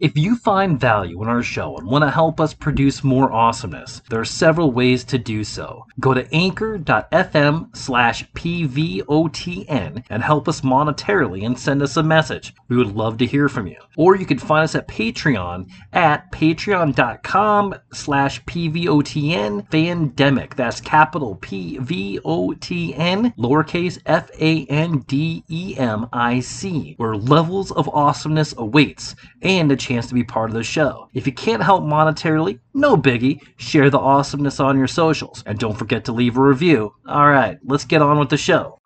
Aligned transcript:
If 0.00 0.16
you 0.16 0.36
find 0.36 0.80
value 0.80 1.22
in 1.22 1.28
our 1.28 1.42
show 1.42 1.76
and 1.76 1.86
want 1.86 2.04
to 2.04 2.10
help 2.10 2.40
us 2.40 2.54
produce 2.54 3.04
more 3.04 3.30
awesomeness, 3.30 4.00
there 4.08 4.18
are 4.18 4.24
several 4.24 4.72
ways 4.72 5.04
to 5.04 5.18
do 5.18 5.44
so. 5.44 5.84
Go 6.00 6.14
to 6.14 6.26
anchor.fm 6.34 7.76
slash 7.76 8.24
PVOTN 8.32 10.04
and 10.08 10.22
help 10.22 10.48
us 10.48 10.62
monetarily 10.62 11.44
and 11.44 11.58
send 11.58 11.82
us 11.82 11.98
a 11.98 12.02
message. 12.02 12.54
We 12.68 12.78
would 12.78 12.96
love 12.96 13.18
to 13.18 13.26
hear 13.26 13.50
from 13.50 13.66
you. 13.66 13.76
Or 13.98 14.16
you 14.16 14.24
can 14.24 14.38
find 14.38 14.64
us 14.64 14.74
at 14.74 14.88
Patreon 14.88 15.68
at 15.92 16.32
patreon.com 16.32 17.74
slash 17.92 18.42
PVOTN 18.44 19.68
Fandemic. 19.68 20.54
That's 20.54 20.80
capital 20.80 21.36
P 21.42 21.76
V 21.76 22.20
O 22.24 22.54
T 22.54 22.94
N, 22.94 23.34
lowercase 23.36 24.00
f 24.06 24.30
a 24.40 24.64
n 24.64 25.00
d 25.00 25.44
e 25.48 25.74
m 25.76 26.08
i 26.14 26.40
c, 26.40 26.94
where 26.96 27.16
levels 27.16 27.70
of 27.72 27.86
awesomeness 27.90 28.54
awaits 28.56 29.14
and 29.42 29.70
a 29.70 29.76
chance 29.90 30.06
to 30.06 30.14
be 30.14 30.22
part 30.22 30.50
of 30.50 30.54
the 30.54 30.62
show. 30.62 31.08
If 31.14 31.26
you 31.26 31.32
can't 31.32 31.62
help 31.62 31.82
monetarily, 31.82 32.60
no 32.74 32.96
biggie, 32.96 33.40
share 33.56 33.90
the 33.90 33.98
awesomeness 33.98 34.60
on 34.60 34.78
your 34.78 34.86
socials. 34.86 35.42
And 35.46 35.58
don't 35.58 35.76
forget 35.76 36.04
to 36.04 36.12
leave 36.12 36.36
a 36.36 36.42
review. 36.42 36.94
Alright, 37.08 37.58
let's 37.64 37.84
get 37.84 38.00
on 38.00 38.20
with 38.20 38.28
the 38.30 38.36
show. 38.36 38.78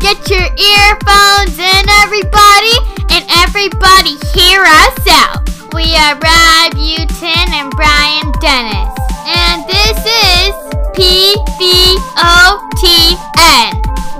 Get 0.00 0.28
your 0.28 0.44
earphones 0.44 1.58
in, 1.58 1.88
everybody, 2.04 2.76
and 3.08 3.24
everybody 3.40 4.18
hear 4.34 4.60
us 4.60 5.06
out. 5.08 5.48
We 5.72 5.96
are 5.96 6.14
Brad 6.16 6.72
Butin 6.72 7.48
and 7.56 7.70
Brian 7.70 8.32
Dennis, 8.38 8.94
and 9.26 9.66
this 9.66 9.98
is 10.04 10.63
PVOTN. 10.94 11.98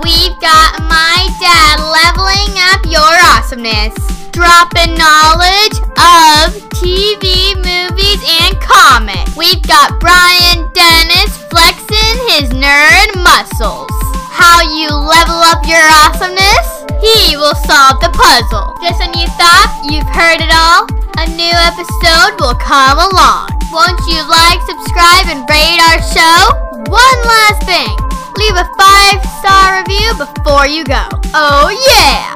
We've 0.03 0.35
got 0.43 0.75
my 0.83 1.23
dad 1.39 1.79
leveling 1.79 2.51
up 2.67 2.83
your 2.83 3.15
awesomeness, 3.31 3.95
dropping 4.35 4.99
knowledge 4.99 5.77
of 5.95 6.51
TV, 6.75 7.55
movies, 7.55 8.21
and 8.43 8.59
comics. 8.59 9.35
We've 9.39 9.63
got 9.63 9.99
Brian 10.03 10.67
Dennis 10.75 11.31
flexing 11.47 12.17
his 12.35 12.51
nerd 12.51 13.23
muscles. 13.23 13.91
How 14.35 14.59
you 14.61 14.91
level 14.91 15.39
up 15.47 15.63
your 15.63 15.87
awesomeness? 16.03 16.67
He 16.99 17.37
will 17.37 17.55
solve 17.55 18.03
the 18.03 18.11
puzzle. 18.11 18.75
Just 18.83 18.99
when 18.99 19.15
you 19.15 19.27
thought 19.39 19.71
you've 19.87 20.11
heard 20.11 20.43
it 20.43 20.51
all, 20.51 20.83
a 21.23 21.25
new 21.39 21.55
episode 21.71 22.35
will 22.43 22.59
come 22.59 22.99
along. 22.99 23.47
Won't 23.71 23.99
you 24.11 24.19
like, 24.27 24.59
subscribe, 24.67 25.31
and 25.31 25.47
rate 25.49 25.79
our 25.87 26.03
show? 26.03 26.64
One 26.87 27.19
last 27.23 27.63
thing. 27.63 27.95
Leave 28.37 28.55
a 28.55 28.67
five 28.77 29.19
star 29.39 29.79
review 29.79 30.13
before 30.17 30.67
you 30.67 30.83
go. 30.85 31.07
Oh 31.33 31.69
yeah! 31.89 32.33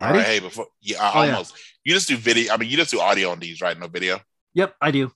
All 0.00 0.12
right, 0.12 0.26
hey, 0.26 0.40
before 0.40 0.66
yeah, 0.82 1.02
I 1.02 1.12
Oh, 1.14 1.22
yeah. 1.24 1.32
almost. 1.32 1.54
You 1.84 1.94
just 1.94 2.08
do 2.08 2.16
video. 2.16 2.52
I 2.52 2.56
mean, 2.58 2.68
you 2.68 2.76
just 2.76 2.90
do 2.90 3.00
audio 3.00 3.30
on 3.30 3.38
these, 3.38 3.60
right? 3.62 3.78
No 3.78 3.86
video. 3.86 4.20
Yep, 4.54 4.74
I 4.80 4.90
do. 4.90 5.10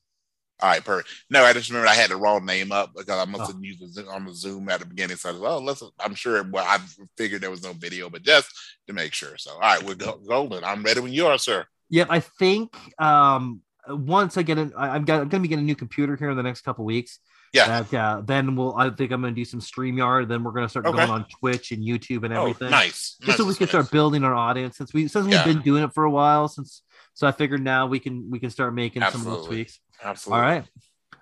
All 0.62 0.68
right, 0.68 0.84
perfect. 0.84 1.08
No, 1.30 1.42
I 1.44 1.52
just 1.52 1.68
remembered 1.70 1.88
I 1.90 1.94
had 1.94 2.10
the 2.10 2.16
wrong 2.16 2.44
name 2.44 2.70
up 2.72 2.92
because 2.96 3.18
I 3.18 3.24
must 3.30 3.44
Oh. 3.50 3.52
have 3.54 3.64
used 3.64 3.80
the 3.80 3.88
Zoom, 3.88 4.08
on 4.08 4.24
the 4.26 4.34
Zoom 4.34 4.68
at 4.68 4.80
the 4.80 4.86
beginning. 4.86 5.16
So 5.16 5.30
I 5.30 5.32
was, 5.32 5.42
oh, 5.42 5.58
let's. 5.58 5.82
I'm 5.98 6.14
sure. 6.14 6.42
Well, 6.44 6.64
I 6.66 6.78
figured 7.16 7.40
there 7.42 7.50
was 7.50 7.62
no 7.62 7.72
video, 7.72 8.08
but 8.10 8.22
just 8.22 8.50
to 8.86 8.92
make 8.92 9.12
sure. 9.14 9.36
So, 9.38 9.52
all 9.52 9.60
right, 9.60 9.82
we're 9.82 9.94
go- 9.94 10.20
golden. 10.26 10.64
I'm 10.64 10.82
ready 10.82 11.00
when 11.00 11.12
you 11.12 11.26
are, 11.26 11.38
sir. 11.38 11.66
Yep, 11.90 12.06
I 12.10 12.20
think 12.20 12.74
um 13.00 13.60
once 13.88 14.36
I 14.36 14.42
get 14.42 14.58
in, 14.58 14.72
I- 14.76 14.90
I'm, 14.90 14.96
I'm 15.10 15.28
gonna 15.28 15.40
be 15.40 15.48
getting 15.48 15.64
a 15.64 15.66
new 15.66 15.74
computer 15.74 16.16
here 16.16 16.30
in 16.30 16.36
the 16.36 16.42
next 16.42 16.60
couple 16.62 16.84
weeks. 16.84 17.18
Yeah. 17.52 17.82
That, 17.82 17.94
uh, 17.94 18.22
then 18.24 18.54
we'll 18.54 18.76
I 18.76 18.90
think 18.90 19.10
I'm 19.10 19.20
gonna 19.20 19.34
do 19.34 19.44
some 19.44 19.60
StreamYard. 19.60 20.28
Then 20.28 20.44
we're 20.44 20.52
gonna 20.52 20.68
start 20.68 20.86
Okay. 20.86 20.96
going 20.96 21.10
on 21.10 21.26
Twitch 21.40 21.72
and 21.72 21.82
YouTube 21.82 22.24
and 22.24 22.32
Oh, 22.32 22.42
everything. 22.42 22.70
nice. 22.70 23.16
Just 23.22 23.38
so 23.38 23.44
we 23.44 23.54
can 23.54 23.64
nice. 23.64 23.70
start 23.70 23.90
building 23.90 24.22
our 24.22 24.34
audience 24.34 24.76
since 24.76 24.94
we 24.94 25.08
since 25.08 25.26
Yeah. 25.26 25.44
we've 25.44 25.54
been 25.56 25.62
doing 25.64 25.82
it 25.82 25.92
for 25.92 26.04
a 26.04 26.10
while 26.10 26.46
since 26.48 26.82
so 27.14 27.26
I 27.26 27.32
figured 27.32 27.62
now 27.62 27.86
we 27.86 27.98
can 27.98 28.30
we 28.30 28.38
can 28.38 28.50
start 28.50 28.72
making 28.74 29.02
some 29.02 29.22
of 29.22 29.26
those 29.26 29.46
tweaks. 29.46 29.80
Absolutely. 30.02 30.40
All 30.44 30.48
right. 30.48 30.64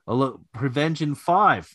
A 0.06 0.14
look 0.14 0.40
Prevention 0.52 1.14
5. 1.14 1.74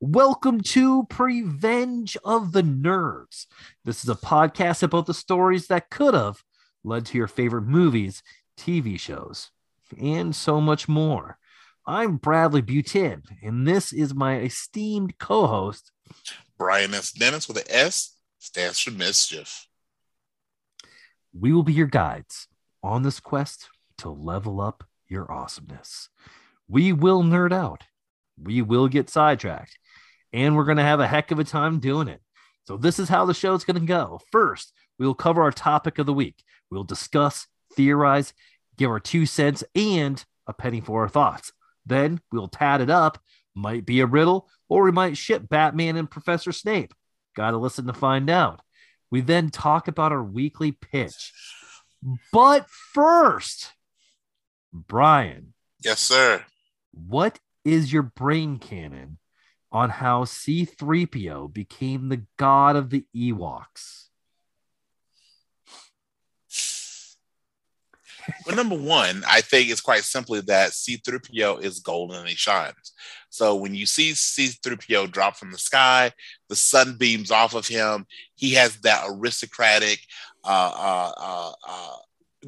Welcome 0.00 0.60
to 0.60 1.04
Prevenge 1.08 2.18
of 2.22 2.52
the 2.52 2.62
Nerds. 2.62 3.46
This 3.84 4.04
is 4.04 4.10
a 4.10 4.14
podcast 4.14 4.82
about 4.82 5.06
the 5.06 5.14
stories 5.14 5.68
that 5.68 5.88
could 5.88 6.12
have 6.12 6.42
led 6.86 7.04
to 7.06 7.18
your 7.18 7.26
favorite 7.26 7.62
movies, 7.62 8.22
TV 8.56 8.98
shows, 8.98 9.50
and 10.00 10.34
so 10.34 10.60
much 10.60 10.88
more. 10.88 11.38
I'm 11.86 12.16
Bradley 12.16 12.62
Butin, 12.62 13.22
and 13.42 13.66
this 13.66 13.92
is 13.92 14.14
my 14.14 14.38
esteemed 14.38 15.18
co-host. 15.18 15.92
Brian 16.58 16.94
S. 16.94 17.12
Dennis 17.12 17.48
with 17.48 17.58
an 17.58 17.64
S 17.68 18.16
stands 18.38 18.78
for 18.80 18.92
mischief. 18.92 19.66
We 21.38 21.52
will 21.52 21.62
be 21.62 21.72
your 21.72 21.86
guides 21.86 22.48
on 22.82 23.02
this 23.02 23.20
quest 23.20 23.68
to 23.98 24.08
level 24.08 24.60
up 24.60 24.84
your 25.08 25.30
awesomeness. 25.30 26.08
We 26.68 26.92
will 26.92 27.22
nerd 27.22 27.52
out. 27.52 27.84
We 28.40 28.62
will 28.62 28.88
get 28.88 29.10
sidetracked. 29.10 29.78
And 30.32 30.56
we're 30.56 30.64
going 30.64 30.76
to 30.78 30.82
have 30.82 31.00
a 31.00 31.06
heck 31.06 31.30
of 31.30 31.38
a 31.38 31.44
time 31.44 31.78
doing 31.78 32.08
it. 32.08 32.20
So, 32.66 32.76
this 32.76 32.98
is 32.98 33.08
how 33.08 33.26
the 33.26 33.34
show 33.34 33.54
is 33.54 33.64
going 33.64 33.78
to 33.78 33.86
go. 33.86 34.20
First, 34.32 34.72
we 34.98 35.06
will 35.06 35.14
cover 35.14 35.42
our 35.42 35.52
topic 35.52 35.98
of 35.98 36.06
the 36.06 36.12
week. 36.12 36.42
We'll 36.70 36.84
discuss, 36.84 37.46
theorize, 37.74 38.32
give 38.76 38.90
our 38.90 39.00
two 39.00 39.26
cents, 39.26 39.62
and 39.74 40.24
a 40.46 40.52
penny 40.52 40.80
for 40.80 41.02
our 41.02 41.08
thoughts. 41.08 41.52
Then 41.84 42.20
we'll 42.32 42.48
tat 42.48 42.80
it 42.80 42.90
up. 42.90 43.18
Might 43.54 43.86
be 43.86 44.00
a 44.00 44.06
riddle, 44.06 44.48
or 44.68 44.84
we 44.84 44.92
might 44.92 45.16
ship 45.16 45.48
Batman 45.48 45.96
and 45.96 46.10
Professor 46.10 46.52
Snape. 46.52 46.92
Got 47.34 47.52
to 47.52 47.56
listen 47.56 47.86
to 47.86 47.92
find 47.92 48.28
out. 48.28 48.60
We 49.10 49.20
then 49.22 49.50
talk 49.50 49.88
about 49.88 50.12
our 50.12 50.22
weekly 50.22 50.72
pitch. 50.72 51.32
But 52.32 52.68
first, 52.68 53.72
Brian, 54.72 55.54
Yes, 55.82 56.00
sir. 56.00 56.44
what 56.92 57.38
is 57.64 57.92
your 57.92 58.02
brain 58.02 58.58
canon 58.58 59.18
on 59.72 59.90
how 59.90 60.24
C3PO 60.24 61.52
became 61.52 62.08
the 62.08 62.24
god 62.36 62.76
of 62.76 62.90
the 62.90 63.06
Ewoks? 63.14 64.08
Well, 68.46 68.56
number 68.56 68.76
one, 68.76 69.22
I 69.26 69.40
think 69.40 69.70
it's 69.70 69.80
quite 69.80 70.02
simply 70.04 70.40
that 70.42 70.70
C3PO 70.70 71.62
is 71.62 71.80
golden 71.80 72.18
and 72.18 72.28
he 72.28 72.34
shines. 72.34 72.92
So 73.30 73.54
when 73.54 73.74
you 73.74 73.86
see 73.86 74.12
C3PO 74.12 75.10
drop 75.10 75.36
from 75.36 75.52
the 75.52 75.58
sky, 75.58 76.12
the 76.48 76.56
sun 76.56 76.96
beams 76.98 77.30
off 77.30 77.54
of 77.54 77.66
him. 77.66 78.06
He 78.34 78.54
has 78.54 78.76
that 78.80 79.04
aristocratic, 79.08 80.00
uh, 80.44 80.72
uh, 80.74 81.12
uh, 81.16 81.52
uh, 81.68 81.96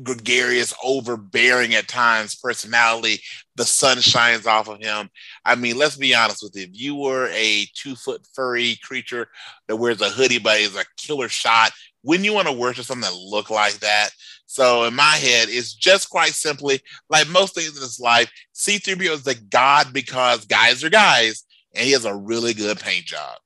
gregarious, 0.02 0.74
overbearing 0.84 1.74
at 1.74 1.88
times 1.88 2.36
personality. 2.36 3.20
The 3.56 3.64
sun 3.64 4.00
shines 4.00 4.46
off 4.46 4.68
of 4.68 4.80
him. 4.80 5.10
I 5.44 5.56
mean, 5.56 5.76
let's 5.76 5.96
be 5.96 6.14
honest 6.14 6.42
with 6.42 6.54
you. 6.56 6.62
If 6.62 6.70
you 6.72 6.94
were 6.94 7.28
a 7.32 7.66
two 7.74 7.96
foot 7.96 8.22
furry 8.34 8.78
creature 8.82 9.28
that 9.66 9.76
wears 9.76 10.00
a 10.00 10.08
hoodie 10.08 10.38
but 10.38 10.60
is 10.60 10.76
a 10.76 10.84
killer 10.96 11.28
shot, 11.28 11.72
wouldn't 12.02 12.24
you 12.24 12.32
want 12.32 12.48
to 12.48 12.52
worship 12.52 12.84
something 12.84 13.10
that 13.10 13.18
look 13.18 13.50
like 13.50 13.74
that? 13.80 14.10
So 14.50 14.84
in 14.84 14.94
my 14.94 15.16
head, 15.16 15.48
it's 15.50 15.74
just 15.74 16.08
quite 16.08 16.32
simply 16.32 16.80
like 17.10 17.28
most 17.28 17.54
things 17.54 17.68
in 17.76 17.82
this 17.82 18.00
life. 18.00 18.32
C3PO 18.54 19.10
is 19.10 19.22
the 19.22 19.34
god 19.34 19.92
because 19.92 20.46
guys 20.46 20.82
are 20.82 20.88
guys, 20.88 21.44
and 21.74 21.84
he 21.84 21.92
has 21.92 22.06
a 22.06 22.16
really 22.16 22.54
good 22.54 22.80
paint 22.80 23.04
job. 23.04 23.36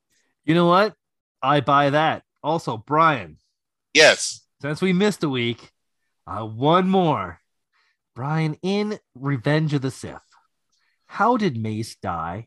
You 0.44 0.54
know 0.54 0.66
what? 0.66 0.94
I 1.42 1.60
buy 1.60 1.90
that. 1.90 2.22
Also, 2.42 2.76
Brian, 2.76 3.38
Yes. 3.92 4.42
since 4.60 4.80
we 4.80 4.92
missed 4.92 5.24
a 5.24 5.28
week, 5.28 5.72
uh, 6.28 6.46
one 6.46 6.88
more. 6.88 7.40
Brian, 8.14 8.56
in 8.62 9.00
Revenge 9.16 9.74
of 9.74 9.82
the 9.82 9.90
Sith, 9.90 10.20
how 11.06 11.36
did 11.36 11.56
Mace 11.56 11.96
die? 11.96 12.46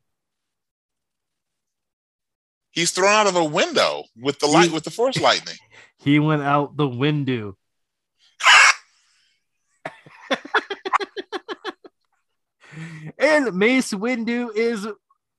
He's 2.71 2.91
thrown 2.91 3.11
out 3.11 3.27
of 3.27 3.35
a 3.35 3.43
window 3.43 4.03
with 4.15 4.39
the 4.39 4.47
light 4.47 4.71
with 4.71 4.85
the 4.85 4.91
force 4.91 5.19
lightning. 5.19 5.57
He 5.97 6.19
went 6.19 6.43
out 6.43 6.77
the 6.77 6.87
window. 6.87 7.57
And 13.17 13.53
Mace 13.55 13.91
Windu 13.93 14.49
is 14.55 14.87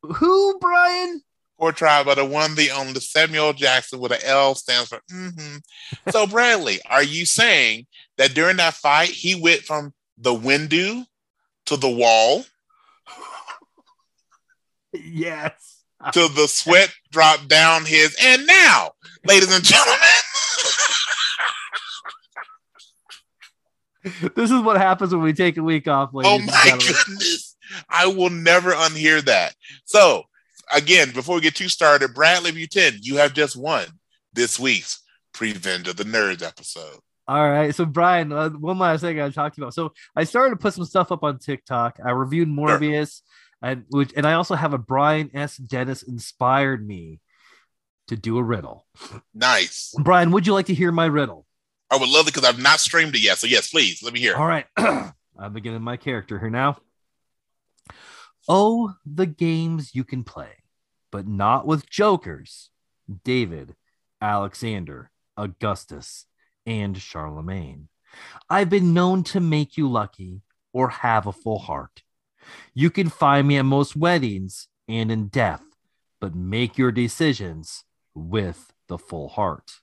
who, 0.02 0.58
Brian? 0.61 1.23
Poor 1.58 1.73
tribe, 1.73 2.05
but 2.06 2.17
the 2.17 2.25
one, 2.25 2.55
the 2.55 2.70
only 2.70 3.00
Samuel 3.00 3.52
Jackson 3.55 3.99
with 3.99 4.12
an 4.12 4.19
L 4.25 4.55
stands 4.55 4.88
for. 4.90 5.00
mhm. 5.11 5.62
So 6.11 6.26
Bradley, 6.28 6.81
are 6.88 7.02
you 7.02 7.25
saying 7.25 7.87
that 8.19 8.34
during 8.34 8.58
that 8.58 8.75
fight 8.75 9.08
he 9.08 9.34
went 9.40 9.62
from 9.62 9.94
the 10.19 10.34
window 10.34 11.05
to 11.67 11.76
the 11.76 11.88
wall 11.88 12.44
Yes. 14.93 15.82
to 16.12 16.28
the 16.28 16.46
sweat 16.46 16.93
dropped 17.11 17.49
down 17.49 17.84
his? 17.87 18.17
And 18.23 18.46
now, 18.46 18.93
ladies 19.26 19.55
and 19.55 19.64
gentlemen. 19.64 19.99
this 24.34 24.50
is 24.50 24.61
what 24.61 24.76
happens 24.76 25.12
when 25.12 25.23
we 25.23 25.32
take 25.32 25.56
a 25.56 25.62
week 25.62 25.88
off. 25.88 26.11
Oh 26.14 26.19
ladies 26.19 26.38
and 26.40 26.46
my 26.46 26.64
gentlemen. 26.64 26.94
goodness. 27.06 27.46
I 27.88 28.06
will 28.06 28.31
never 28.31 28.73
unhear 28.73 29.25
that. 29.25 29.55
So, 29.84 30.25
again, 30.73 31.12
before 31.12 31.37
we 31.37 31.40
get 31.40 31.55
too 31.55 31.69
started, 31.69 32.14
Bradley 32.14 32.52
Butin, 32.52 32.99
you 33.00 33.17
have 33.17 33.34
just 33.34 33.56
won 33.56 33.87
this 34.32 34.58
week's 34.58 35.02
Prevenge 35.32 35.88
of 35.88 35.96
the 35.96 36.05
Nerds 36.05 36.43
episode. 36.43 36.99
All 37.28 37.49
right. 37.49 37.75
So, 37.75 37.84
Brian, 37.84 38.32
uh, 38.32 38.50
one 38.50 38.78
last 38.78 39.00
thing 39.00 39.20
I 39.20 39.31
talked 39.31 39.58
about. 39.58 39.75
So, 39.75 39.93
I 40.14 40.25
started 40.25 40.50
to 40.50 40.56
put 40.56 40.75
some 40.75 40.84
stuff 40.84 41.11
up 41.11 41.25
on 41.25 41.38
TikTok. 41.38 41.99
I 42.05 42.12
reviewed 42.12 42.49
Morbius, 42.49 43.23
and 43.62 43.84
which, 43.90 44.12
and 44.17 44.26
I 44.26 44.34
also 44.34 44.55
have 44.55 44.73
a 44.73 44.78
Brian 44.78 45.31
S. 45.34 45.56
Dennis 45.56 46.02
inspired 46.02 46.87
me 46.87 47.20
to 48.08 48.17
do 48.17 48.38
a 48.38 48.43
riddle. 48.43 48.87
Nice. 49.34 49.93
Brian, 49.99 50.31
would 50.31 50.46
you 50.46 50.52
like 50.52 50.67
to 50.67 50.75
hear 50.75 50.93
my 50.93 51.06
riddle? 51.06 51.46
I 51.90 51.96
would 51.96 52.08
love 52.08 52.28
it 52.28 52.34
because 52.34 52.49
I've 52.49 52.62
not 52.62 52.81
streamed 52.81 53.14
it 53.17 53.23
yet. 53.23 53.38
So, 53.38 53.46
yes, 53.49 53.70
please 53.70 54.02
let 54.02 54.12
me 54.12 54.20
hear. 54.20 54.37
All 54.37 54.46
right. 54.46 54.67
I'm 54.76 55.52
beginning 55.52 55.82
my 55.82 55.96
character 55.96 56.38
here 56.38 56.50
now. 56.50 56.78
Oh, 58.49 58.95
the 59.05 59.27
games 59.27 59.95
you 59.95 60.05
can 60.05 60.23
play, 60.25 60.63
but 61.11 61.27
not 61.27 61.67
with 61.67 61.91
jokers. 61.91 62.71
David, 63.25 63.75
Alexander, 64.21 65.11
Augustus, 65.37 66.27
and 66.65 66.97
Charlemagne. 66.97 67.89
I've 68.49 68.71
been 68.71 68.95
known 68.95 69.25
to 69.25 69.41
make 69.41 69.77
you 69.77 69.89
lucky 69.89 70.43
or 70.73 70.89
have 70.89 71.27
a 71.27 71.33
full 71.33 71.59
heart. 71.59 72.03
You 72.75 72.91
can 72.91 73.09
find 73.09 73.49
me 73.49 73.59
at 73.59 73.65
most 73.65 73.97
weddings 73.97 74.69
and 74.89 75.11
in 75.11 75.29
death, 75.29 75.63
but 76.21 76.35
make 76.35 76.79
your 76.79 76.93
decisions 76.93 77.85
with 78.15 78.73
the 78.89 78.99
full 78.99 79.29
heart. 79.29 79.81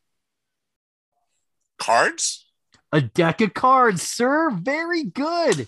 Cards? 1.78 2.46
A 2.92 3.02
deck 3.02 3.42
of 3.42 3.54
cards, 3.54 4.02
sir. 4.02 4.50
Very 4.52 5.04
good. 5.04 5.68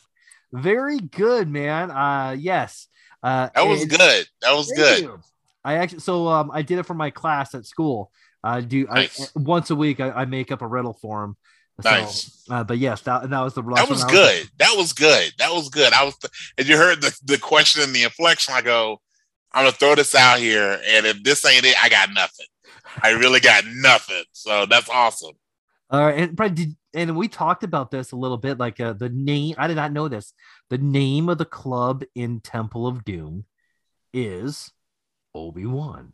Very 0.54 1.00
good, 1.00 1.50
man. 1.50 1.92
Uh 1.92 2.36
yes. 2.38 2.88
Uh 3.24 3.50
That 3.56 3.68
was 3.68 3.86
good. 3.86 4.28
That 4.42 4.54
was 4.54 4.72
good. 4.72 5.04
you. 5.04 5.20
I 5.64 5.76
actually 5.76 6.00
so 6.00 6.28
um 6.28 6.52
I 6.54 6.62
did 6.62 6.80
it 6.80 6.86
for 6.86 6.94
my 6.94 7.10
class 7.10 7.56
at 7.56 7.66
school. 7.66 8.12
I 8.44 8.62
do 8.62 8.86
Nice. 8.86 9.32
I 9.36 9.40
once 9.40 9.70
a 9.70 9.76
week 9.76 10.00
I, 10.00 10.12
I 10.12 10.26
make 10.26 10.52
up 10.52 10.62
a 10.62 10.68
riddle 10.68 10.94
for 10.94 11.22
them. 11.22 11.38
So, 11.82 11.90
Nice. 11.90 12.46
Uh, 12.50 12.64
but 12.64 12.78
yes, 12.78 13.02
that, 13.02 13.30
that 13.30 13.42
was 13.42 13.54
the 13.54 13.62
That 13.62 13.90
was 13.90 14.04
good. 14.06 14.50
That 14.60 14.74
was 14.78 14.94
good. 14.94 15.34
That 15.40 15.52
was 15.52 15.68
good. 15.70 15.92
I 15.92 16.06
was, 16.06 16.16
and 16.58 16.68
you 16.68 16.78
heard 16.78 17.02
the, 17.02 17.18
the 17.26 17.38
question 17.38 17.84
and 17.84 17.94
the 17.94 18.04
inflection. 18.04 18.54
I 18.54 18.62
go, 18.62 19.02
I'm 19.52 19.66
gonna 19.66 19.72
throw 19.72 19.96
this 19.96 20.16
out 20.16 20.40
here, 20.40 20.80
and 20.86 21.06
if 21.06 21.24
this 21.24 21.46
ain't 21.46 21.66
it, 21.66 21.76
I 21.82 21.90
got 21.90 22.10
nothing. 22.14 22.46
I 23.02 23.12
really 23.12 23.40
got 23.40 23.64
nothing. 23.68 24.24
So 24.32 24.66
that's 24.66 24.90
awesome. 24.90 25.34
All 25.90 26.06
right, 26.06 26.18
and 26.18 26.56
did, 26.56 26.76
and 26.96 27.16
we 27.16 27.28
talked 27.28 27.64
about 27.64 27.92
this 27.92 28.12
a 28.12 28.16
little 28.16 28.38
bit. 28.38 28.58
Like 28.58 28.80
uh, 28.80 28.94
the 28.94 29.10
name, 29.10 29.54
I 29.60 29.68
did 29.68 29.76
not 29.76 29.92
know 29.94 30.08
this. 30.08 30.34
The 30.72 30.78
name 30.80 31.30
of 31.30 31.38
the 31.38 31.46
club 31.46 32.04
in 32.16 32.40
Temple 32.40 32.88
of 32.88 33.06
Doom 33.06 33.46
is 34.14 34.72
Obi 35.36 35.66
Wan. 35.66 36.14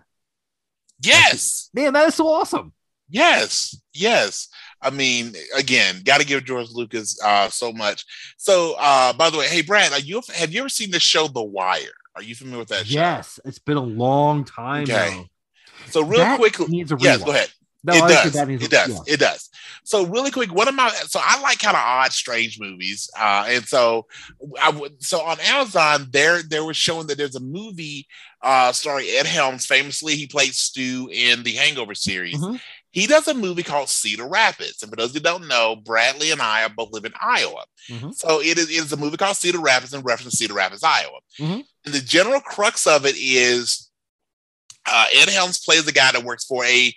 Yes, 1.04 1.69
Man, 1.74 1.94
that 1.94 2.07
is 2.10 2.16
so 2.16 2.28
awesome. 2.28 2.74
yes, 3.10 3.75
yes. 3.94 4.50
I 4.81 4.89
mean, 4.92 5.33
again, 5.56 6.01
got 6.04 6.19
to 6.22 6.25
give 6.28 6.45
George 6.45 6.69
Lucas 6.72 7.19
uh, 7.24 7.50
so 7.50 7.72
much. 7.72 8.06
So, 8.38 8.75
uh, 8.80 9.13
by 9.13 9.30
the 9.30 9.38
way, 9.38 9.48
hey 9.48 9.62
Brad, 9.62 9.92
are 9.94 10.00
you 10.00 10.22
have 10.36 10.51
you 10.54 10.60
ever 10.62 10.69
seen 10.69 10.92
the 10.92 11.00
show 11.00 11.28
The 11.28 11.42
Wire? 11.44 11.81
Are 12.16 12.22
you 12.24 12.36
familiar 12.36 12.60
with 12.60 12.68
that 12.69 12.86
show? 12.88 12.94
Yes, 13.00 13.39
it's 13.45 13.60
been 13.60 13.78
a 13.78 13.83
long 13.83 14.44
time. 14.44 14.83
Okay. 14.83 15.16
now. 15.18 15.25
So, 15.89 16.04
real 16.04 16.19
That 16.19 16.38
quickly, 16.39 16.68
needs 16.68 16.92
a 16.92 16.98
yes, 17.00 17.22
rewatch. 17.22 17.25
go 17.25 17.31
ahead. 17.31 17.50
No, 17.83 17.94
it 17.94 18.00
does. 18.07 18.33
that 18.33 18.50
It 18.50 18.69
does. 18.69 18.89
yeah. 18.89 19.13
It 19.13 19.19
does. 19.19 19.50
So 19.83 20.06
really 20.06 20.30
quick, 20.30 20.54
one 20.54 20.68
of 20.68 20.75
my 20.75 20.89
so 21.07 21.19
I 21.24 21.42
like 21.42 21.60
kind 21.60 21.75
of 21.75 21.81
odd, 21.83 22.12
strange 22.13 22.60
movies, 22.60 23.10
uh, 23.19 23.45
and 23.48 23.66
so 23.68 24.06
I 24.62 24.69
would 24.69 25.04
so 25.04 25.22
on 25.22 25.39
Amazon 25.39 26.07
there 26.12 26.44
there 26.44 26.63
was 26.63 26.78
showing 26.78 27.07
that 27.07 27.18
there's 27.18 27.36
a 27.36 27.39
movie 27.39 28.07
uh, 28.44 28.72
starring 28.72 29.07
Ed 29.10 29.25
Helms. 29.25 29.66
Famously, 29.66 30.16
he 30.16 30.28
played 30.28 30.54
Stu 30.54 31.10
in 31.12 31.42
the 31.44 31.54
Hangover 31.54 31.95
series. 31.95 32.38
Mhm. 32.39 32.62
He 32.92 33.07
does 33.07 33.28
a 33.28 33.33
movie 33.33 33.63
called 33.63 33.88
Cedar 33.89 34.28
Rapids, 34.28 34.83
and 34.83 34.89
for 34.92 34.98
those 34.98 35.13
who 35.13 35.19
don't 35.19 35.48
know, 35.48 35.78
Bradley 35.78 36.30
and 36.31 36.42
I 36.42 36.63
are 36.63 36.69
both 36.69 36.89
live 36.92 37.06
in 37.06 37.13
Iowa. 37.19 37.63
Mhm. 37.89 38.13
So 38.13 38.42
it 38.42 38.57
is, 38.57 38.69
it 38.69 38.74
is 38.83 38.92
a 38.92 38.98
movie 38.98 39.18
called 39.18 39.38
Cedar 39.38 39.60
Rapids 39.62 39.94
in 39.94 40.01
reference 40.01 40.31
to 40.33 40.38
Cedar 40.38 40.54
Rapids, 40.56 40.83
Iowa. 40.83 41.19
Mhm. 41.39 41.63
And 41.86 41.94
the 41.94 42.01
general 42.01 42.42
crux 42.42 42.86
of 42.86 43.06
it 43.06 43.16
is 43.18 43.88
uh, 44.86 45.06
Ed 45.13 45.30
Helms 45.30 45.60
plays 45.60 45.88
a 45.88 45.92
guy 45.92 46.12
that 46.12 46.24
works 46.24 46.44
for 46.44 46.66
a 46.66 46.94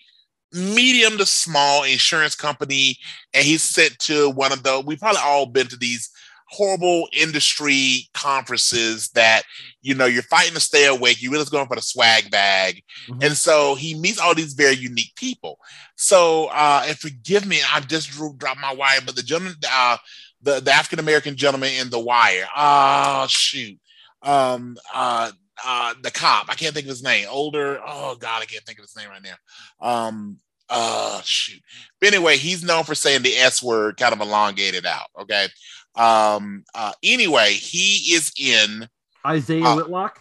medium 0.54 1.18
to 1.18 1.26
small 1.26 1.82
insurance 1.84 2.34
company, 2.34 2.96
and 3.32 3.44
he's 3.44 3.62
sent 3.62 3.98
to 4.00 4.30
one 4.30 4.52
of 4.52 4.62
the. 4.62 4.82
We've 4.84 4.98
probably 5.00 5.20
all 5.24 5.46
been 5.46 5.66
to 5.68 5.76
these 5.76 6.10
horrible 6.50 7.08
industry 7.12 8.08
conferences 8.14 9.08
that 9.10 9.42
you 9.82 9.94
know 9.94 10.06
you're 10.06 10.22
fighting 10.22 10.54
to 10.54 10.60
stay 10.60 10.86
awake. 10.86 11.20
You're 11.20 11.32
really 11.32 11.44
going 11.46 11.66
for 11.66 11.74
the 11.76 11.82
swag 11.82 12.30
bag, 12.30 12.82
Mhm. 13.08 13.24
and 13.24 13.36
so 13.36 13.74
he 13.74 13.94
meets 13.94 14.18
all 14.18 14.34
these 14.34 14.52
very 14.54 14.76
unique 14.76 15.14
people. 15.16 15.58
So, 15.96 16.46
uh, 16.46 16.84
and 16.86 16.98
forgive 16.98 17.46
me, 17.46 17.60
I 17.72 17.80
just 17.80 18.10
drew, 18.10 18.34
dropped 18.36 18.60
my 18.60 18.72
wire, 18.74 19.00
but 19.04 19.16
the 19.16 19.22
gentleman, 19.22 19.56
uh, 19.70 19.96
the, 20.42 20.60
the 20.60 20.72
African 20.72 20.98
American 20.98 21.36
gentleman 21.36 21.72
in 21.80 21.90
the 21.90 21.98
wire. 21.98 22.46
Oh 22.56 23.26
shoot. 23.28 23.78
Um 24.22 24.76
uh 24.92 25.32
uh 25.64 25.94
the 26.02 26.10
cop. 26.10 26.46
I 26.48 26.54
can't 26.54 26.74
think 26.74 26.86
of 26.86 26.90
his 26.90 27.02
name. 27.02 27.26
Older. 27.30 27.80
Oh 27.86 28.16
god, 28.16 28.42
I 28.42 28.46
can't 28.46 28.64
think 28.64 28.78
of 28.78 28.84
his 28.84 28.96
name 28.96 29.08
right 29.10 29.22
now. 29.22 29.36
Um 29.80 30.38
uh 30.70 31.20
shoot. 31.22 31.60
But 32.00 32.14
anyway, 32.14 32.36
he's 32.38 32.64
known 32.64 32.84
for 32.84 32.94
saying 32.94 33.22
the 33.22 33.36
S 33.36 33.62
word 33.62 33.96
kind 33.96 34.12
of 34.12 34.20
elongated 34.20 34.86
out. 34.86 35.06
Okay. 35.20 35.48
Um 35.94 36.64
uh 36.74 36.92
anyway, 37.02 37.52
he 37.52 38.14
is 38.14 38.32
in 38.38 38.88
Isiah 39.30 39.64
Uh, 39.64 39.76
Whitlock. 39.76 40.20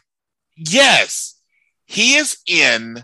Yes, 0.56 1.39
he 1.86 2.15
is 2.15 2.38
in 2.47 3.03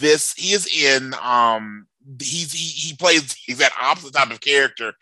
this. 0.00 0.32
He 0.34 0.52
is 0.52 0.66
in. 0.66 1.14
Um, 1.22 1.86
he's 2.20 2.52
he, 2.52 2.88
he 2.88 2.96
plays. 2.96 3.32
He's 3.32 3.58
that 3.58 3.72
opposite 3.80 4.14
type 4.14 4.30
of 4.30 4.40
character 4.40 4.94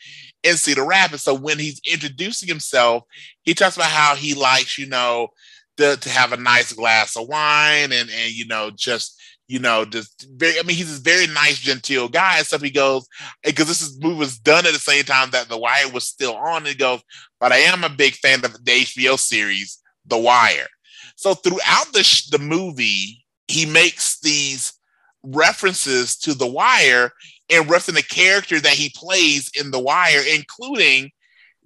in 0.42 0.56
Cedar 0.56 0.84
Rapids. 0.84 1.22
So 1.22 1.34
when 1.34 1.58
he's 1.58 1.80
introducing 1.90 2.48
himself, 2.48 3.04
he 3.42 3.54
talks 3.54 3.76
about 3.76 3.90
how 3.90 4.14
he 4.14 4.34
likes, 4.34 4.78
you 4.78 4.86
know, 4.86 5.28
to, 5.76 5.96
to 5.96 6.08
have 6.08 6.32
a 6.32 6.36
nice 6.36 6.72
glass 6.72 7.16
of 7.16 7.28
wine 7.28 7.92
and 7.92 8.10
and 8.10 8.32
you 8.32 8.46
know 8.46 8.70
just 8.74 9.20
you 9.48 9.58
know 9.58 9.84
just 9.84 10.26
very. 10.34 10.58
I 10.58 10.62
mean, 10.62 10.76
he's 10.76 10.88
this 10.88 10.98
very 10.98 11.26
nice, 11.32 11.58
genteel 11.58 12.08
guy. 12.08 12.38
And 12.38 12.46
stuff. 12.46 12.62
He 12.62 12.70
goes 12.70 13.06
because 13.44 13.68
this 13.68 13.82
is, 13.82 14.00
movie 14.00 14.16
was 14.16 14.38
done 14.38 14.66
at 14.66 14.72
the 14.72 14.78
same 14.78 15.04
time 15.04 15.30
that 15.30 15.48
The 15.48 15.58
Wire 15.58 15.90
was 15.90 16.06
still 16.06 16.34
on. 16.34 16.58
And 16.58 16.68
he 16.68 16.74
goes, 16.74 17.00
but 17.40 17.52
I 17.52 17.58
am 17.58 17.84
a 17.84 17.88
big 17.88 18.14
fan 18.14 18.44
of 18.44 18.52
the 18.52 18.72
HBO 18.72 19.18
series 19.18 19.80
The 20.06 20.18
Wire. 20.18 20.66
So 21.16 21.34
throughout 21.34 21.92
the 21.92 22.02
sh- 22.02 22.28
the 22.28 22.38
movie, 22.38 23.24
he 23.48 23.66
makes 23.66 24.20
these 24.20 24.72
references 25.22 26.16
to 26.18 26.34
The 26.34 26.46
Wire 26.46 27.12
and 27.50 27.66
referencing 27.66 27.94
the 27.94 28.02
character 28.02 28.60
that 28.60 28.72
he 28.72 28.92
plays 28.94 29.50
in 29.58 29.70
The 29.70 29.80
Wire, 29.80 30.22
including 30.34 31.10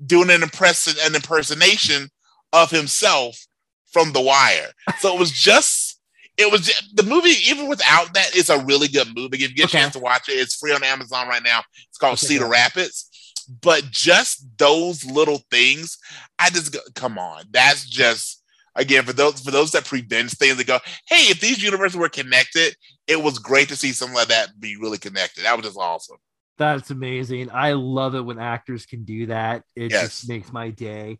doing 0.04 0.30
an 0.30 0.42
impress- 0.42 0.86
an 1.06 1.14
impersonation 1.14 2.10
of 2.52 2.70
himself 2.70 3.46
from 3.92 4.12
The 4.12 4.20
Wire. 4.20 4.70
So 4.98 5.14
it 5.14 5.18
was 5.18 5.30
just. 5.30 5.88
It 6.36 6.50
was 6.50 6.62
ju- 6.62 6.86
the 6.94 7.02
movie, 7.02 7.34
even 7.48 7.68
without 7.68 8.14
that, 8.14 8.30
it's 8.34 8.48
a 8.48 8.64
really 8.64 8.88
good 8.88 9.08
movie. 9.14 9.44
If 9.44 9.50
you 9.50 9.56
get 9.56 9.64
Okay. 9.66 9.78
a 9.78 9.82
chance 9.82 9.92
to 9.92 9.98
watch 9.98 10.26
it, 10.30 10.32
it's 10.34 10.54
free 10.54 10.72
on 10.72 10.82
Amazon 10.82 11.28
right 11.28 11.42
now. 11.42 11.62
It's 11.88 11.98
called 11.98 12.14
Okay, 12.14 12.28
Cedar. 12.28 12.46
Rapids. 12.48 13.44
But 13.60 13.90
just 13.90 14.46
those 14.56 15.04
little 15.04 15.42
things, 15.50 15.98
I 16.38 16.48
just 16.48 16.72
go, 16.72 16.78
come 16.94 17.18
on. 17.18 17.42
That's 17.50 17.84
just 17.84 18.42
again 18.74 19.04
for 19.04 19.12
those 19.12 19.40
for 19.40 19.50
those 19.50 19.72
that 19.72 19.84
prevent 19.84 20.30
things 20.30 20.56
that 20.56 20.66
go, 20.66 20.78
hey, 21.08 21.24
if 21.30 21.40
these 21.40 21.62
universes 21.62 21.98
were 21.98 22.08
connected, 22.08 22.74
it 23.06 23.22
was 23.22 23.38
great 23.38 23.68
to 23.68 23.76
see 23.76 23.92
something 23.92 24.16
like 24.16 24.28
that 24.28 24.58
be 24.58 24.76
really 24.76 24.98
connected. 24.98 25.44
That 25.44 25.56
was 25.58 25.66
just 25.66 25.78
awesome. 25.78 26.16
That's 26.56 26.90
amazing. 26.90 27.50
I 27.52 27.72
love 27.72 28.14
it 28.14 28.20
when 28.24 28.38
actors 28.38 28.86
can 28.86 29.04
do 29.04 29.26
that. 29.26 29.64
It 29.76 29.90
Yes. 29.90 30.02
just 30.20 30.28
makes 30.28 30.50
my 30.52 30.70
day. 30.70 31.18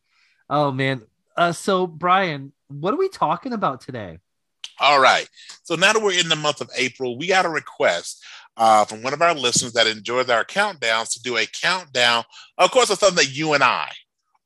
Oh 0.49 0.71
man. 0.71 1.03
Uh, 1.37 1.53
so 1.53 1.87
Brian, 1.87 2.53
what 2.71 2.95
are 2.95 2.99
we 2.99 3.09
talking 3.09 3.53
about 3.53 3.81
today? 3.81 4.19
All 4.79 5.01
right. 5.01 5.29
So 5.63 5.75
now 5.75 5.93
that 5.93 6.03
we're 6.03 6.19
in 6.19 6.29
the 6.29 6.37
month 6.37 6.61
of 6.61 6.71
April, 6.77 7.19
we 7.19 7.27
got 7.27 7.45
a 7.45 7.51
request 7.51 8.25
uh, 8.57 8.85
from 8.85 9.03
one 9.03 9.13
of 9.13 9.23
our 9.23 9.35
listeners 9.35 9.73
that 9.75 9.87
enjoys 9.87 10.31
our 10.31 10.45
countdowns 10.45 11.13
to 11.13 11.23
do 11.23 11.37
a 11.37 11.47
countdown. 11.47 12.25
Of 12.57 12.71
course, 12.71 12.91
it's 12.91 13.01
something 13.01 13.25
that 13.25 13.37
you 13.37 13.53
and 13.53 13.63
I 13.63 13.91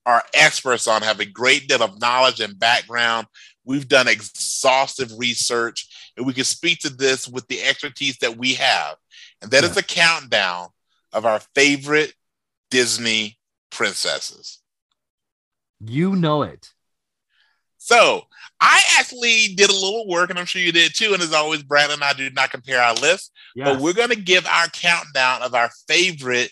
are 0.06 0.22
experts 0.34 0.88
on, 0.88 1.02
have 1.02 1.20
a 1.20 1.24
great 1.24 1.68
deal 1.68 1.82
of 1.82 2.00
knowledge 2.00 2.40
and 2.40 2.58
background. 2.58 3.26
We've 3.64 3.88
done 3.88 4.08
exhaustive 4.08 5.12
research, 5.16 6.12
and 6.16 6.26
we 6.26 6.34
can 6.34 6.44
speak 6.44 6.80
to 6.80 6.90
this 6.90 7.26
with 7.26 7.46
the 7.48 7.62
expertise 7.62 8.18
that 8.18 8.36
we 8.36 8.54
have. 8.54 8.96
And 9.40 9.50
that 9.50 9.64
is 9.64 9.76
a 9.76 9.82
countdown 9.82 10.68
of 11.12 11.24
our 11.24 11.40
favorite 11.54 12.12
Disney 12.70 13.38
princesses. 13.70 14.58
You 15.80 16.16
know 16.16 16.42
it. 16.42 16.73
So 17.84 18.22
I 18.62 18.82
actually 18.98 19.48
did 19.56 19.68
a 19.68 19.74
little 19.74 20.08
work, 20.08 20.30
and 20.30 20.38
I'm 20.38 20.46
sure 20.46 20.62
you 20.62 20.72
did 20.72 20.94
too. 20.94 21.12
And 21.12 21.22
as 21.22 21.34
always, 21.34 21.62
Brad 21.62 21.90
and 21.90 22.02
I 22.02 22.14
do 22.14 22.30
not 22.30 22.50
compare 22.50 22.80
our 22.80 22.94
lists, 22.94 23.30
Yeah. 23.54 23.64
but 23.64 23.80
we're 23.82 23.92
going 23.92 24.08
to 24.08 24.16
give 24.16 24.46
our 24.46 24.68
countdown 24.68 25.42
of 25.42 25.54
our 25.54 25.68
favorite 25.86 26.50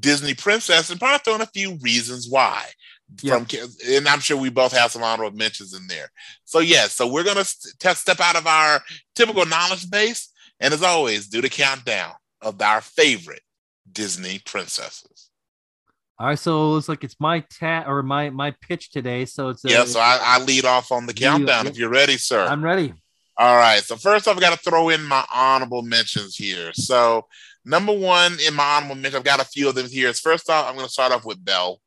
Disney 0.00 0.32
princess 0.32 0.88
and 0.88 0.98
probably 0.98 1.18
throw 1.22 1.34
in 1.34 1.42
a 1.42 1.46
few 1.46 1.76
reasons 1.82 2.30
why. 2.30 2.64
From 3.20 3.46
and 3.86 4.08
I'm 4.08 4.20
sure 4.20 4.38
we 4.38 4.48
both 4.48 4.72
have 4.72 4.90
some 4.90 5.02
honorable 5.02 5.36
mentions 5.36 5.74
in 5.74 5.86
there. 5.86 6.10
So 6.46 6.60
yeah, 6.60 6.86
so 6.86 7.06
we're 7.06 7.22
gonna 7.24 7.44
st- 7.44 7.96
step 7.98 8.18
out 8.18 8.34
of 8.34 8.46
our 8.46 8.80
typical 9.14 9.44
knowledge 9.44 9.88
base, 9.90 10.32
and 10.60 10.72
as 10.72 10.82
always, 10.82 11.28
do 11.28 11.42
the 11.42 11.50
countdown 11.50 12.14
of 12.40 12.60
our 12.62 12.80
favorite 12.80 13.42
Disney 13.92 14.40
princesses. 14.46 15.28
All 16.18 16.28
right, 16.28 16.38
so 16.38 16.52
it 16.52 16.74
looks 16.74 16.88
like 16.88 17.02
it's 17.02 17.16
my 17.18 17.40
tat 17.50 17.86
or 17.88 18.02
my 18.02 18.30
my 18.30 18.52
pitch 18.60 18.90
today. 18.90 19.24
So 19.24 19.48
it's 19.48 19.64
uh, 19.64 19.68
Yeah, 19.68 19.84
so 19.84 19.98
I, 19.98 20.18
I 20.22 20.44
lead 20.44 20.64
off 20.64 20.92
on 20.92 21.06
the 21.06 21.14
countdown 21.14 21.66
if 21.66 21.76
you're 21.76 21.88
ready, 21.88 22.16
sir. 22.16 22.46
I'm 22.46 22.62
ready. 22.62 22.94
All 23.36 23.56
right. 23.56 23.82
So 23.82 23.96
first 23.96 24.28
I've 24.28 24.38
got 24.40 24.56
to 24.56 24.70
throw 24.70 24.90
in 24.90 25.02
my 25.02 25.24
honorable 25.34 25.82
mentions 25.82 26.36
here. 26.36 26.72
So 26.72 27.26
number 27.64 27.92
one 27.92 28.36
in 28.46 28.54
my 28.54 28.76
honorable 28.76 28.94
mention, 28.94 29.18
I've 29.18 29.24
got 29.24 29.40
a 29.40 29.44
few 29.44 29.68
of 29.68 29.74
them 29.74 29.88
here. 29.88 30.12
First 30.12 30.48
off, 30.48 30.68
I'm 30.68 30.76
going 30.76 30.86
to 30.86 30.92
start 30.92 31.12
off 31.12 31.24
with 31.24 31.44
Belle. 31.44 31.80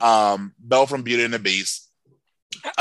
Um, 0.00 0.54
Belle 0.58 0.86
from 0.86 1.02
Beauty 1.02 1.24
and 1.24 1.34
the 1.34 1.38
Beast. 1.38 1.85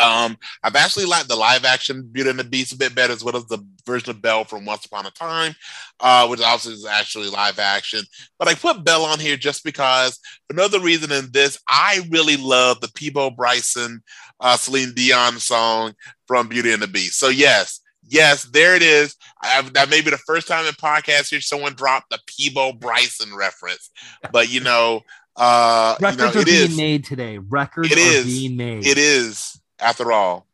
Um, 0.02 0.38
I've 0.64 0.76
actually 0.76 1.06
liked 1.06 1.28
the 1.28 1.36
live 1.36 1.66
action 1.66 2.08
Beauty 2.12 2.30
and 2.30 2.40
the 2.40 2.44
Beast 2.44 2.74
a 2.74 2.78
bit 2.78 2.96
better, 2.96 3.14
as 3.14 3.24
well 3.24 3.36
as 3.36 3.46
the 3.46 3.60
version 3.86 4.10
of 4.10 4.22
Belle 4.22 4.44
from 4.44 4.66
Once 4.66 4.86
Upon 4.86 5.06
a 5.06 5.12
Time, 5.12 5.54
uh, 6.00 6.28
which 6.28 6.42
also 6.42 6.72
is 6.72 6.86
actually 6.86 7.30
live 7.30 7.60
action. 7.60 8.02
But 8.40 8.48
I 8.48 8.56
put 8.56 8.84
Belle 8.84 9.06
on 9.06 9.20
here 9.20 9.38
just 9.38 9.64
because, 9.64 10.20
for 10.48 10.54
another 10.56 10.80
reason 10.80 11.12
in 11.12 11.30
this, 11.32 11.60
I 11.68 12.02
really 12.10 12.38
love 12.38 12.82
the 12.82 12.92
Peabo 12.96 13.30
Bryson, 13.32 14.02
uh, 14.40 14.58
Celine 14.58 14.94
Dion 14.94 15.40
song 15.40 15.94
from 16.28 16.48
Beauty 16.48 16.72
and 16.74 16.82
the 16.82 16.88
Beast. 16.88 17.20
So 17.20 17.30
yes, 17.30 17.80
yes, 18.08 18.44
there 18.44 18.76
it 18.76 18.82
is. 18.82 19.16
I've, 19.42 19.74
that 19.74 19.90
may 19.90 20.02
be 20.02 20.10
the 20.10 20.18
first 20.18 20.48
time 20.48 20.66
in 20.66 20.74
podcast 20.74 21.30
here 21.30 21.42
someone 21.42 21.74
dropped 21.74 22.10
the 22.10 22.20
Peabo 22.28 22.74
Bryson 22.74 23.36
reference, 23.36 23.90
but 24.32 24.50
you 24.52 24.62
know, 24.62 25.02
uh, 25.38 25.96
you 26.00 26.06
Records 26.08 26.34
know, 26.36 26.40
are 26.40 26.44
it 26.44 26.46
being 26.46 26.70
is, 26.72 26.78
made 26.78 27.04
today. 27.04 27.38
Records 27.38 27.92
It 27.92 27.98
are 27.98 28.02
is. 28.02 28.26
being 28.26 28.56
made. 28.56 28.86
it 28.88 28.98
is, 28.98 29.55
after 29.80 30.12
all, 30.12 30.48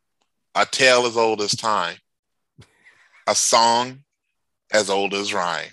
a 0.56 0.66
tale 0.66 1.06
as 1.06 1.18
old 1.18 1.42
as 1.42 1.56
time, 1.56 1.98
a 3.28 3.36
song 3.36 4.04
as 4.72 4.90
old 4.90 5.14
as 5.14 5.34
rhyme. 5.34 5.70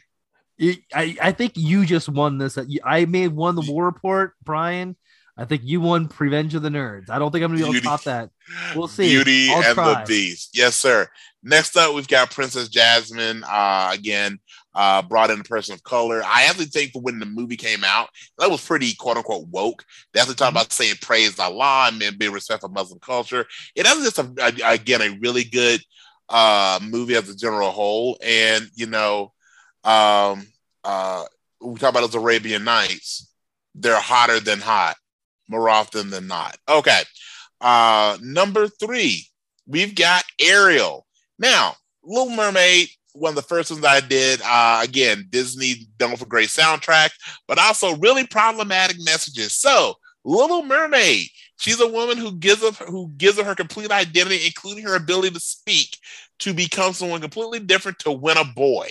I, 0.61 1.17
I 1.23 1.33
think 1.33 1.53
you 1.57 1.87
just 1.87 2.09
won 2.09 2.39
this. 2.39 2.59
I 2.85 3.05
may 3.05 3.23
have 3.23 3.33
won 3.33 3.55
the 3.55 3.63
war 3.63 3.85
report, 3.85 4.35
Brian. 4.43 4.97
I 5.37 5.45
think 5.45 5.63
you 5.65 5.81
won 5.81 6.11
Revenge 6.19 6.57
of 6.57 6.63
the 6.63 6.69
Nerds. 6.69 7.09
I 7.11 7.21
don't 7.21 7.31
think 7.31 7.45
I'm 7.45 7.53
gonna 7.53 7.63
be 7.63 7.65
able 7.65 7.75
to 7.75 7.81
top 7.81 8.03
that. 8.05 8.31
We'll 8.75 8.89
see. 8.89 9.09
Beauty 9.09 9.51
I'll 9.51 9.63
and 9.63 9.75
try. 9.75 10.01
the 10.01 10.07
Beast. 10.07 10.51
Yes, 10.53 10.75
sir. 10.75 11.07
Next 11.45 11.77
up, 11.77 11.95
we've 11.95 12.09
got 12.09 12.33
Princess 12.33 12.69
Jasmine. 12.69 13.45
Uh, 13.45 13.91
again, 13.93 14.41
uh, 14.79 15.03
brought 15.03 15.29
in 15.29 15.41
a 15.41 15.45
person 15.45 15.75
of 15.75 15.83
color. 15.83 16.23
I 16.25 16.45
actually 16.45 16.67
think 16.67 16.93
for 16.93 17.03
when 17.03 17.19
the 17.19 17.27
movie 17.27 17.57
came 17.57 17.83
out, 17.83 18.11
that 18.39 18.49
was 18.49 18.65
pretty 18.65 18.95
quote 18.95 19.17
unquote 19.17 19.49
woke. 19.49 19.85
They 20.15 20.21
actually 20.21 20.37
talk 20.37 20.53
about 20.53 20.73
saying 20.73 20.95
praise 21.03 21.37
Allah 21.41 21.91
and 21.93 22.17
being 22.17 22.31
respectful 22.31 22.69
of 22.69 22.75
Muslim 22.77 23.01
culture. 23.01 23.45
It 23.75 23.85
was 23.85 24.05
just 24.05 24.21
a, 24.21 24.33
a- 24.41 24.75
again 24.75 25.03
a 25.03 25.19
really 25.21 25.43
good 25.43 25.81
uh, 26.29 26.79
movie 26.81 27.17
as 27.17 27.29
a 27.29 27.37
general 27.37 27.73
whole. 27.73 28.19
And 28.23 28.69
you 28.77 28.87
know, 28.87 29.33
um, 29.83 30.47
uh, 30.85 31.25
we 31.61 31.75
talk 31.75 31.91
about 31.91 32.03
those 32.03 32.15
Arabian 32.15 32.63
Nights. 32.63 33.33
They're 33.75 34.01
hotter 34.01 34.39
than 34.39 34.61
hot, 34.61 34.95
more 35.49 35.69
often 35.69 36.11
than 36.11 36.29
not. 36.29 36.57
Okay. 36.69 37.01
Uh, 37.61 38.17
number 38.23 38.69
three, 38.69 39.27
we've 39.67 39.97
got 39.97 40.23
Ariel. 40.41 41.05
Now, 41.37 41.75
Little 42.05 42.31
Mermaid, 42.31 42.91
one 43.19 43.31
of 43.31 43.37
the 43.37 43.43
first 43.43 43.71
ones 43.71 43.85
I 43.85 44.01
did. 44.01 44.41
Uh, 44.45 44.81
again, 44.83 45.27
Disney 45.31 45.89
known 46.01 46.17
for 46.17 46.27
great 46.27 46.49
soundtrack, 46.49 47.11
but 47.47 47.59
also 47.59 47.97
really 47.97 48.27
problematic 48.27 48.97
messages. 49.05 49.57
So, 49.57 49.95
Little 50.25 50.63
Mermaid, 50.65 51.29
she's 51.59 51.81
a 51.81 51.89
woman 51.89 52.17
who 52.19 52.33
gives 52.33 52.63
up 52.63 52.75
who 52.77 53.09
gives 53.17 53.39
up 53.39 53.47
her 53.47 53.55
complete 53.55 53.91
identity, 53.91 54.47
including 54.47 54.85
her 54.85 54.97
ability 54.97 55.31
to 55.31 55.41
speak, 55.41 55.97
to 56.41 56.53
become 56.53 56.93
someone 56.93 57.21
completely 57.21 57.61
different 57.61 57.99
to 58.01 58.13
win 58.13 58.37
a 58.37 58.45
boy. 58.45 58.91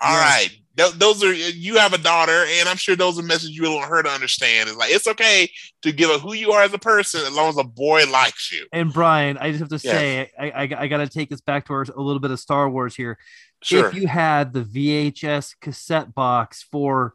All 0.00 0.12
Yeah. 0.14 0.20
right, 0.20 0.58
Th- 0.76 0.92
those 0.92 1.22
are 1.22 1.32
you 1.32 1.76
have 1.76 1.92
a 1.92 1.98
daughter, 1.98 2.46
and 2.48 2.68
I'm 2.68 2.76
sure 2.76 2.96
those 2.96 3.18
are 3.18 3.22
messages 3.22 3.50
you 3.50 3.62
want 3.64 3.90
her 3.90 4.02
to 4.02 4.08
understand. 4.08 4.68
It's 4.70 4.78
like 4.78 4.90
it's 4.90 5.06
okay 5.06 5.50
to 5.82 5.92
give 5.92 6.10
up 6.10 6.22
who 6.22 6.32
you 6.32 6.52
are 6.52 6.62
as 6.62 6.72
a 6.72 6.78
person 6.78 7.20
as 7.20 7.32
long 7.34 7.50
as 7.50 7.58
a 7.58 7.64
boy 7.64 8.04
likes 8.10 8.50
you. 8.50 8.66
And 8.72 8.90
Brian, 8.92 9.36
I 9.36 9.50
just 9.50 9.60
have 9.60 9.68
to 9.68 9.74
Yes. 9.74 9.82
say, 9.82 10.30
I, 10.38 10.50
I, 10.50 10.62
I 10.62 10.88
got 10.88 10.98
to 10.98 11.08
take 11.08 11.28
this 11.28 11.42
back 11.42 11.66
to 11.66 11.74
our, 11.74 11.82
a 11.82 12.00
little 12.00 12.20
bit 12.20 12.30
of 12.30 12.40
Star 12.40 12.70
Wars 12.70 12.96
here. 12.96 13.18
Sure. 13.62 13.88
If 13.88 13.94
you 13.94 14.08
had 14.08 14.52
the 14.52 14.62
VHS 14.62 15.54
cassette 15.60 16.14
box 16.14 16.62
for 16.62 17.14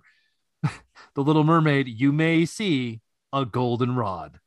the 0.63 1.23
Little 1.23 1.43
Mermaid, 1.43 1.87
you 1.87 2.11
may 2.11 2.45
see 2.45 3.01
a 3.33 3.45
golden 3.45 3.95
rod. 3.95 4.39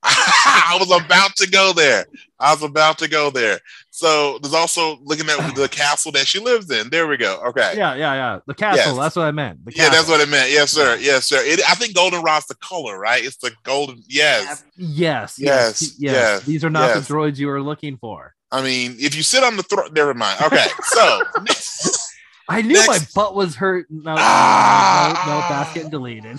I 0.02 0.76
was 0.78 0.90
about 0.92 1.34
to 1.36 1.50
go 1.50 1.72
there. 1.72 2.06
I 2.38 2.52
was 2.52 2.62
about 2.62 2.98
to 2.98 3.08
go 3.08 3.30
there. 3.30 3.58
So 3.90 4.38
there's 4.38 4.54
also 4.54 4.98
looking 5.02 5.28
at 5.28 5.56
the 5.56 5.68
castle 5.68 6.12
that 6.12 6.28
she 6.28 6.38
lives 6.38 6.70
in. 6.70 6.88
There 6.88 7.08
we 7.08 7.16
go. 7.16 7.42
Okay. 7.48 7.74
Yeah, 7.76 7.94
yeah, 7.96 8.14
yeah. 8.14 8.38
The 8.46 8.54
castle. 8.54 8.92
Yes. 8.92 8.96
That's 8.96 9.16
what 9.16 9.24
I 9.24 9.32
meant. 9.32 9.64
The 9.64 9.72
Yeah, 9.74 9.88
that's 9.88 10.08
what 10.08 10.20
it 10.20 10.28
meant. 10.28 10.52
Yes, 10.52 10.70
sir. 10.70 10.96
Yes, 11.00 11.24
sir. 11.24 11.38
It, 11.40 11.60
I 11.68 11.74
think 11.74 11.96
goldenrod's 11.96 12.46
the 12.46 12.54
color, 12.56 12.96
right? 12.96 13.24
It's 13.24 13.38
the 13.38 13.50
golden. 13.64 14.04
Yes. 14.06 14.62
Yes, 14.76 15.36
yes, 15.36 15.38
Yes, 15.38 15.82
yes. 15.82 15.98
yes, 15.98 16.42
These 16.44 16.64
are 16.64 16.70
not 16.70 16.94
the 16.94 17.00
droids 17.00 17.38
you 17.38 17.48
were 17.48 17.60
looking 17.60 17.96
for. 17.96 18.36
I 18.50 18.62
mean, 18.62 18.96
if 18.98 19.14
you 19.14 19.22
sit 19.22 19.42
on 19.44 19.56
the 19.56 19.62
throne, 19.62 19.92
never 19.92 20.14
mind. 20.14 20.40
Okay. 20.42 20.66
So 20.84 21.22
I 22.48 22.62
knew 22.62 22.82
my 22.86 22.98
butt 23.14 23.34
was 23.34 23.54
hurt. 23.54 23.86
No, 23.90 24.14
Ah. 24.16 25.24
no, 25.26 25.32
no, 25.34 25.40
that's 25.48 25.74
getting 25.74 25.90
deleted. 25.90 26.38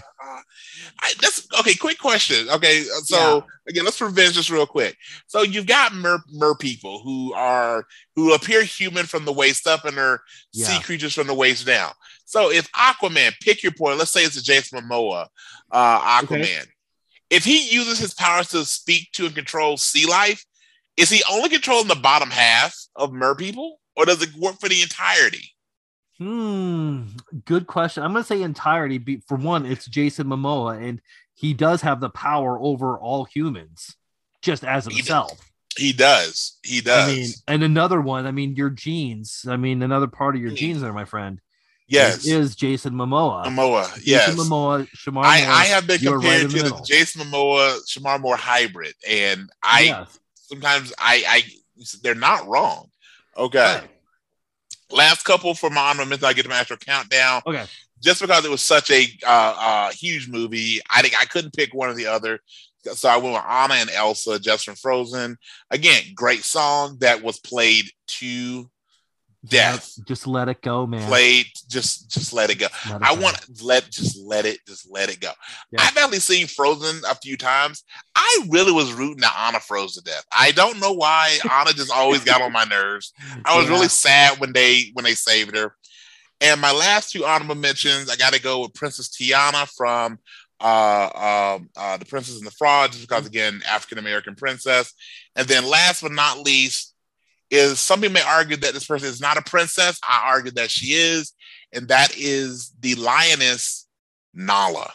I, 1.01 1.13
that's 1.21 1.47
okay. 1.59 1.75
Quick 1.75 1.99
question. 1.99 2.49
Okay, 2.49 2.83
so 3.03 3.45
again, 3.67 3.85
let's 3.85 4.01
revenge 4.01 4.35
this 4.35 4.49
real 4.49 4.65
quick. 4.65 4.97
So 5.27 5.43
you've 5.43 5.67
got 5.67 5.93
mer, 5.93 6.19
mer 6.31 6.55
people 6.55 7.01
who 7.03 7.33
are 7.33 7.85
who 8.15 8.33
appear 8.33 8.63
human 8.63 9.05
from 9.05 9.23
the 9.25 9.31
waist 9.31 9.67
up 9.67 9.85
and 9.85 9.97
are 9.97 10.21
sea 10.51 10.79
creatures 10.81 11.13
from 11.13 11.27
the 11.27 11.33
waist 11.33 11.65
down. 11.65 11.91
So 12.25 12.51
if 12.51 12.71
Aquaman, 12.73 13.33
pick 13.41 13.63
your 13.63 13.71
point. 13.71 13.97
Let's 13.97 14.11
say 14.11 14.23
it's 14.23 14.35
a 14.37 14.43
Jason 14.43 14.79
Momoa 14.79 15.27
uh, 15.71 16.21
Aquaman. 16.21 16.41
Okay. 16.41 16.59
If 17.29 17.45
he 17.45 17.69
uses 17.69 17.99
his 17.99 18.13
powers 18.15 18.49
to 18.49 18.65
speak 18.65 19.11
to 19.13 19.27
and 19.27 19.35
control 19.35 19.77
sea 19.77 20.07
life, 20.07 20.43
is 20.97 21.09
he 21.09 21.21
only 21.29 21.49
controlling 21.49 21.87
the 21.87 21.95
bottom 21.95 22.29
half 22.29 22.75
of 22.95 23.11
mer 23.13 23.35
people, 23.35 23.79
or 23.95 24.05
does 24.05 24.21
it 24.21 24.33
work 24.35 24.59
for 24.59 24.69
the 24.69 24.81
entirety? 24.81 25.51
Hmm. 26.17 27.03
Good 27.45 27.65
question. 27.67 28.03
I'm 28.03 28.11
going 28.11 28.23
to 28.23 28.27
say 28.27 28.41
entirety. 28.41 29.21
For 29.27 29.37
one, 29.37 29.65
it's 29.65 29.85
Jason 29.85 30.27
Momoa, 30.27 30.77
and 30.83 31.01
he 31.33 31.53
does 31.53 31.81
have 31.81 32.01
the 32.01 32.09
power 32.09 32.59
over 32.59 32.97
all 32.99 33.23
humans, 33.23 33.95
just 34.41 34.65
as 34.65 34.85
himself. 34.85 35.39
He 35.77 35.93
does. 35.93 36.57
He 36.63 36.81
does. 36.81 37.09
I 37.09 37.15
mean, 37.15 37.29
and 37.47 37.63
another 37.63 38.01
one. 38.01 38.25
I 38.25 38.31
mean, 38.31 38.55
your 38.57 38.69
genes. 38.69 39.45
I 39.47 39.55
mean, 39.55 39.81
another 39.81 40.07
part 40.07 40.35
of 40.35 40.41
your 40.41 40.49
Hmm. 40.51 40.55
genes 40.57 40.81
there, 40.81 40.91
my 40.91 41.05
friend. 41.05 41.39
yes. 41.87 42.17
is, 42.19 42.27
is 42.27 42.55
Jason 42.55 42.93
Momoa. 42.93 43.45
Momoa. 43.45 43.85
Jason 43.95 44.03
Yes. 44.05 44.35
Momoa. 44.35 44.87
Shemar. 44.89 45.23
I, 45.23 45.41
Moore, 45.41 45.51
I 45.51 45.63
have 45.65 45.87
been 45.87 46.01
you 46.01 46.11
are 46.13 46.19
right 46.19 46.41
compared 46.41 46.51
the 46.51 46.69
to 46.69 46.75
the. 46.75 46.81
Jason 46.85 47.21
Momoa 47.21 47.79
Shemar 47.87 48.19
Moore 48.19 48.35
hybrid, 48.35 48.93
and 49.07 49.49
I 49.63 49.81
Yes. 49.83 50.19
Sometimes 50.49 50.91
I 50.97 51.23
I 51.27 51.43
they're 52.03 52.15
not 52.15 52.47
wrong. 52.47 52.89
Okay, 53.37 53.59
Right. 53.59 53.89
last 54.91 55.23
couple 55.23 55.53
for 55.53 55.69
my 55.69 55.89
honorable. 55.89 56.25
I 56.25 56.33
get 56.33 56.49
my 56.49 56.57
actual 56.57 56.77
countdown 56.77 57.41
Okay. 57.47 57.65
just 58.03 58.21
because 58.21 58.43
it 58.43 58.51
was 58.51 58.61
such 58.61 58.91
a 58.91 59.05
uh, 59.25 59.55
uh, 59.57 59.91
huge 59.91 60.27
movie. 60.27 60.81
I 60.89 61.01
think 61.01 61.13
I 61.19 61.25
couldn't 61.25 61.53
pick 61.53 61.73
one 61.73 61.89
or 61.89 61.93
the 61.93 62.07
other, 62.07 62.39
so 62.83 63.07
I 63.07 63.17
went 63.17 63.33
with 63.33 63.43
Anna 63.47 63.75
and 63.75 63.89
Elsa 63.89 64.39
just 64.39 64.65
from 64.65 64.75
Frozen. 64.75 65.37
Again, 65.71 66.03
great 66.15 66.43
song 66.43 66.97
that 66.99 67.21
was 67.23 67.39
played 67.39 67.85
to 68.19 68.69
death. 69.45 69.93
Just 70.07 70.27
let 70.27 70.49
it 70.49 70.61
go, 70.61 70.85
man. 70.85 71.07
Played 71.07 71.47
just 71.67 72.09
just 72.09 72.33
let 72.33 72.49
it 72.49 72.55
go. 72.59 72.67
Let 72.89 73.01
it 73.01 73.07
I 73.07 73.15
go. 73.15 73.21
want 73.21 73.63
let 73.63 73.89
just 73.89 74.17
let 74.17 74.45
it 74.45 74.59
just 74.67 74.89
let 74.91 75.09
it 75.09 75.19
go. 75.19 75.31
Yeah. 75.71 75.81
I've 75.81 75.97
actually 75.97 76.19
seen 76.19 76.47
Frozen 76.47 77.01
a 77.09 77.15
few 77.15 77.37
times. 77.37 77.83
I 78.15 78.45
really 78.49 78.71
was 78.71 78.91
rooting 78.93 79.21
that 79.21 79.35
Anna 79.47 79.59
froze 79.59 79.93
to 79.95 80.01
death. 80.03 80.25
I 80.31 80.51
don't 80.51 80.79
know 80.79 80.93
why 80.93 81.37
Anna 81.51 81.71
just 81.73 81.91
always 81.91 82.23
got 82.23 82.41
on 82.41 82.51
my 82.51 82.65
nerves. 82.65 83.13
I 83.45 83.57
was 83.57 83.67
Yeah. 83.67 83.73
really 83.75 83.87
sad 83.89 84.39
when 84.39 84.53
they 84.53 84.91
when 84.93 85.05
they 85.05 85.13
saved 85.15 85.55
her. 85.55 85.75
And 86.41 86.61
my 86.61 86.71
last 86.71 87.11
two 87.11 87.25
honorable 87.25 87.55
mentions, 87.55 88.09
I 88.09 88.15
got 88.15 88.33
to 88.33 88.41
go 88.41 88.61
with 88.61 88.73
Princess 88.73 89.09
Tiana 89.09 89.69
from 89.75 90.19
uh, 90.61 91.55
um, 91.57 91.69
uh, 91.77 91.97
The 91.97 92.05
Princess 92.05 92.37
and 92.37 92.45
the 92.47 92.51
Frog, 92.51 92.91
just 92.91 93.07
because 93.07 93.25
again, 93.25 93.61
African 93.69 93.97
American 93.97 94.35
princess. 94.35 94.93
And 95.35 95.47
then 95.47 95.65
last 95.65 96.01
but 96.01 96.11
not 96.11 96.39
least, 96.39 96.88
is 97.51 97.79
some 97.79 98.01
people 98.01 98.13
may 98.13 98.21
argue 98.21 98.57
that 98.57 98.73
this 98.73 98.85
person 98.85 99.07
is 99.07 99.19
not 99.21 99.37
a 99.37 99.41
princess. 99.41 99.99
I 100.03 100.23
argue 100.27 100.51
that 100.51 100.69
she 100.71 100.87
is, 100.93 101.33
and 101.73 101.87
that 101.87 102.15
is 102.17 102.71
the 102.79 102.95
lioness 102.95 103.87
Nala. 104.33 104.91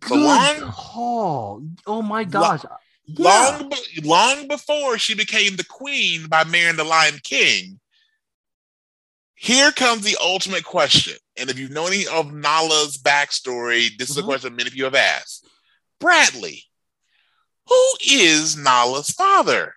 Good 0.00 0.18
long- 0.18 0.72
call. 0.72 1.62
Oh 1.86 2.02
my 2.02 2.24
gosh. 2.24 2.62
Yeah. 3.06 3.24
Long, 3.24 3.72
long 4.02 4.48
before 4.48 4.98
she 4.98 5.14
became 5.14 5.56
the 5.56 5.64
queen 5.64 6.26
by 6.26 6.44
marrying 6.44 6.76
the 6.76 6.84
Lion 6.84 7.18
King. 7.22 7.80
Here 9.34 9.70
comes 9.72 10.02
the 10.02 10.16
ultimate 10.20 10.64
question, 10.64 11.14
and 11.36 11.48
if 11.48 11.58
you 11.58 11.68
know 11.68 11.86
any 11.86 12.06
of 12.08 12.32
Nala's 12.32 12.98
backstory, 12.98 13.96
this 13.96 14.10
is 14.10 14.18
a 14.18 14.22
Mhm. 14.22 14.26
question 14.26 14.56
many 14.56 14.68
of 14.68 14.74
you 14.74 14.84
have 14.84 14.96
asked. 14.96 15.46
Bradley, 16.00 16.64
who 17.66 17.92
is 18.04 18.56
Nala's 18.56 19.10
father? 19.10 19.76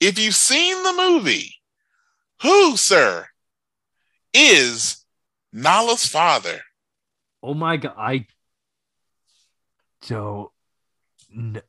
If 0.00 0.18
you've 0.18 0.34
seen 0.34 0.82
the 0.82 0.92
movie, 0.94 1.54
who, 2.42 2.76
sir, 2.76 3.26
is 4.32 5.04
Nala's 5.52 6.06
father? 6.06 6.60
Oh 7.42 7.54
my 7.54 7.76
god, 7.76 7.94
I 7.96 8.26
don't. 10.08 10.50
kn- 11.34 11.62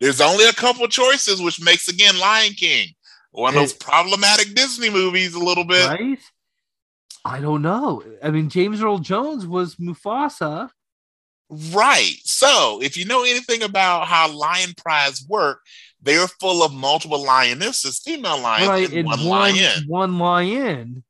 There's 0.00 0.20
only 0.20 0.46
a 0.48 0.52
couple 0.52 0.86
choices, 0.88 1.40
which 1.42 1.60
makes 1.60 1.88
again 1.88 2.18
Lion 2.18 2.52
King 2.52 2.88
one 3.32 3.54
of 3.54 3.60
those 3.60 3.72
It- 3.72 3.80
problematic 3.80 4.54
Disney 4.54 4.90
movies 4.90 5.34
a 5.34 5.38
little 5.38 5.64
bit. 5.64 5.86
right? 5.88 6.18
I 7.24 7.40
don't 7.40 7.62
know. 7.62 8.02
I 8.22 8.30
mean, 8.30 8.48
James 8.48 8.82
Earl 8.82 8.98
Jones 8.98 9.46
was 9.46 9.76
Mufasa. 9.76 10.70
Right. 11.50 12.16
So, 12.24 12.80
if 12.82 12.96
you 12.96 13.04
know 13.04 13.24
anything 13.24 13.62
about 13.62 14.06
how 14.08 14.28
lion 14.32 14.72
prides 14.76 15.24
work, 15.28 15.60
they're 16.02 16.26
full 16.26 16.62
of 16.62 16.72
multiple 16.72 17.22
lionesses, 17.22 17.98
female 17.98 18.40
lions, 18.40 18.68
right, 18.68 18.88
and 18.88 18.98
and 18.98 19.06
one, 19.06 19.24
one 19.24 19.28
lion. 19.28 19.84
one 19.86 20.18
lion. 20.18 21.04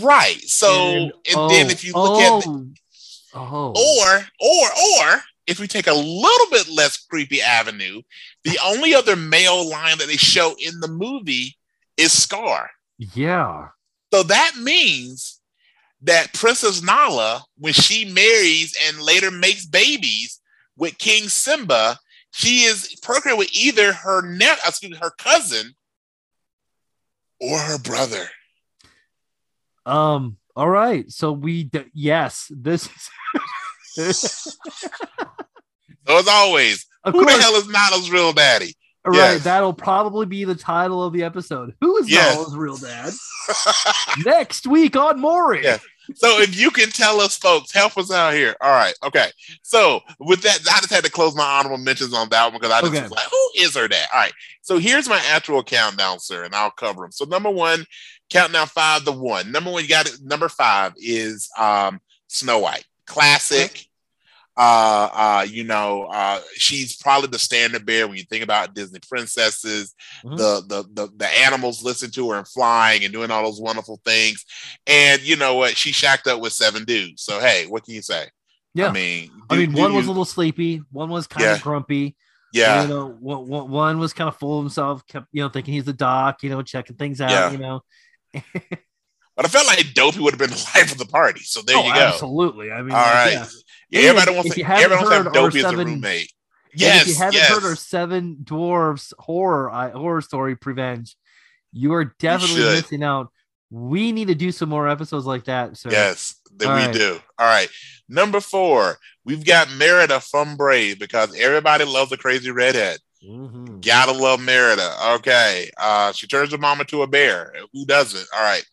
Right. 0.00 0.40
So, 0.42 0.70
and, 0.70 1.12
then 1.50 1.66
oh, 1.66 1.70
if 1.70 1.84
you 1.84 1.92
look 1.92 2.20
at, 2.20 2.44
the, 2.44 2.74
oh, 3.34 3.72
oh, 3.76 4.00
or, 4.00 4.24
or, 4.40 5.14
or, 5.16 5.22
if 5.46 5.58
we 5.58 5.66
take 5.66 5.88
a 5.88 5.92
little 5.92 6.50
bit 6.50 6.68
less 6.68 7.04
creepy 7.04 7.40
avenue, 7.40 8.02
the 8.44 8.58
only 8.64 8.94
other 8.94 9.16
male 9.16 9.68
lion 9.68 9.98
that 9.98 10.06
they 10.06 10.16
show 10.16 10.54
in 10.58 10.78
the 10.80 10.88
movie 10.88 11.56
is 11.96 12.12
Scar. 12.12 12.70
yeah, 12.98 13.68
So 14.12 14.22
that 14.22 14.52
means 14.60 15.40
that 16.02 16.32
Princess 16.32 16.82
Nala, 16.82 17.44
when 17.58 17.72
she 17.72 18.04
marries 18.04 18.76
and 18.86 19.00
later 19.00 19.30
makes 19.30 19.66
babies 19.66 20.40
with 20.76 20.98
King 20.98 21.28
Simba, 21.28 21.98
she 22.32 22.62
is 22.64 22.98
procreating 23.02 23.38
with 23.38 23.54
either 23.54 23.92
her 23.92 24.22
net, 24.22 24.58
excuse 24.66 24.90
me, 24.92 24.98
her 25.00 25.10
cousin 25.18 25.74
or 27.40 27.58
her 27.58 27.78
brother. 27.78 28.26
um. 29.86 30.36
All 30.54 30.68
right, 30.68 31.10
so 31.10 31.32
we 31.32 31.64
d- 31.64 31.86
yes, 31.94 32.46
this 32.54 32.86
is 33.96 34.18
So 36.06 36.18
as 36.18 36.28
always, 36.28 36.86
of 37.04 37.14
who 37.14 37.22
course. 37.22 37.36
the 37.36 37.42
hell 37.42 37.54
is 37.54 37.68
Nala's 37.68 38.10
real 38.10 38.32
daddy? 38.34 38.74
Right, 39.04 39.16
Yes. 39.16 39.44
that'll 39.44 39.72
probably 39.72 40.26
be 40.26 40.44
the 40.44 40.54
title 40.54 41.02
of 41.02 41.12
the 41.14 41.22
episode. 41.24 41.74
Who 41.80 41.96
is 41.98 42.10
Yes. 42.10 42.34
Nala's 42.36 42.54
real 42.54 42.76
dad? 42.76 43.12
Next 44.26 44.66
week 44.66 44.94
on 44.94 45.20
Maury. 45.20 45.64
Yeah. 45.64 45.78
So 46.14 46.40
if 46.40 46.58
you 46.58 46.70
can 46.70 46.88
tell 46.90 47.20
us, 47.20 47.36
folks, 47.36 47.72
help 47.72 47.96
us 47.98 48.10
out 48.12 48.34
here. 48.34 48.54
All 48.60 48.70
right, 48.70 48.94
okay. 49.04 49.30
So 49.62 50.00
with 50.18 50.42
that, 50.42 50.58
I 50.60 50.78
just 50.80 50.90
had 50.92 51.04
to 51.04 51.10
close 51.10 51.34
my 51.34 51.44
honorable 51.44 51.78
mentions 51.78 52.14
on 52.14 52.28
that 52.30 52.44
one 52.44 52.60
because 52.60 52.72
I 52.72 52.80
just 52.80 52.92
Okay. 52.92 53.02
was 53.02 53.10
like, 53.10 53.26
who 53.30 53.48
is 53.58 53.74
her 53.76 53.88
dad? 53.88 54.06
All 54.12 54.20
right. 54.20 54.32
So 54.62 54.78
here's 54.78 55.08
my 55.08 55.20
actual 55.30 55.62
countdown, 55.62 56.20
sir, 56.20 56.44
and 56.44 56.54
I'll 56.54 56.70
cover 56.70 57.02
them. 57.02 57.12
So 57.12 57.24
number 57.24 57.50
one, 57.50 57.84
countdown 58.30 58.66
five 58.66 59.04
to 59.04 59.12
one. 59.12 59.50
Number 59.52 59.70
one, 59.70 59.82
you 59.82 59.88
got 59.88 60.06
it. 60.06 60.18
Number 60.22 60.48
five 60.48 60.92
is 60.96 61.48
um 61.58 62.00
Snow 62.28 62.58
White, 62.60 62.84
classic. 63.06 63.86
Uh, 64.56 65.08
uh, 65.12 65.46
you 65.48 65.64
know, 65.64 66.04
uh, 66.12 66.40
she's 66.56 66.96
probably 66.96 67.28
the 67.28 67.38
standard 67.38 67.86
bearer 67.86 68.06
when 68.06 68.18
you 68.18 68.24
think 68.24 68.44
about 68.44 68.74
Disney 68.74 69.00
princesses. 69.08 69.94
Mhm. 70.24 70.36
The, 70.36 70.62
the 70.66 70.82
the 71.06 71.12
the 71.16 71.28
animals 71.40 71.82
listen 71.82 72.10
to 72.12 72.30
her 72.30 72.36
and 72.38 72.46
flying 72.46 73.02
and 73.04 73.12
doing 73.12 73.30
all 73.30 73.44
those 73.44 73.60
wonderful 73.60 74.00
things. 74.04 74.44
And 74.86 75.22
you 75.22 75.36
know 75.36 75.54
what? 75.54 75.76
She 75.76 75.92
shacked 75.92 76.26
up 76.26 76.40
with 76.40 76.52
seven 76.52 76.84
dudes. 76.84 77.22
So 77.22 77.40
hey, 77.40 77.66
what 77.66 77.84
can 77.84 77.94
you 77.94 78.02
say? 78.02 78.26
Yeah. 78.74 78.88
I 78.88 78.92
mean, 78.92 79.30
I 79.48 79.56
mean, 79.56 79.72
do 79.72 79.80
one 79.80 79.94
was 79.94 80.06
a 80.06 80.10
little 80.10 80.24
sleepy, 80.26 80.82
one 80.92 81.08
was 81.08 81.26
kind 81.26 81.44
Yeah. 81.44 81.54
of 81.54 81.62
grumpy. 81.62 82.16
yeah, 82.54 82.82
You 82.82 82.88
know, 82.88 83.06
one, 83.20 83.46
one, 83.48 83.70
one 83.70 83.98
was 83.98 84.12
kind 84.12 84.28
of 84.28 84.36
full 84.36 84.58
of 84.58 84.64
himself, 84.64 85.06
kept, 85.06 85.26
you 85.32 85.42
know, 85.42 85.48
thinking 85.48 85.72
he's 85.72 85.84
the 85.84 85.92
doc, 85.94 86.42
you 86.42 86.50
know, 86.50 86.60
checking 86.62 86.96
things 86.96 87.20
out, 87.22 87.30
Yeah. 87.30 87.50
you 87.52 87.56
know. 87.58 87.80
but 89.36 89.44
I 89.46 89.48
felt 89.48 89.66
like 89.66 89.94
Dopey 89.94 90.20
would 90.20 90.34
have 90.34 90.38
been 90.38 90.50
the 90.50 90.70
life 90.74 90.92
of 90.92 90.98
the 90.98 91.06
party. 91.06 91.40
So 91.40 91.62
there 91.62 91.76
Oh, 91.78 91.86
you 91.86 91.94
go. 91.94 92.00
Absolutely. 92.00 92.70
I 92.70 92.82
mean, 92.82 92.92
All 92.94 93.00
like, 93.02 93.14
right. 93.14 93.32
yeah. 93.32 93.46
Yeah, 93.92 94.00
everybody 94.10 94.34
wants 94.36 94.54
to. 94.54 94.60
you 94.60 94.66
Everyone 94.66 95.04
wants 95.04 95.08
to 95.10 95.22
have 95.24 95.32
Dopey 95.32 95.58
as 95.58 95.64
a 95.64 95.68
seven- 95.70 95.86
roommate. 95.86 96.32
Yes, 96.74 97.02
if 97.02 97.08
you 97.08 97.14
haven't 97.16 97.34
yes. 97.34 97.48
heard 97.50 97.64
our 97.64 97.76
seven 97.76 98.38
dwarfs 98.42 99.12
horror 99.18 99.70
I, 99.70 99.90
horror 99.90 100.22
story 100.22 100.56
prevenge, 100.56 101.16
you 101.72 101.92
are 101.92 102.14
definitely 102.18 102.62
should. 102.62 102.76
missing 102.76 103.02
out. 103.04 103.30
We 103.70 104.10
need 104.12 104.28
to 104.28 104.34
do 104.34 104.50
some 104.52 104.70
more 104.70 104.88
episodes 104.88 105.26
like 105.26 105.44
that. 105.44 105.76
So 105.76 105.90
Yes, 105.90 106.34
that 106.56 106.68
All 106.68 106.74
we 106.76 106.82
right. 106.86 106.94
do. 106.94 107.20
All 107.38 107.46
right. 107.46 107.68
Number 108.08 108.40
four, 108.40 108.98
we've 109.24 109.44
got 109.44 109.70
Merida 109.72 110.20
from 110.20 110.56
Brave 110.56 110.98
because 110.98 111.34
everybody 111.38 111.84
loves 111.84 112.10
the 112.10 112.16
crazy 112.16 112.50
redhead. 112.50 112.98
Mhm. 113.26 113.84
Gotta 113.84 114.12
love 114.12 114.40
Merida. 114.40 114.94
Okay. 115.16 115.70
Uh, 115.78 116.12
she 116.12 116.26
turns 116.26 116.52
her 116.52 116.58
mama 116.58 116.84
to 116.86 117.02
a 117.02 117.06
bear. 117.06 117.54
Who 117.74 117.84
doesn't? 117.86 118.26
All 118.34 118.42
right. 118.42 118.64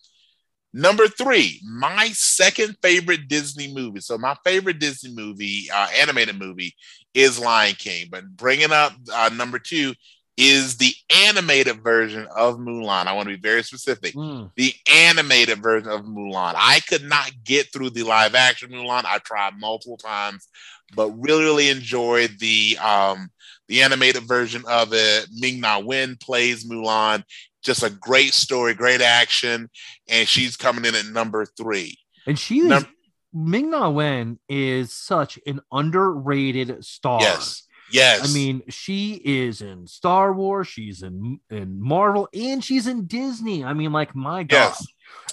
Number 0.74 1.08
three, 1.08 1.62
my 1.64 2.10
second 2.10 2.78
favorite 2.82 3.28
Disney 3.28 3.74
movie. 3.74 4.02
So 4.02 4.18
my 4.18 4.36
favorite 4.46 4.80
Disney 4.80 5.12
movie, 5.12 5.68
uh, 5.74 5.88
animated 6.00 6.38
movie, 6.38 6.76
is 7.14 7.40
Lion 7.40 7.76
King. 7.76 8.08
But 8.12 8.30
bringing 8.36 8.72
up 8.72 8.94
uh, 9.12 9.30
number 9.34 9.58
two 9.58 9.94
is 10.38 10.78
the 10.78 10.94
animated 11.28 11.84
version 11.84 12.26
of 12.34 12.58
Mulan. 12.58 13.08
I 13.08 13.14
want 13.14 13.28
to 13.28 13.36
be 13.36 13.42
very 13.42 13.62
specific. 13.62 14.14
Mm. 14.14 14.52
The 14.56 14.74
animated 14.90 15.62
version 15.62 15.90
of 15.90 16.06
Mulan. 16.06 16.54
I 16.56 16.80
could 16.88 17.04
not 17.04 17.32
get 17.44 17.74
through 17.74 17.90
the 17.90 18.04
live 18.04 18.36
action 18.36 18.72
Mulan. 18.72 19.04
I 19.06 19.18
tried 19.18 19.60
multiple 19.60 19.98
times, 19.98 20.48
but 20.96 21.10
really, 21.10 21.44
really 21.44 21.70
enjoyed 21.70 22.40
the 22.40 22.78
um, 22.82 23.30
the 23.68 23.82
animated 23.84 24.24
version 24.24 24.64
of 24.68 24.94
it. 24.94 25.28
Ming 25.34 25.60
Na 25.60 25.80
Wen 25.80 26.16
plays 26.16 26.64
Mulan. 26.64 27.24
Just 27.64 27.84
a 27.84 27.90
great 27.90 28.34
story, 28.34 28.74
great 28.74 29.02
action, 29.02 29.70
and 30.08 30.28
she's 30.28 30.56
coming 30.56 30.86
in 30.86 30.96
at 30.96 31.06
number 31.08 31.46
three. 31.46 31.98
And 32.26 32.38
she 32.40 32.60
is 32.60 32.66
Num- 32.68 32.88
Ming 33.34 33.70
Na 33.72 33.90
Wen 33.90 34.40
is 34.48 34.94
such 34.94 35.38
an 35.46 35.60
underrated 35.72 36.84
star. 36.86 37.22
Yes, 37.22 37.64
yes. 37.92 38.30
I 38.30 38.34
mean, 38.34 38.64
she 38.70 39.14
is 39.24 39.62
in 39.62 39.88
Star 39.88 40.34
Wars, 40.34 40.68
she's 40.68 41.04
in 41.04 41.40
in 41.50 41.82
Marvel, 41.82 42.30
and 42.34 42.64
she's 42.64 42.88
in 42.88 43.06
Disney. 43.08 43.64
I 43.64 43.74
mean, 43.74 43.92
like 43.92 44.16
my 44.16 44.44
God. 44.44 44.56
yes. 44.58 44.88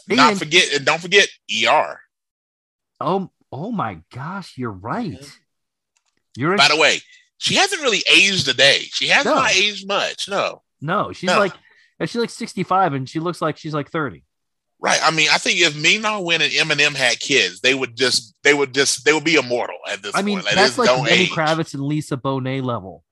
Not 0.08 0.30
And- 0.32 0.38
forget, 0.38 0.72
and 0.74 0.84
don't 0.84 1.00
forget 1.00 1.28
ER. 1.64 2.00
Oh, 3.00 3.30
oh 3.52 3.70
my 3.72 3.98
gosh, 4.12 4.54
you're 4.56 4.70
right. 4.70 5.18
You're 6.36 6.56
By 6.56 6.68
the 6.68 6.76
way, 6.76 7.00
she 7.38 7.54
hasn't 7.54 7.82
really 7.82 8.02
aged 8.12 8.46
a 8.48 8.54
day. 8.54 8.80
She 8.92 9.08
has 9.08 9.24
No. 9.24 9.34
not 9.34 9.52
aged 9.54 9.86
much. 9.86 10.28
No. 10.28 10.62
no, 10.80 11.12
she's 11.12 11.28
No. 11.28 11.38
like 11.38 11.54
she's 12.04 12.16
like 12.16 12.30
65 12.30 12.92
and 12.94 13.08
she 13.08 13.20
looks 13.20 13.40
like 13.40 13.56
she's 13.56 13.74
like 13.74 13.90
30. 13.90 14.22
Right. 14.78 15.00
I 15.02 15.10
mean, 15.10 15.28
I 15.32 15.38
think 15.38 15.58
if 15.60 15.74
Na 16.02 16.20
Wen 16.20 16.42
and 16.42 16.52
Eminem 16.52 16.94
had 16.94 17.18
kids, 17.18 17.60
they 17.60 17.74
would 17.74 17.96
just 17.96 18.34
they 18.42 18.52
would 18.52 18.74
just 18.74 19.04
they 19.06 19.12
would 19.14 19.24
be 19.24 19.36
immortal 19.36 19.78
at 19.90 20.02
this 20.02 20.12
I 20.14 20.20
mean, 20.22 20.36
point. 20.36 20.46
Like, 20.46 20.54
that's 20.56 20.76
like 20.76 20.90
Lenny 20.90 21.22
age. 21.22 21.30
Kravitz 21.30 21.72
and 21.72 21.82
Lisa 21.82 22.16
Bonet 22.18 22.62
level. 22.62 23.02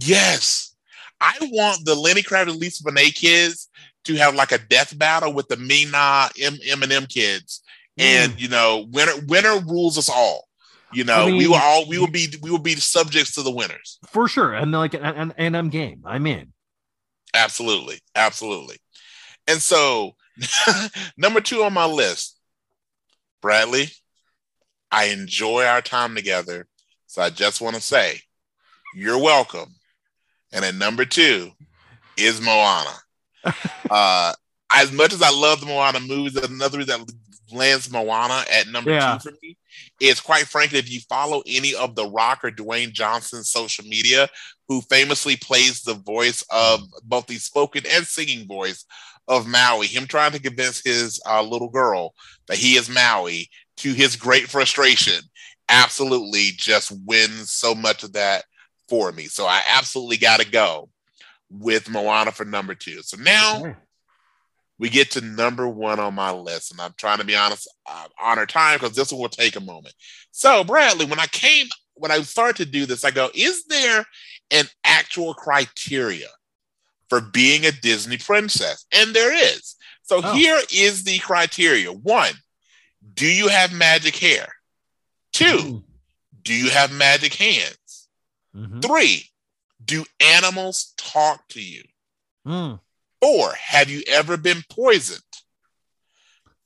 Yes. 0.00 0.74
I 1.20 1.34
want 1.50 1.84
the 1.84 1.96
Lenny 1.96 2.22
Kravitz 2.22 2.50
and 2.52 2.60
Lisa 2.60 2.84
Bonet 2.84 3.14
kids 3.16 3.68
to 4.04 4.14
have 4.14 4.36
like 4.36 4.52
a 4.52 4.58
death 4.58 4.96
battle 4.96 5.32
with 5.32 5.48
the 5.48 5.56
Ming 5.56 5.90
Na 5.90 6.28
M- 6.40 6.58
Eminem 6.66 7.08
kids. 7.08 7.62
And 7.96 8.32
Mm. 8.34 8.40
you 8.40 8.48
know, 8.48 8.86
winner 8.90 9.12
winner 9.26 9.58
rules 9.66 9.98
us 9.98 10.08
all. 10.08 10.46
You 10.92 11.02
know, 11.02 11.26
I 11.26 11.32
we 11.32 11.48
will 11.48 11.56
all 11.56 11.88
we 11.88 11.98
will 11.98 12.06
be 12.06 12.28
we 12.40 12.50
will 12.50 12.58
be 12.60 12.76
subjects 12.76 13.34
to 13.34 13.42
the 13.42 13.50
winners. 13.50 13.98
for 14.06 14.28
sure. 14.28 14.54
And 14.54 14.70
like 14.70 14.94
and, 14.94 15.04
and, 15.04 15.34
and 15.36 15.56
I'm 15.56 15.68
game. 15.68 16.02
I'm 16.06 16.26
in. 16.28 16.52
Absolutely. 17.34 17.98
Absolutely. 18.14 18.76
And 19.46 19.60
so 19.60 20.14
number 21.16 21.40
two 21.40 21.62
on 21.62 21.72
my 21.72 21.86
list, 21.86 22.38
Bradley, 23.40 23.88
I 24.90 25.06
enjoy 25.06 25.64
our 25.64 25.82
time 25.82 26.14
together. 26.14 26.66
So 27.06 27.22
I 27.22 27.30
just 27.30 27.60
want 27.60 27.76
to 27.76 27.82
say 27.82 28.20
you're 28.94 29.18
welcome. 29.22 29.74
And 30.52 30.64
at 30.64 30.74
number 30.74 31.04
two 31.04 31.50
is 32.16 32.40
Moana. 32.40 32.94
uh, 33.90 34.32
as 34.74 34.92
much 34.92 35.12
as 35.12 35.22
I 35.22 35.30
love 35.30 35.60
the 35.60 35.66
Moana 35.66 36.00
movies, 36.00 36.36
another 36.36 36.78
reason 36.78 37.00
that 37.00 37.12
lands 37.52 37.90
Moana 37.90 38.44
at 38.52 38.68
number 38.68 38.90
Yeah. 38.90 39.18
two 39.18 39.30
for 39.30 39.36
me 39.42 39.56
is 40.00 40.20
quite 40.20 40.44
frankly, 40.46 40.78
if 40.78 40.90
you 40.90 41.00
follow 41.08 41.42
any 41.46 41.74
of 41.74 41.94
the 41.94 42.06
Rock 42.08 42.44
or 42.44 42.50
Dwayne 42.50 42.92
Johnson's 42.92 43.50
social 43.50 43.84
media, 43.84 44.28
who 44.68 44.80
famously 44.82 45.36
plays 45.36 45.82
the 45.82 45.94
voice 45.94 46.44
of 46.50 46.80
both 47.04 47.26
the 47.26 47.36
spoken 47.36 47.84
and 47.90 48.06
singing 48.06 48.46
voice 48.46 48.84
of 49.26 49.46
Maui, 49.46 49.86
him 49.86 50.06
trying 50.06 50.32
to 50.32 50.40
convince 50.40 50.82
his 50.82 51.20
uh, 51.26 51.42
little 51.42 51.68
girl 51.68 52.14
that 52.46 52.58
he 52.58 52.76
is 52.76 52.88
Maui 52.88 53.48
to 53.78 53.92
his 53.92 54.16
great 54.16 54.48
frustration, 54.48 55.22
absolutely 55.68 56.50
just 56.56 56.92
wins 57.06 57.52
so 57.52 57.74
much 57.74 58.02
of 58.02 58.12
that 58.14 58.44
for 58.88 59.12
me. 59.12 59.24
So 59.24 59.46
I 59.46 59.62
absolutely 59.68 60.16
got 60.16 60.40
to 60.40 60.50
go 60.50 60.88
with 61.50 61.90
Moana 61.90 62.32
for 62.32 62.44
number 62.44 62.74
two. 62.74 63.02
So 63.02 63.16
now 63.20 63.76
we 64.78 64.88
get 64.88 65.10
to 65.12 65.20
number 65.20 65.68
one 65.68 65.98
on 65.98 66.14
my 66.14 66.30
list, 66.30 66.70
and 66.70 66.80
I'm 66.80 66.94
trying 66.96 67.18
to 67.18 67.24
be 67.24 67.36
honest, 67.36 67.68
uh, 67.86 68.06
honor 68.20 68.46
time 68.46 68.78
because 68.78 68.94
this 68.94 69.12
one 69.12 69.20
will 69.20 69.28
take 69.28 69.56
a 69.56 69.60
moment. 69.60 69.94
So, 70.30 70.62
Bradley, 70.62 71.06
when 71.06 71.18
I 71.18 71.26
came, 71.26 71.66
when 71.94 72.12
I 72.12 72.20
started 72.22 72.56
to 72.58 72.70
do 72.70 72.86
this, 72.86 73.04
I 73.04 73.10
go, 73.10 73.28
is 73.34 73.64
there 73.64 74.04
an 74.50 74.66
actual 74.84 75.34
criteria 75.34 76.28
for 77.08 77.20
being 77.20 77.64
a 77.66 77.72
Disney 77.72 78.18
princess? 78.18 78.86
And 78.92 79.14
there 79.14 79.32
is. 79.32 79.76
So 80.02 80.20
Oh. 80.22 80.32
here 80.34 80.60
is 80.72 81.04
the 81.04 81.18
criteria: 81.18 81.92
one, 81.92 82.34
do 83.14 83.26
you 83.26 83.48
have 83.48 83.72
magic 83.72 84.16
hair? 84.16 84.54
Two, 85.32 85.84
do 86.42 86.54
you 86.54 86.70
have 86.70 86.90
magic 86.92 87.34
hands? 87.34 88.08
Mhm. 88.54 88.82
Three, 88.82 89.30
do 89.84 90.04
animals 90.20 90.94
talk 90.96 91.46
to 91.48 91.60
you? 91.60 91.84
Mm. 92.46 92.80
Four, 93.20 93.54
have 93.54 93.90
you 93.90 94.02
ever 94.06 94.36
been 94.36 94.64
poisoned? 94.70 95.22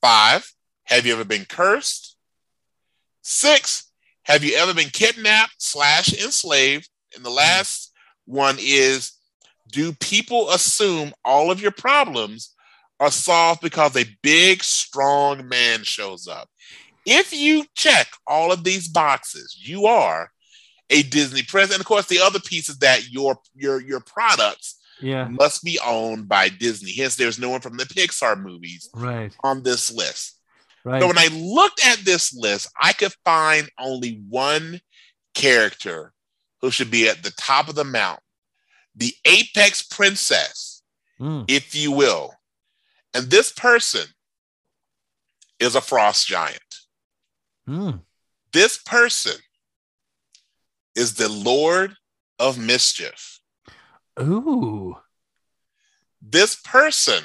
Five, 0.01 0.53
have 0.85 1.05
you 1.05 1.13
ever 1.13 1.25
been 1.25 1.45
cursed? 1.45 2.15
Six, 3.21 3.91
have 4.23 4.43
you 4.43 4.55
ever 4.55 4.73
been 4.73 4.89
kidnapped 4.89 5.55
slash 5.61 6.13
enslaved? 6.13 6.89
And 7.15 7.23
the 7.23 7.29
last 7.29 7.91
one 8.25 8.57
is, 8.59 9.13
do 9.71 9.93
people 9.93 10.49
assume 10.49 11.13
all 11.25 11.51
of 11.51 11.61
your 11.61 11.71
problems 11.71 12.53
are 12.99 13.11
solved 13.11 13.61
because 13.61 13.95
a 13.95 14.05
big, 14.21 14.63
strong 14.63 15.47
man 15.47 15.83
shows 15.83 16.27
up? 16.27 16.49
If 17.05 17.33
you 17.33 17.65
check 17.75 18.07
all 18.27 18.51
of 18.51 18.63
these 18.63 18.87
boxes, 18.87 19.57
you 19.59 19.85
are 19.85 20.31
a 20.89 21.03
Disney 21.03 21.43
princess. 21.43 21.75
And 21.75 21.81
of 21.81 21.87
course, 21.87 22.07
the 22.07 22.19
other 22.19 22.39
piece 22.39 22.69
is 22.69 22.77
that 22.77 23.09
your 23.09 23.37
your 23.55 23.81
your 23.81 23.99
products 24.01 24.79
Yeah. 25.01 25.27
must 25.27 25.63
be 25.63 25.79
owned 25.83 26.29
by 26.29 26.49
Disney. 26.49 26.93
Hence, 26.93 27.15
there's 27.15 27.39
no 27.39 27.49
one 27.49 27.61
from 27.61 27.77
the 27.77 27.85
Pixar 27.85 28.39
movies 28.41 28.89
Right. 28.93 29.35
on 29.43 29.63
this 29.63 29.91
list. 29.91 30.39
Right. 30.85 31.01
So 31.01 31.07
when 31.07 31.17
I 31.17 31.27
looked 31.27 31.85
at 31.85 31.99
this 31.99 32.33
list, 32.33 32.69
I 32.79 32.93
could 32.93 33.13
find 33.25 33.69
only 33.79 34.21
one 34.29 34.79
character 35.33 36.12
who 36.63 36.71
should 36.71 36.89
be 36.89 37.09
at 37.09 37.21
the 37.23 37.31
top 37.31 37.67
of 37.67 37.75
the 37.75 37.83
mountain, 37.83 38.23
the 38.95 39.13
apex 39.25 39.81
princess, 39.83 40.81
Mm. 41.19 41.45
if 41.49 41.75
you 41.75 41.91
will. 41.91 42.33
And 43.13 43.29
this 43.29 43.51
person 43.51 44.07
is 45.59 45.75
a 45.75 45.81
frost 45.81 46.25
giant. 46.25 46.61
Mm. 47.67 48.01
This 48.53 48.77
person 48.77 49.35
is 50.95 51.15
the 51.15 51.29
Lord 51.29 51.95
of 52.39 52.57
Mischief. 52.57 53.39
Ooh. 54.19 54.97
this 56.21 56.55
person 56.55 57.23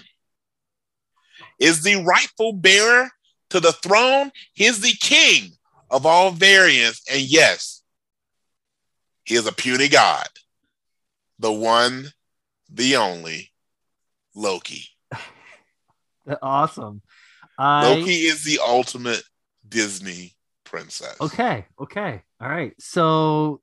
is 1.61 1.83
the 1.83 2.03
rightful 2.03 2.53
bearer 2.55 3.11
to 3.51 3.61
the 3.61 3.73
throne. 3.73 4.33
He's 4.55 4.81
the 4.81 4.95
king 5.01 5.53
of 5.91 6.05
all 6.07 6.31
variants. 6.33 7.03
And 7.11 7.21
yes, 7.21 7.78
he 9.29 9.35
is 9.35 9.47
a 9.47 9.53
puny 9.53 9.89
god, 9.89 10.27
the 11.39 11.53
one, 11.53 12.09
the 12.73 12.97
only 12.97 13.53
Loki. 14.35 14.89
Awesome. 16.43 17.01
I 17.59 17.89
Loki 17.89 18.11
is 18.11 18.45
the 18.45 18.61
ultimate 18.63 19.23
Disney 19.67 20.37
princess. 20.65 21.17
Okay. 21.23 21.65
Okay. 21.81 22.23
All 22.39 22.49
right. 22.51 22.75
So 22.79 23.63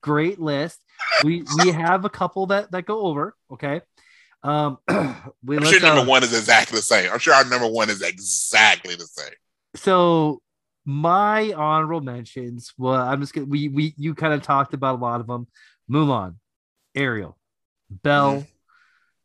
great 0.00 0.40
list. 0.40 0.82
We 1.22 1.44
we 1.58 1.68
have 1.72 2.06
a 2.06 2.08
couple 2.08 2.46
that 2.46 2.70
that 2.70 2.86
go 2.86 3.00
over. 3.00 3.36
Okay. 3.52 3.82
Um, 4.42 4.78
we 5.44 5.58
I'm 5.58 5.64
sure 5.64 5.80
number 5.80 6.00
uh, 6.00 6.06
one 6.06 6.22
is 6.22 6.32
exactly 6.32 6.76
the 6.76 6.82
same. 6.82 7.12
I'm 7.12 7.18
sure 7.18 7.34
our 7.34 7.44
number 7.44 7.68
one 7.68 7.90
is 7.90 8.00
exactly 8.00 8.94
the 8.94 9.06
same. 9.06 9.34
So 9.74 10.40
my 10.86 11.52
honorable 11.52 12.00
mentions. 12.00 12.72
Well, 12.78 12.94
I'm 12.94 13.20
just 13.20 13.34
gonna 13.34 13.46
we 13.46 13.68
we 13.68 13.92
you 13.98 14.14
kind 14.14 14.32
of 14.32 14.42
talked 14.42 14.72
about 14.72 14.98
a 14.98 15.02
lot 15.02 15.20
of 15.20 15.26
them. 15.26 15.48
Mulan, 15.90 16.36
Ariel, 16.94 17.36
Belle, 17.90 18.46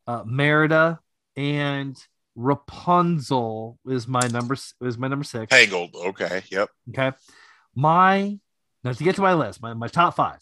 uh, 0.06 0.24
Merida, 0.26 1.00
and 1.36 1.96
Rapunzel 2.34 3.78
is 3.86 4.08
my 4.08 4.26
number 4.28 4.56
is 4.82 4.98
my 4.98 5.06
number 5.06 5.24
six. 5.24 5.50
Tangled. 5.50 5.94
Okay. 5.94 6.42
Yep. 6.50 6.68
Okay. 6.90 7.12
My 7.74 8.38
now 8.82 8.92
to 8.92 9.04
get 9.04 9.14
to 9.16 9.22
my 9.22 9.34
list, 9.34 9.62
my, 9.62 9.72
my 9.74 9.88
top 9.88 10.16
five. 10.16 10.38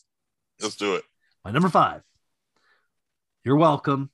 Let's 0.61 0.77
do 0.77 0.95
it. 0.95 1.05
My 1.45 1.51
number 1.51 1.69
five. 1.69 2.03
You're 3.45 3.57
welcome. 3.57 4.11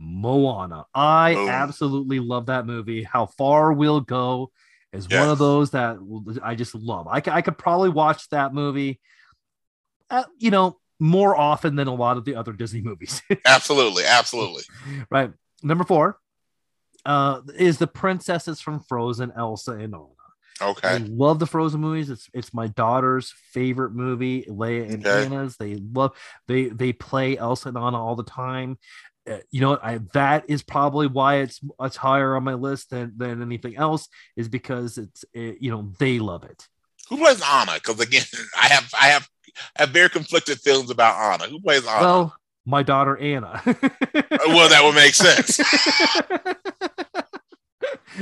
Moana. 0.00 0.86
I 0.94 1.34
Boom. 1.34 1.48
absolutely 1.48 2.20
love 2.20 2.46
that 2.46 2.66
movie. 2.66 3.02
How 3.02 3.26
far 3.26 3.72
we'll 3.72 4.00
go 4.00 4.50
is 4.92 5.08
one 5.08 5.28
of 5.28 5.38
those 5.38 5.70
that 5.72 5.98
I 6.42 6.54
just 6.54 6.74
love. 6.74 7.06
I, 7.06 7.22
I 7.26 7.42
could 7.42 7.58
probably 7.58 7.90
watch 7.90 8.28
that 8.30 8.54
movie, 8.54 9.00
uh, 10.10 10.24
you 10.38 10.50
know, 10.50 10.78
more 10.98 11.36
often 11.36 11.76
than 11.76 11.86
a 11.88 11.94
lot 11.94 12.16
of 12.16 12.24
the 12.24 12.34
other 12.34 12.52
Disney 12.52 12.80
movies. 12.80 13.22
Absolutely. 13.44 14.04
Absolutely. 14.04 14.62
right. 15.10 15.30
Number 15.62 15.84
four 15.84 16.18
uh, 17.04 17.42
is 17.56 17.78
the 17.78 17.86
princesses 17.86 18.60
from 18.60 18.80
Frozen, 18.80 19.32
Elsa 19.36 19.72
and 19.72 19.82
Anna. 19.94 20.04
Okay. 20.60 20.88
I 20.88 20.96
love 20.96 21.38
the 21.38 21.46
Frozen 21.46 21.80
movies. 21.80 22.10
It's 22.10 22.28
it's 22.34 22.52
my 22.52 22.66
daughter's 22.66 23.32
favorite 23.52 23.92
movie. 23.92 24.42
Leia 24.48 24.92
and 24.92 25.06
Okay. 25.06 25.26
Anna's. 25.26 25.56
They 25.56 25.76
love 25.76 26.16
they 26.48 26.64
they 26.64 26.92
play 26.92 27.36
Elsa 27.38 27.68
and 27.68 27.78
Anna 27.78 28.02
all 28.04 28.16
the 28.16 28.24
time. 28.24 28.76
Uh, 29.28 29.38
you 29.50 29.60
know? 29.60 29.78
I 29.82 29.98
that 30.14 30.44
is 30.48 30.62
probably 30.62 31.06
why 31.06 31.36
it's 31.36 31.60
it's 31.80 31.96
higher 31.96 32.36
on 32.36 32.44
my 32.44 32.54
list 32.54 32.90
than 32.90 33.12
than 33.16 33.42
anything 33.42 33.76
else. 33.76 34.08
Is 34.36 34.48
because 34.48 34.98
it's 34.98 35.24
it, 35.32 35.58
you 35.60 35.70
know 35.70 35.92
they 35.98 36.18
love 36.18 36.44
it. 36.44 36.66
Who 37.08 37.18
plays 37.18 37.42
Anna? 37.42 37.72
Because 37.74 38.00
again, 38.00 38.24
I 38.60 38.68
have 38.68 38.90
I 39.00 39.06
have 39.08 39.28
I 39.76 39.82
have 39.82 39.90
very 39.90 40.10
conflicted 40.10 40.60
feelings 40.60 40.90
about 40.90 41.16
Anna. 41.40 41.50
Who 41.50 41.60
plays 41.60 41.86
Anna? 41.86 42.00
Well, 42.00 42.36
my 42.64 42.82
daughter 42.82 43.16
Anna. 43.16 43.60
well, 43.66 44.68
that 44.68 44.80
would 44.84 44.94
make 44.94 45.14
sense. 45.14 45.58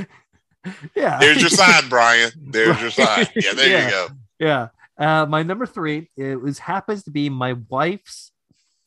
yeah. 0.95 1.17
There's 1.19 1.41
your 1.41 1.49
sign, 1.49 1.89
Brian. 1.89 2.31
There's 2.49 2.79
your 2.81 2.91
sign. 2.91 3.27
Yeah, 3.35 3.53
there 3.53 3.69
Yeah. 3.69 3.85
you 3.85 3.91
go. 3.91 4.07
Yeah. 4.39 4.67
Uh, 4.97 5.25
my 5.27 5.43
number 5.43 5.65
three, 5.65 6.09
it 6.17 6.41
was 6.41 6.59
happens 6.59 7.03
to 7.03 7.11
be 7.11 7.29
my 7.29 7.53
wife's 7.69 8.31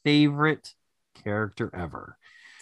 favorite 0.04 0.72
character 1.22 1.70
ever. 1.74 2.16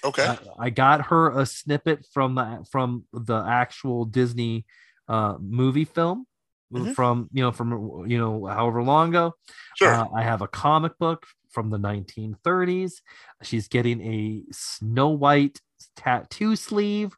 Okay. 0.04 0.24
I, 0.26 0.38
I 0.66 0.70
got 0.70 1.06
her 1.06 1.38
a 1.38 1.44
snippet 1.46 2.06
from 2.12 2.34
the 2.36 2.64
from 2.70 3.04
the 3.12 3.38
actual 3.46 4.04
Disney 4.04 4.64
uh, 5.08 5.36
movie 5.40 5.84
film 5.84 6.26
Mhm. 6.72 6.94
from 6.94 7.30
you 7.32 7.42
know 7.42 7.50
from 7.50 8.04
you 8.08 8.18
know 8.18 8.44
however 8.46 8.82
long 8.82 9.08
ago. 9.08 9.34
Sure. 9.74 9.94
Uh, 9.94 10.04
I 10.14 10.22
have 10.22 10.42
a 10.42 10.48
comic 10.48 10.98
book 10.98 11.24
from 11.50 11.70
the 11.70 11.78
1930s. 11.78 13.00
She's 13.42 13.68
getting 13.68 14.02
a 14.02 14.44
Snow 14.52 15.08
White 15.08 15.60
tattoo 15.96 16.56
sleeve. 16.56 17.16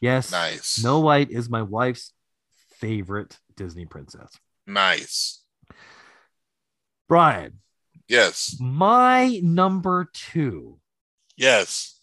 Yes, 0.00 0.32
nice. 0.32 0.66
Snow 0.66 0.98
White 0.98 1.30
is 1.30 1.48
my 1.48 1.62
wife's 1.62 2.12
favorite 2.80 3.38
Disney 3.56 3.86
princess. 3.86 4.32
Nice. 4.66 5.44
Brian, 7.08 7.60
Yes. 8.12 8.56
my 8.60 9.40
number 9.42 10.08
two 10.12 10.78
Yes. 11.36 11.98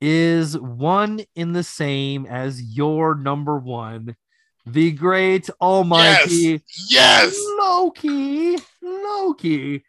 is 0.00 0.56
one 0.56 1.20
in 1.34 1.52
the 1.52 1.64
same 1.64 2.24
as 2.26 2.62
your 2.62 3.14
number 3.16 3.58
one, 3.58 4.16
the 4.64 4.92
great 4.92 5.50
almighty 5.60 6.62
Yes. 6.88 7.36
Loki. 7.58 8.56
Loki. 8.80 9.84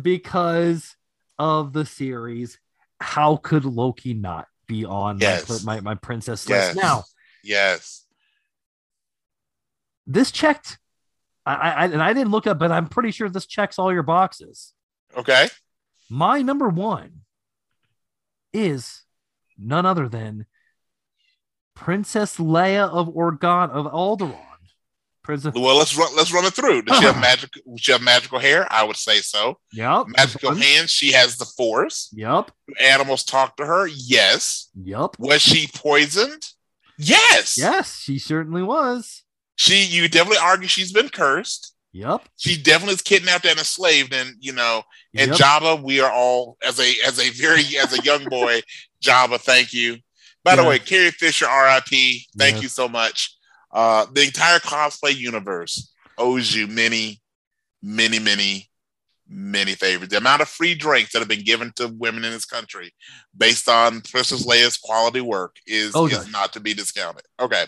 Because 0.00 0.96
of 1.38 1.72
the 1.74 1.84
series, 1.84 2.58
how 2.98 3.36
could 3.36 3.64
Loki 3.66 4.14
not 4.14 4.46
be 4.66 4.84
on 4.86 5.18
Yes. 5.20 5.64
my, 5.64 5.74
my, 5.76 5.80
my 5.80 5.94
princess 5.96 6.46
Yes. 6.48 6.74
list? 6.74 6.82
Now, 6.82 7.04
Yes. 7.44 8.06
this 10.06 10.30
checked. 10.30 10.78
I, 11.46 11.54
I 11.54 11.84
and 11.86 12.02
I 12.02 12.12
didn't 12.12 12.32
look 12.32 12.46
up, 12.46 12.58
but 12.58 12.72
I'm 12.72 12.88
pretty 12.88 13.12
sure 13.12 13.28
this 13.28 13.46
checks 13.46 13.78
all 13.78 13.92
your 13.92 14.02
boxes. 14.02 14.72
Okay. 15.16 15.48
My 16.10 16.42
number 16.42 16.68
one 16.68 17.20
is 18.52 19.02
none 19.58 19.86
other 19.86 20.08
than 20.08 20.46
Princess 21.74 22.36
Leia 22.38 22.88
of 22.88 23.08
Organ 23.14 23.70
of 23.70 23.86
Alderaan. 23.86 24.40
Princess. 25.22 25.54
Well, 25.54 25.76
let's 25.76 25.96
run. 25.96 26.14
Let's 26.16 26.32
run 26.32 26.44
it 26.44 26.54
through. 26.54 26.82
Does 26.82 26.98
she 26.98 27.04
have 27.04 27.20
magic? 27.20 27.50
Does 27.52 27.80
she 27.80 27.90
have 27.92 28.02
magical 28.02 28.38
hair? 28.38 28.66
I 28.70 28.84
would 28.84 28.96
say 28.96 29.18
so. 29.18 29.58
Yep. 29.72 30.06
Magical 30.16 30.54
hands. 30.54 30.90
She 30.90 31.12
has 31.12 31.36
the 31.36 31.44
Force. 31.44 32.10
Yep. 32.14 32.52
Animals 32.80 33.24
talk 33.24 33.56
to 33.56 33.66
her. 33.66 33.88
Yes. 33.88 34.68
Yep. 34.80 35.16
Was 35.18 35.42
she 35.42 35.68
poisoned? 35.74 36.42
Yes. 36.96 37.58
Yes, 37.58 37.98
she 37.98 38.18
certainly 38.20 38.62
was. 38.62 39.24
She. 39.56 39.84
You 39.84 40.08
definitely 40.08 40.38
argue 40.42 40.68
she's 40.68 40.92
been 40.92 41.08
cursed. 41.08 41.72
Yep. 41.92 42.22
She 42.36 42.60
definitely 42.60 42.94
is 42.94 43.02
kidnapped 43.02 43.46
and 43.46 43.58
enslaved. 43.58 44.12
And 44.14 44.36
you 44.38 44.52
know, 44.52 44.82
and 45.14 45.30
Yep. 45.32 45.38
Jabba, 45.40 45.82
we 45.82 46.00
are 46.00 46.10
all 46.12 46.56
as 46.62 46.78
a 46.78 46.94
as 47.06 47.18
a 47.18 47.30
very 47.30 47.62
as 47.78 47.98
a 47.98 48.02
young 48.02 48.24
boy, 48.24 48.60
Java, 49.00 49.38
Thank 49.38 49.72
you. 49.72 49.96
By 50.44 50.54
the 50.56 50.62
way, 50.64 50.78
Carrie 50.78 51.10
Fisher, 51.10 51.46
RIP. 51.46 51.88
Thank 52.38 52.54
Yes. 52.56 52.62
you 52.62 52.68
so 52.68 52.88
much. 52.88 53.34
Uh, 53.72 54.06
the 54.12 54.22
entire 54.22 54.60
cosplay 54.60 55.14
universe 55.16 55.92
owes 56.18 56.54
you 56.54 56.68
many, 56.68 57.20
many, 57.82 58.20
many, 58.20 58.70
many 59.28 59.74
favors. 59.74 60.08
The 60.08 60.18
amount 60.18 60.42
of 60.42 60.48
free 60.48 60.74
drinks 60.76 61.12
that 61.12 61.18
have 61.18 61.28
been 61.28 61.42
given 61.44 61.72
to 61.76 61.88
women 61.88 62.24
in 62.24 62.30
this 62.30 62.44
country 62.44 62.94
based 63.36 63.68
on 63.68 64.02
Princess 64.02 64.46
Leia's 64.46 64.76
quality 64.76 65.20
work 65.20 65.56
is, 65.66 65.92
Oh, 65.96 66.06
is 66.06 66.30
not 66.30 66.52
to 66.52 66.60
be 66.60 66.74
discounted. 66.74 67.24
Okay. 67.40 67.64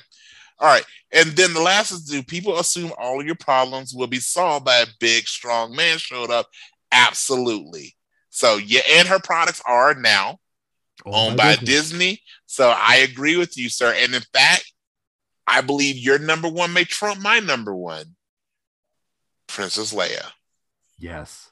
All 0.61 0.69
right. 0.69 0.85
And 1.13 1.31
then 1.31 1.55
the 1.55 1.61
last 1.63 1.91
is 1.91 2.05
do 2.05 2.23
people 2.23 2.59
assume 2.59 2.93
all 2.99 3.21
of 3.21 3.27
your 3.27 3.35
problems 3.35 3.95
will 3.95 4.07
be 4.09 4.21
solved 4.21 4.65
by 4.67 4.77
a 4.79 4.87
big, 5.01 5.27
strong 5.27 5.75
man 5.75 5.99
showed 5.99 6.31
up? 6.31 6.47
Absolutely. 6.93 7.95
So 8.31 8.57
yeah, 8.57 8.83
and 8.91 9.09
her 9.09 9.19
products 9.19 9.63
are 9.67 9.95
now 9.95 10.39
owned 11.07 11.37
by 11.37 11.57
Disney. 11.57 12.21
So 12.47 12.69
I 12.77 12.97
agree 12.97 13.37
with 13.37 13.57
you, 13.57 13.69
sir. 13.69 13.95
And 13.97 14.15
in 14.15 14.23
fact, 14.35 14.71
I 15.47 15.63
believe 15.63 15.97
your 15.97 16.19
number 16.19 16.49
one 16.49 16.73
may 16.75 16.85
trump 16.85 17.21
my 17.21 17.41
number 17.41 17.75
one, 17.75 18.17
Princess 19.47 19.95
Leia. 19.95 20.27
Yes. 20.99 21.51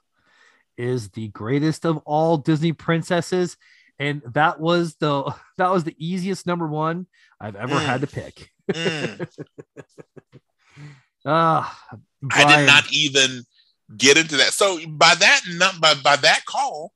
Is 0.77 1.09
the 1.11 1.29
greatest 1.29 1.87
of 1.87 1.97
all 1.99 2.37
Disney 2.37 2.73
princesses. 2.73 3.57
And 3.99 4.21
that 4.35 4.61
was 4.61 4.97
the 4.97 5.33
that 5.57 5.71
was 5.73 5.85
the 5.85 5.97
easiest 5.99 6.47
number 6.47 6.66
one 6.66 7.07
I've 7.40 7.57
ever 7.57 7.77
Mm. 7.77 7.87
had 7.87 8.01
to 8.03 8.07
pick. 8.07 8.51
Mm. 8.73 9.29
Ah, 11.29 11.77
I 12.31 12.57
did 12.57 12.67
not 12.67 12.85
even 12.93 13.43
get 13.97 14.17
into 14.17 14.37
that. 14.37 14.53
So 14.53 14.79
by 14.87 15.15
that 15.17 15.41
by, 15.81 15.95
by 15.95 16.15
that 16.15 16.45
call, 16.47 16.93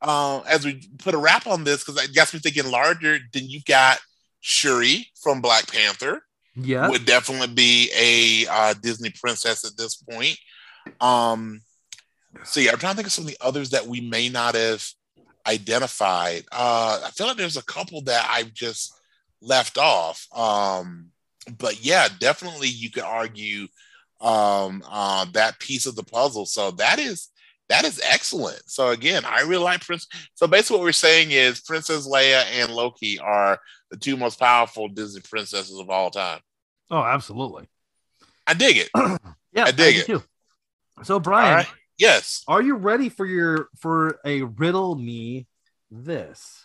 uh, 0.00 0.40
as 0.48 0.64
we 0.64 0.88
put 0.98 1.14
a 1.14 1.18
wrap 1.18 1.46
on 1.46 1.64
this, 1.64 1.84
because 1.84 2.02
I 2.02 2.06
guess 2.06 2.32
we're 2.32 2.40
thinking 2.40 2.70
larger, 2.70 3.18
then 3.34 3.44
you've 3.46 3.66
got 3.66 3.98
Shuri 4.40 5.08
from 5.22 5.42
Black 5.42 5.70
Panther. 5.70 6.22
Yeah. 6.56 6.88
would 6.88 7.04
definitely 7.04 7.54
be 7.54 7.90
a 7.96 8.50
uh, 8.50 8.74
Disney 8.82 9.10
princess 9.10 9.64
at 9.64 9.76
this 9.76 9.96
point. 9.96 10.36
Um, 11.00 11.60
see, 12.44 12.68
I'm 12.68 12.76
trying 12.78 12.92
to 12.92 12.96
think 12.96 13.06
of 13.06 13.12
some 13.12 13.24
of 13.24 13.30
the 13.30 13.38
others 13.40 13.70
that 13.70 13.86
we 13.86 14.00
may 14.00 14.28
not 14.28 14.54
have 14.54 14.84
identified. 15.46 16.44
Uh, 16.50 17.00
I 17.04 17.10
feel 17.10 17.26
like 17.26 17.36
there's 17.36 17.56
a 17.56 17.64
couple 17.64 18.02
that 18.02 18.28
I've 18.30 18.52
just 18.52 18.99
left 19.42 19.78
off. 19.78 20.26
Um, 20.34 21.08
but 21.58 21.84
yeah, 21.84 22.08
definitely 22.18 22.68
you 22.68 22.90
could 22.90 23.02
argue 23.02 23.66
um, 24.20 24.82
uh, 24.88 25.26
that 25.32 25.58
piece 25.58 25.86
of 25.86 25.96
the 25.96 26.02
puzzle. 26.02 26.46
So 26.46 26.72
that 26.72 26.98
is 26.98 27.28
that 27.68 27.84
is 27.84 28.00
excellent. 28.04 28.62
So 28.66 28.90
again, 28.90 29.24
I 29.24 29.42
really 29.42 29.64
like 29.64 29.80
Prince. 29.80 30.06
So 30.34 30.46
basically, 30.46 30.78
what 30.78 30.84
we're 30.84 30.92
saying 30.92 31.30
is 31.30 31.60
Princess 31.60 32.06
Leia 32.06 32.44
and 32.60 32.72
Loki 32.72 33.18
are 33.18 33.58
the 33.90 33.96
two 33.96 34.16
most 34.16 34.38
powerful 34.38 34.88
Disney 34.88 35.22
princesses 35.22 35.78
of 35.78 35.88
all 35.88 36.10
time. 36.10 36.40
Oh, 36.90 37.02
absolutely. 37.02 37.68
I 38.46 38.54
dig 38.54 38.76
it. 38.76 38.90
Yeah, 39.52 39.64
I 39.64 39.72
dig 39.72 39.94
do 39.96 40.00
it. 40.00 40.06
Too. 40.06 40.22
So, 41.02 41.18
Brian, 41.18 41.56
right. 41.56 41.66
Yes. 41.98 42.44
are 42.46 42.62
you 42.62 42.76
ready 42.76 43.08
for 43.08 43.26
your 43.26 43.68
for 43.80 44.20
a 44.24 44.42
riddle 44.42 44.94
me 44.94 45.48
this? 45.90 46.64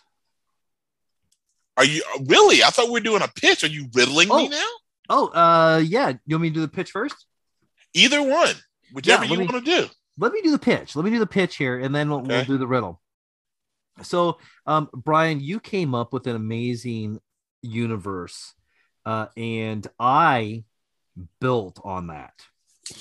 Are 1.76 1.84
you 1.84 2.02
really? 2.26 2.62
I 2.62 2.70
thought 2.70 2.86
we 2.86 2.92
were 2.92 3.00
doing 3.00 3.22
a 3.22 3.28
pitch. 3.28 3.64
Are 3.64 3.68
you 3.68 3.88
riddling 3.92 4.28
me 4.28 4.34
Oh. 4.34 4.46
now? 4.48 4.66
Oh, 5.08 5.28
uh, 5.28 5.78
yeah. 5.78 6.14
You 6.26 6.36
want 6.36 6.42
me 6.42 6.48
to 6.50 6.54
do 6.54 6.60
the 6.62 6.68
pitch 6.68 6.90
first? 6.90 7.26
Either 7.94 8.20
one, 8.22 8.54
whichever 8.92 9.24
Yeah, 9.24 9.30
you 9.32 9.38
want 9.40 9.64
to 9.64 9.70
do. 9.82 9.86
let 10.18 10.32
me 10.32 10.42
do 10.42 10.50
the 10.50 10.58
pitch. 10.58 10.96
Let 10.96 11.04
me 11.04 11.10
do 11.10 11.18
the 11.18 11.26
pitch 11.26 11.56
here, 11.56 11.78
and 11.78 11.94
then 11.94 12.10
we'll, 12.10 12.22
we'll 12.22 12.44
do 12.44 12.58
the 12.58 12.66
riddle. 12.66 13.00
So, 14.02 14.38
um, 14.66 14.90
Brian, 14.92 15.40
you 15.40 15.60
came 15.60 15.94
up 15.94 16.12
with 16.12 16.26
an 16.26 16.36
amazing 16.36 17.20
universe, 17.62 18.52
uh, 19.06 19.26
and 19.36 19.86
I 19.98 20.64
built 21.40 21.80
on 21.84 22.08
that. 22.08 22.34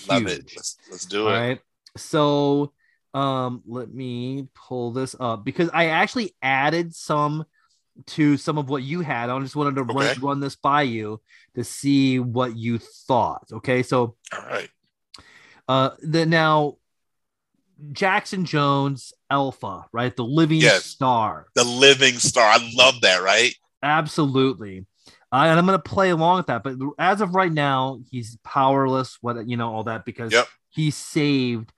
Love 0.07 0.27
it. 0.27 0.51
Let's, 0.55 0.77
let's 0.89 1.05
do 1.05 1.27
All 1.27 1.33
it. 1.33 1.38
right. 1.38 1.59
So, 1.97 2.71
um, 3.13 3.61
let 3.65 3.93
me 3.93 4.47
pull 4.53 4.91
this 4.91 5.15
up 5.19 5.43
because 5.43 5.69
I 5.73 5.88
actually 5.88 6.35
added 6.41 6.93
some 6.95 7.45
to 8.08 8.38
some 8.38 8.58
of 8.58 8.69
what 8.69 8.84
you 8.84 9.01
had. 9.01 9.29
I 9.29 9.39
just 9.39 9.55
wanted 9.55 9.75
to 9.75 9.84
run, 9.84 10.19
run 10.19 10.39
this 10.39 10.55
by 10.55 10.81
you 10.84 11.21
to 11.55 11.63
see 11.63 12.19
what 12.19 12.55
you 12.55 12.77
thought. 12.79 13.47
Okay, 13.51 13.84
so 13.84 14.15
All 14.34 14.45
right. 14.45 14.69
uh, 15.67 15.91
the 16.01 16.25
now 16.25 16.77
Jackson 17.91 18.45
Jones, 18.45 19.13
Alpha, 19.29 19.86
right? 19.91 20.15
The 20.15 20.23
living 20.23 20.62
Yes. 20.62 20.86
star. 20.86 21.47
The 21.55 21.63
living 21.63 22.19
star. 22.19 22.45
I 22.45 22.71
love 22.73 23.01
that, 23.01 23.21
right? 23.21 23.53
Absolutely. 23.84 24.86
Uh, 25.31 25.45
and 25.47 25.60
I'm 25.60 25.65
going 25.65 25.77
to 25.77 25.84
play 25.84 26.10
along 26.12 26.38
with 26.38 26.47
that. 26.47 26.63
But 26.63 26.75
as 26.97 27.19
of 27.21 27.36
right 27.36 27.51
now, 27.51 27.99
he's 28.10 28.38
powerless, 28.43 29.17
what, 29.21 29.47
you 29.47 29.58
know, 29.58 29.73
all 29.73 29.84
that 29.86 30.05
because 30.05 30.31
Yep. 30.31 30.47
he 30.69 30.91
saved 30.91 31.73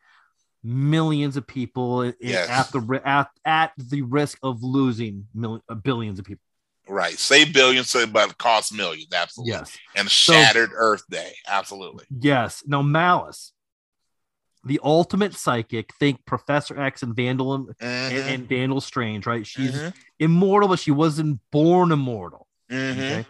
millions 0.68 1.38
of 1.38 1.48
people 1.48 2.12
Yes. 2.20 2.50
at 2.50 2.72
the 2.72 3.02
at, 3.06 3.30
at 3.46 3.72
the 3.78 4.02
risk 4.02 4.38
of 4.44 4.62
losing 4.62 5.28
mil- 5.34 5.64
uh, 5.70 5.76
billions 5.76 6.20
of 6.20 6.26
people. 6.26 6.42
Right. 6.90 7.18
Save 7.18 7.54
billions, 7.54 7.90
so 7.90 8.06
but 8.06 8.38
cost 8.38 8.74
millions. 8.74 9.14
Absolutely. 9.14 9.52
Yes. 9.54 9.78
And 9.96 10.10
shattered 10.12 10.72
Earth 10.74 11.04
Day. 11.10 11.34
Absolutely. 11.48 12.06
Yes. 12.10 12.64
Now, 12.66 12.82
Malice, 12.82 13.52
the 14.64 14.80
ultimate 14.84 15.34
psychic, 15.36 15.94
think 16.00 16.26
Professor 16.26 16.80
X 16.80 17.04
and 17.04 17.16
Vandal 17.16 17.54
and, 17.54 17.76
and 17.82 18.48
Vandal 18.50 18.82
Strange, 18.82 19.26
right? 19.26 19.46
She's 19.48 19.74
Mhm. 19.76 19.94
immortal, 20.20 20.70
but 20.70 20.80
she 20.80 20.92
wasn't 20.92 21.40
born 21.52 21.92
immortal. 21.92 22.48
Mhm. 22.70 22.92
Okay. 22.92 23.26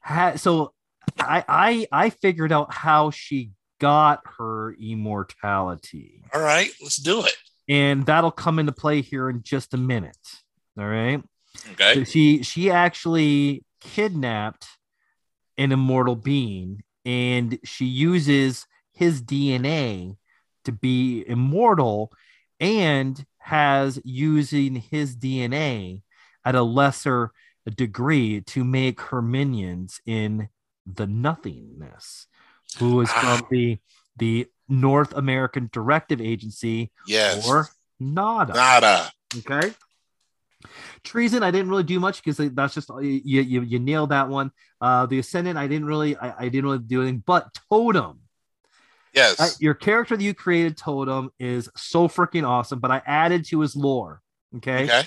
Ha- 0.00 0.36
so 0.36 0.72
I, 1.18 1.44
I 1.48 1.86
I 1.92 2.10
figured 2.10 2.52
out 2.52 2.72
how 2.72 3.10
she 3.10 3.50
got 3.78 4.20
her 4.38 4.74
immortality. 4.74 6.22
All 6.32 6.40
right. 6.40 6.70
Let's 6.82 6.96
do 6.96 7.24
it. 7.24 7.36
And 7.68 8.06
that'll 8.06 8.30
come 8.30 8.58
into 8.58 8.72
play 8.72 9.00
here 9.00 9.28
in 9.28 9.42
just 9.42 9.74
a 9.74 9.78
minute. 9.78 10.16
All 10.78 10.86
right. 10.86 11.22
Okay. 11.72 11.94
So 11.94 12.04
she 12.04 12.42
she 12.42 12.70
actually 12.70 13.64
kidnapped 13.80 14.66
an 15.58 15.72
immortal 15.72 16.16
being 16.16 16.82
and 17.04 17.58
she 17.64 17.86
uses 17.86 18.66
his 18.92 19.22
DNA 19.22 20.16
to 20.64 20.72
be 20.72 21.24
immortal 21.26 22.12
and 22.60 23.24
has 23.38 24.00
using 24.04 24.74
his 24.76 25.16
DNA 25.16 26.02
at 26.44 26.54
a 26.54 26.62
lesser 26.62 27.30
degree 27.76 28.40
to 28.40 28.64
make 28.64 29.00
her 29.00 29.22
minions 29.22 30.00
in 30.06 30.48
the 30.86 31.06
nothingness 31.06 32.26
who 32.78 33.00
is 33.00 33.10
from 33.12 33.42
the 33.50 33.78
the 34.16 34.46
North 34.68 35.12
American 35.14 35.68
Directive 35.72 36.20
Agency 36.20 36.90
Yes. 37.06 37.48
or 37.48 37.68
NADA. 38.00 38.54
Nada. 38.54 39.10
Okay. 39.38 39.72
Treason, 41.04 41.42
I 41.42 41.50
didn't 41.50 41.68
really 41.68 41.84
do 41.84 42.00
much 42.00 42.22
because 42.22 42.38
that's 42.54 42.74
just 42.74 42.88
you, 43.00 43.20
you 43.42 43.62
you 43.62 43.78
nailed 43.78 44.10
that 44.10 44.28
one. 44.28 44.50
Uh 44.80 45.06
the 45.06 45.18
Ascendant, 45.18 45.56
I 45.58 45.66
didn't 45.68 45.86
really 45.86 46.16
I, 46.16 46.34
I 46.44 46.48
didn't 46.48 46.64
really 46.64 46.78
do 46.80 47.02
anything, 47.02 47.22
but 47.24 47.48
Totem, 47.70 48.20
Yes. 49.12 49.38
uh, 49.40 49.48
your 49.60 49.74
character 49.74 50.16
that 50.16 50.22
you 50.22 50.34
created, 50.34 50.76
Totem, 50.76 51.30
is 51.38 51.68
so 51.76 52.08
freaking 52.08 52.46
awesome. 52.46 52.80
But 52.80 52.90
I 52.90 53.02
added 53.06 53.44
to 53.46 53.60
his 53.60 53.76
lore. 53.76 54.20
Okay. 54.56 54.84
okay. 54.84 55.02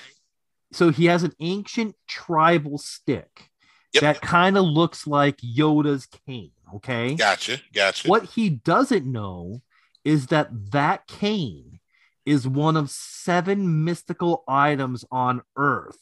So 0.72 0.92
he 0.92 1.06
has 1.06 1.24
an 1.24 1.34
ancient 1.40 1.96
tribal 2.08 2.78
stick 2.78 3.50
Yep. 3.94 4.02
that 4.02 4.22
kind 4.22 4.56
of 4.58 4.66
looks 4.66 5.08
like 5.08 5.38
Yoda's 5.38 6.06
cane. 6.28 6.52
Okay. 6.76 7.16
Gotcha. 7.16 7.60
Gotcha. 7.74 8.08
What 8.08 8.26
he 8.26 8.50
doesn't 8.50 9.06
know 9.06 9.62
is 10.04 10.28
that 10.28 10.50
that 10.72 11.08
cane 11.08 11.80
is 12.26 12.48
one 12.48 12.78
of 12.78 12.90
seven 12.90 13.84
mystical 13.84 14.44
items 14.48 15.04
on 15.12 15.42
Earth, 15.58 15.98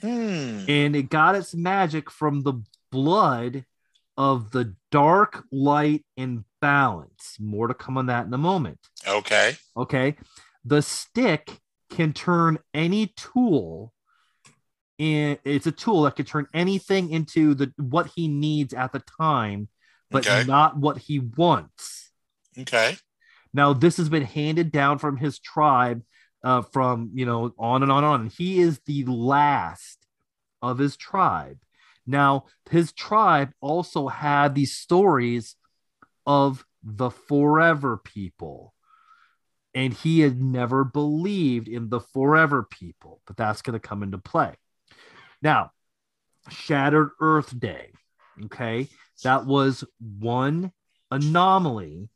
Hmm. 0.00 0.64
and 0.68 0.96
it 0.96 1.10
got 1.10 1.34
its 1.34 1.54
magic 1.54 2.10
from 2.10 2.42
the 2.42 2.54
blood 2.90 3.64
of 4.16 4.50
the 4.52 4.74
dark, 4.90 5.44
light, 5.50 6.04
and 6.16 6.44
balance. 6.60 7.36
More 7.40 7.66
to 7.68 7.74
come 7.74 7.96
on 7.98 8.06
that 8.06 8.26
in 8.26 8.34
a 8.34 8.38
moment. 8.38 8.78
Okay. 9.06 9.56
Okay. 9.76 10.16
The 10.64 10.82
stick 10.82 11.58
can 11.90 12.12
turn 12.12 12.58
any 12.72 13.08
tool 13.08 13.92
in 15.02 15.36
it's 15.44 15.66
a 15.66 15.72
tool 15.72 16.02
that 16.02 16.14
can 16.14 16.24
turn 16.24 16.46
anything 16.54 17.10
into 17.10 17.54
the 17.54 17.72
what 17.76 18.12
he 18.14 18.28
needs 18.28 18.72
at 18.72 18.92
the 18.92 19.02
time, 19.18 19.68
but 20.10 20.24
Okay. 20.24 20.44
not 20.44 20.76
what 20.76 20.96
he 20.98 21.18
wants. 21.18 22.12
Okay. 22.56 22.96
Now, 23.52 23.72
this 23.72 23.96
has 23.96 24.08
been 24.08 24.22
handed 24.22 24.70
down 24.70 24.98
from 24.98 25.16
his 25.16 25.40
tribe, 25.40 26.02
uh, 26.44 26.62
from 26.62 27.10
you 27.14 27.26
know, 27.26 27.52
on 27.58 27.82
and 27.82 27.90
on 27.90 28.04
and 28.04 28.12
on. 28.12 28.26
He 28.28 28.60
is 28.60 28.80
the 28.86 29.04
last 29.04 30.06
of 30.62 30.78
his 30.78 30.96
tribe. 30.96 31.58
Now, 32.06 32.46
his 32.70 32.92
tribe 32.92 33.52
also 33.60 34.06
had 34.06 34.54
these 34.54 34.76
stories 34.76 35.56
of 36.26 36.64
the 36.84 37.10
forever 37.10 37.96
people. 37.96 38.72
And 39.74 39.94
he 39.94 40.20
had 40.20 40.40
never 40.40 40.84
believed 40.84 41.66
in 41.66 41.88
the 41.88 42.00
forever 42.00 42.62
people, 42.62 43.20
but 43.26 43.36
that's 43.36 43.62
going 43.62 43.72
to 43.72 43.88
come 43.88 44.02
into 44.02 44.18
play. 44.18 44.54
Now, 45.42 45.72
Shattered 46.48 47.10
Earth 47.20 47.58
Day. 47.58 47.92
Okay. 48.44 48.88
That 49.24 49.46
was 49.46 49.84
one 49.98 50.72
anomaly, 51.10 52.08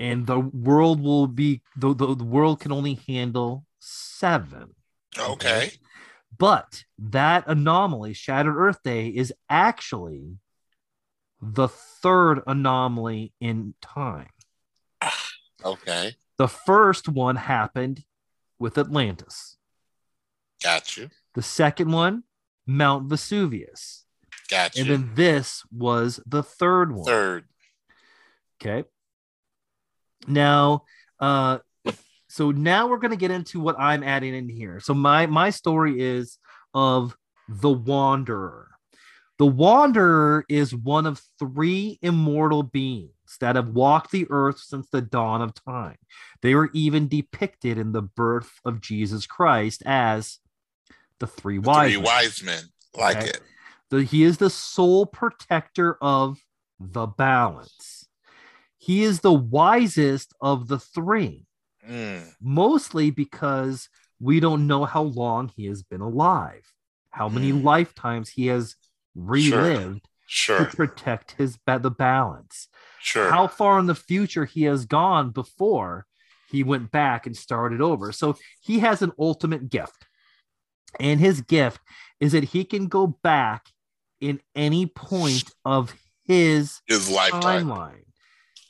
and 0.00 0.26
the 0.26 0.40
world 0.40 1.00
will 1.00 1.26
be 1.26 1.62
the, 1.76 1.94
the, 1.94 2.14
the 2.14 2.24
world 2.24 2.60
can 2.60 2.72
only 2.72 3.00
handle 3.06 3.64
seven. 3.78 4.74
Okay. 5.18 5.72
But 6.36 6.84
that 6.98 7.44
anomaly, 7.46 8.14
Shattered 8.14 8.56
Earth 8.56 8.82
Day, 8.82 9.08
is 9.08 9.32
actually 9.48 10.38
the 11.40 11.68
third 11.68 12.42
anomaly 12.46 13.32
in 13.40 13.74
time. 13.80 14.28
Okay. 15.64 16.16
The 16.38 16.48
first 16.48 17.08
one 17.08 17.36
happened 17.36 18.02
with 18.58 18.78
Atlantis. 18.78 19.56
Got 20.60 20.96
you. 20.96 21.08
The 21.34 21.42
second 21.42 21.90
one, 21.90 22.24
Mount 22.66 23.08
Vesuvius. 23.08 24.04
Got 24.50 24.76
you. 24.76 24.82
And 24.82 24.90
then 24.90 25.10
this 25.14 25.62
was 25.72 26.20
the 26.26 26.42
third 26.42 26.92
one. 26.92 27.04
Third. 27.04 27.44
Okay. 28.60 28.86
Now, 30.26 30.84
uh, 31.18 31.58
so 32.28 32.50
now 32.50 32.86
we're 32.86 32.98
gonna 32.98 33.16
get 33.16 33.30
into 33.30 33.60
what 33.60 33.78
I'm 33.78 34.02
adding 34.02 34.34
in 34.34 34.48
here. 34.48 34.80
So 34.80 34.94
my 34.94 35.26
my 35.26 35.50
story 35.50 36.00
is 36.00 36.38
of 36.74 37.16
the 37.48 37.70
Wanderer. 37.70 38.68
The 39.38 39.46
Wanderer 39.46 40.44
is 40.48 40.74
one 40.74 41.06
of 41.06 41.20
three 41.38 41.98
immortal 42.02 42.62
beings 42.62 43.10
that 43.40 43.56
have 43.56 43.68
walked 43.68 44.10
the 44.10 44.26
earth 44.30 44.58
since 44.60 44.88
the 44.90 45.00
dawn 45.00 45.42
of 45.42 45.54
time. 45.54 45.96
They 46.42 46.54
were 46.54 46.70
even 46.74 47.08
depicted 47.08 47.78
in 47.78 47.92
the 47.92 48.02
birth 48.02 48.52
of 48.64 48.80
Jesus 48.80 49.26
Christ 49.26 49.82
as 49.84 50.38
the 51.22 51.26
three 51.28 51.58
The 51.58 51.68
wise. 51.68 51.92
Three 51.92 51.96
men. 51.98 52.04
wise 52.04 52.42
men. 52.42 52.64
Like 52.96 53.16
Okay. 53.18 53.28
it. 53.28 53.40
The- 53.90 54.02
he 54.02 54.24
is 54.24 54.38
the 54.38 54.50
sole 54.50 55.06
protector 55.06 55.96
of 56.02 56.38
the 56.80 57.06
balance. 57.06 58.08
He 58.76 59.04
is 59.04 59.20
the 59.20 59.32
wisest 59.32 60.34
of 60.40 60.66
the 60.66 60.80
three, 60.80 61.46
Mm, 61.88 62.34
mostly 62.40 63.10
because 63.10 63.88
we 64.20 64.40
don't 64.40 64.66
know 64.66 64.84
how 64.84 65.02
long 65.02 65.48
he 65.48 65.66
has 65.66 65.82
been 65.82 66.00
alive, 66.00 66.64
how 67.10 67.28
many 67.28 67.50
Hmm. 67.50 67.62
lifetimes 67.64 68.30
he 68.30 68.46
has 68.48 68.74
relived 69.14 70.00
to 70.02 70.08
sure. 70.26 70.66
protect 70.66 71.32
his 71.32 71.58
the 71.66 71.90
balance. 71.90 72.68
Sure. 73.00 73.30
How 73.30 73.46
far 73.46 73.78
in 73.78 73.86
the 73.86 73.94
future 73.94 74.44
he 74.44 74.62
has 74.64 74.86
gone 74.86 75.30
before 75.30 76.06
he 76.48 76.62
went 76.64 76.90
back 76.90 77.26
and 77.26 77.36
started 77.36 77.80
over. 77.80 78.10
So 78.12 78.36
he 78.60 78.80
has 78.80 79.02
an 79.02 79.12
ultimate 79.18 79.70
gift. 79.70 80.06
And 81.00 81.20
his 81.20 81.40
gift 81.40 81.80
is 82.20 82.32
that 82.32 82.44
he 82.44 82.64
can 82.64 82.86
go 82.86 83.06
back 83.06 83.66
in 84.20 84.40
any 84.54 84.86
point 84.86 85.50
of 85.64 85.94
his 86.24 86.80
His 86.86 87.10
lifetime. 87.10 87.66
timeline. 87.66 88.04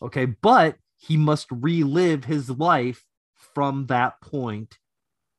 Okay, 0.00 0.24
but 0.24 0.76
he 0.96 1.16
must 1.16 1.46
relive 1.50 2.24
his 2.24 2.48
life 2.50 3.04
from 3.54 3.86
that 3.86 4.20
point 4.20 4.78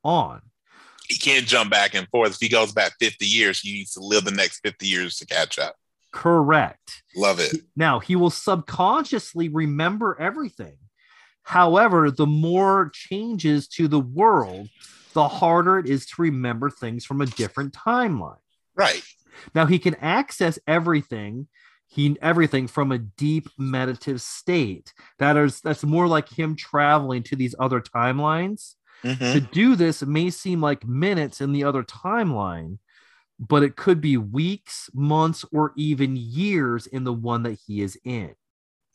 on. 0.03 0.41
He 1.07 1.17
can't 1.17 1.45
jump 1.47 1.71
back 1.71 1.95
and 1.95 2.07
forth. 2.09 2.31
If 2.33 2.37
he 2.39 2.49
goes 2.49 2.71
back 2.71 2.93
50 2.99 3.25
years, 3.25 3.59
he 3.59 3.73
needs 3.73 3.93
to 3.93 3.99
live 3.99 4.23
the 4.25 4.31
next 4.31 4.59
50 4.59 4.87
years 4.87 5.17
to 5.17 5.25
catch 5.25 5.57
up. 5.59 5.75
Correct. 6.11 7.03
Love 7.15 7.39
it. 7.39 7.55
Now, 7.75 7.99
he 7.99 8.15
will 8.15 8.29
subconsciously 8.29 9.49
remember 9.49 10.15
everything. 10.19 10.75
However, 11.41 12.11
the 12.11 12.27
more 12.27 12.91
changes 12.93 13.67
to 13.69 13.87
the 13.87 13.99
world, 13.99 14.69
the 15.13 15.27
harder 15.27 15.79
it 15.79 15.87
is 15.87 16.05
to 16.07 16.21
remember 16.21 16.69
things 16.69 17.05
from 17.05 17.21
a 17.21 17.25
different 17.25 17.73
timeline. 17.73 18.37
Right. 18.75 19.03
Now, 19.55 19.65
he 19.65 19.79
can 19.79 19.95
access 19.95 20.59
everything. 20.67 21.47
He 21.87 22.17
everything 22.21 22.67
from 22.67 22.91
a 22.91 22.97
deep 22.97 23.49
meditative 23.57 24.21
state. 24.21 24.93
That 25.19 25.37
is 25.37 25.61
that's 25.61 25.83
more 25.83 26.07
like 26.07 26.27
him 26.29 26.55
traveling 26.55 27.23
to 27.23 27.35
these 27.35 27.55
other 27.59 27.81
timelines. 27.81 28.75
Mhm. 29.03 29.33
To 29.33 29.39
do 29.41 29.75
this 29.75 30.01
may 30.01 30.29
seem 30.29 30.61
like 30.61 30.87
minutes 30.87 31.41
in 31.41 31.51
the 31.51 31.63
other 31.63 31.83
timeline, 31.83 32.79
but 33.39 33.63
it 33.63 33.75
could 33.75 34.01
be 34.01 34.17
weeks, 34.17 34.89
months, 34.93 35.45
or 35.51 35.73
even 35.75 36.15
years 36.15 36.87
in 36.87 37.03
the 37.03 37.13
one 37.13 37.43
that 37.43 37.59
he 37.67 37.81
is 37.81 37.97
in. 38.03 38.33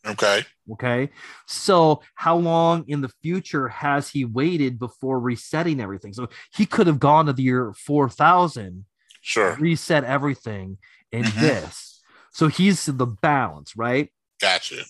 Okay. 0.09 0.43
Okay. 0.71 1.09
So, 1.47 2.01
how 2.15 2.37
long 2.37 2.85
in 2.87 3.01
the 3.01 3.09
future 3.23 3.67
has 3.69 4.09
he 4.09 4.25
waited 4.25 4.77
before 4.79 5.19
resetting 5.19 5.79
everything? 5.79 6.13
So, 6.13 6.27
he 6.53 6.65
could 6.65 6.87
have 6.87 6.99
gone 6.99 7.25
to 7.25 7.33
the 7.33 7.43
year 7.43 7.73
4000, 7.73 8.85
Sure. 9.21 9.55
reset 9.59 10.03
everything 10.03 10.77
in 11.11 11.23
Mhm. 11.25 11.39
this. 11.39 12.01
So, 12.31 12.47
he's 12.47 12.85
the 12.85 13.07
balance, 13.07 13.75
right? 13.75 14.11
Gotcha. 14.39 14.85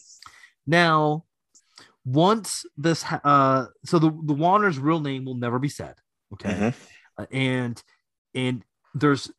Now, 0.68 1.26
once 2.06 2.66
this, 2.78 3.04
uh, 3.24 3.68
so 3.86 4.00
the, 4.00 4.10
the 4.10 4.34
Wanderer's 4.34 4.80
real 4.80 5.00
name 5.00 5.26
will 5.26 5.36
never 5.36 5.60
be 5.60 5.70
said. 5.70 5.96
Okay. 6.34 6.50
Mhm. 6.50 6.74
Uh, 7.18 7.26
and, 7.32 7.82
and 8.36 8.64
there's 8.94 9.32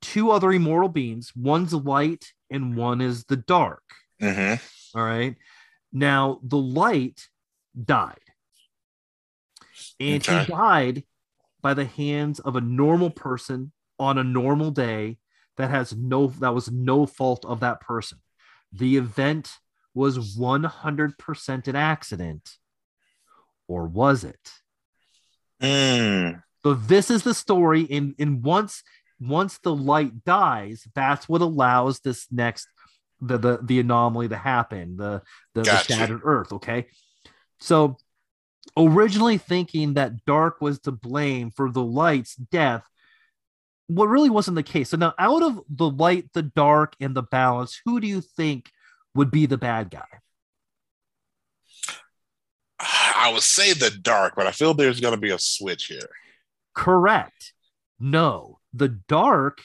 two 0.00 0.30
other 0.30 0.52
immortal 0.52 0.88
beings 0.88 1.32
one's 1.34 1.72
light 1.72 2.32
and 2.50 2.76
one 2.76 3.00
is 3.00 3.24
the 3.24 3.36
dark. 3.36 3.82
Mhm. 4.20 4.60
All 4.94 5.02
right. 5.02 5.36
Now 5.92 6.40
the 6.42 6.58
light 6.58 7.28
died. 7.82 8.18
And 10.00 10.22
Okay. 10.22 10.40
he 10.40 10.46
died 10.46 11.04
by 11.62 11.74
the 11.74 11.84
hands 11.84 12.40
of 12.40 12.56
a 12.56 12.60
normal 12.60 13.10
person 13.10 13.72
on 13.98 14.18
a 14.18 14.24
normal 14.24 14.70
day 14.70 15.18
that 15.56 15.70
has 15.70 15.94
no 15.94 16.26
that 16.26 16.54
was 16.54 16.70
no 16.70 17.06
fault 17.06 17.44
of 17.44 17.60
that 17.60 17.80
person. 17.80 18.18
The 18.72 18.96
event 18.96 19.50
was 19.94 20.36
100% 20.36 21.68
an 21.68 21.76
accident 21.76 22.50
or 23.68 23.86
was 23.86 24.24
it? 24.24 24.50
Mm. 25.62 26.42
So 26.64 26.74
this 26.74 27.10
is 27.10 27.22
the 27.22 27.34
story 27.34 27.86
and 27.90 28.14
and 28.18 28.42
once 28.42 28.82
once 29.20 29.58
the 29.58 29.74
light 29.74 30.24
dies, 30.24 30.86
that's 30.94 31.28
what 31.28 31.40
allows 31.40 32.00
this 32.00 32.26
next 32.30 32.66
the 33.20 33.38
the, 33.38 33.58
the 33.62 33.80
anomaly 33.80 34.28
to 34.28 34.36
happen, 34.36 34.96
the 34.96 35.22
the, 35.54 35.62
the 35.62 35.76
shattered 35.78 36.20
earth, 36.24 36.52
okay? 36.52 36.86
So 37.60 37.96
originally 38.76 39.38
thinking 39.38 39.94
that 39.94 40.24
dark 40.24 40.60
was 40.60 40.80
to 40.80 40.92
blame 40.92 41.50
for 41.50 41.70
the 41.70 41.82
light's 41.82 42.34
death 42.34 42.84
what 43.86 44.06
really 44.06 44.30
wasn't 44.30 44.54
the 44.54 44.62
case. 44.62 44.90
So 44.90 44.96
now 44.96 45.14
out 45.18 45.42
of 45.42 45.60
the 45.68 45.88
light, 45.88 46.32
the 46.32 46.42
dark 46.42 46.94
and 47.00 47.14
the 47.14 47.22
balance, 47.22 47.80
who 47.84 48.00
do 48.00 48.06
you 48.06 48.20
think 48.20 48.70
would 49.14 49.30
be 49.30 49.46
the 49.46 49.58
bad 49.58 49.90
guy? 49.90 50.06
I 52.80 53.30
would 53.32 53.42
say 53.42 53.72
the 53.72 53.90
dark, 53.90 54.34
but 54.36 54.46
I 54.46 54.50
feel 54.50 54.74
there's 54.74 55.00
going 55.00 55.14
to 55.14 55.20
be 55.20 55.30
a 55.30 55.38
switch 55.38 55.86
here. 55.86 56.08
Correct. 56.74 57.52
No, 58.00 58.58
the 58.72 58.88
dark 58.88 59.60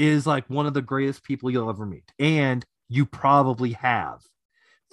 is 0.00 0.26
like 0.26 0.48
one 0.48 0.66
of 0.66 0.72
the 0.72 0.80
greatest 0.82 1.22
people 1.22 1.50
you'll 1.50 1.68
ever 1.68 1.84
meet, 1.84 2.10
and 2.18 2.64
you 2.88 3.04
probably 3.04 3.72
have 3.72 4.20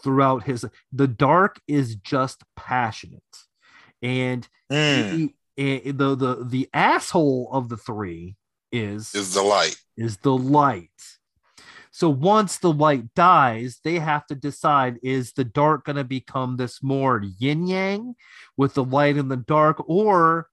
throughout 0.03 0.43
his. 0.43 0.65
The 0.91 1.07
dark 1.07 1.61
is 1.67 1.95
just 1.95 2.43
passionate, 2.55 3.23
and 4.01 4.47
Mm. 4.69 5.09
he- 5.09 5.35
eh, 5.57 5.91
the 5.91 6.13
the 6.13 6.43
the 6.43 6.69
asshole 6.73 7.49
of 7.53 7.69
the 7.69 7.77
three 7.77 8.35
is 8.71 9.15
Is 9.15 9.33
the 9.33 9.41
light. 9.41 9.77
is 9.95 10.17
the 10.17 10.35
light. 10.35 10.89
So 11.91 12.09
once 12.09 12.57
the 12.57 12.71
light 12.71 13.13
dies, 13.15 13.79
they 13.83 13.97
have 13.99 14.27
to 14.27 14.35
decide 14.35 14.99
is 15.01 15.31
the 15.33 15.45
dark 15.45 15.85
going 15.85 15.95
to 15.95 16.03
become 16.03 16.57
this 16.57 16.83
more 16.83 17.23
yin 17.39 17.65
yang 17.65 18.15
with 18.57 18.73
the 18.75 18.83
light 18.83 19.15
and 19.17 19.31
the 19.31 19.37
dark, 19.37 19.81
or 19.87 20.49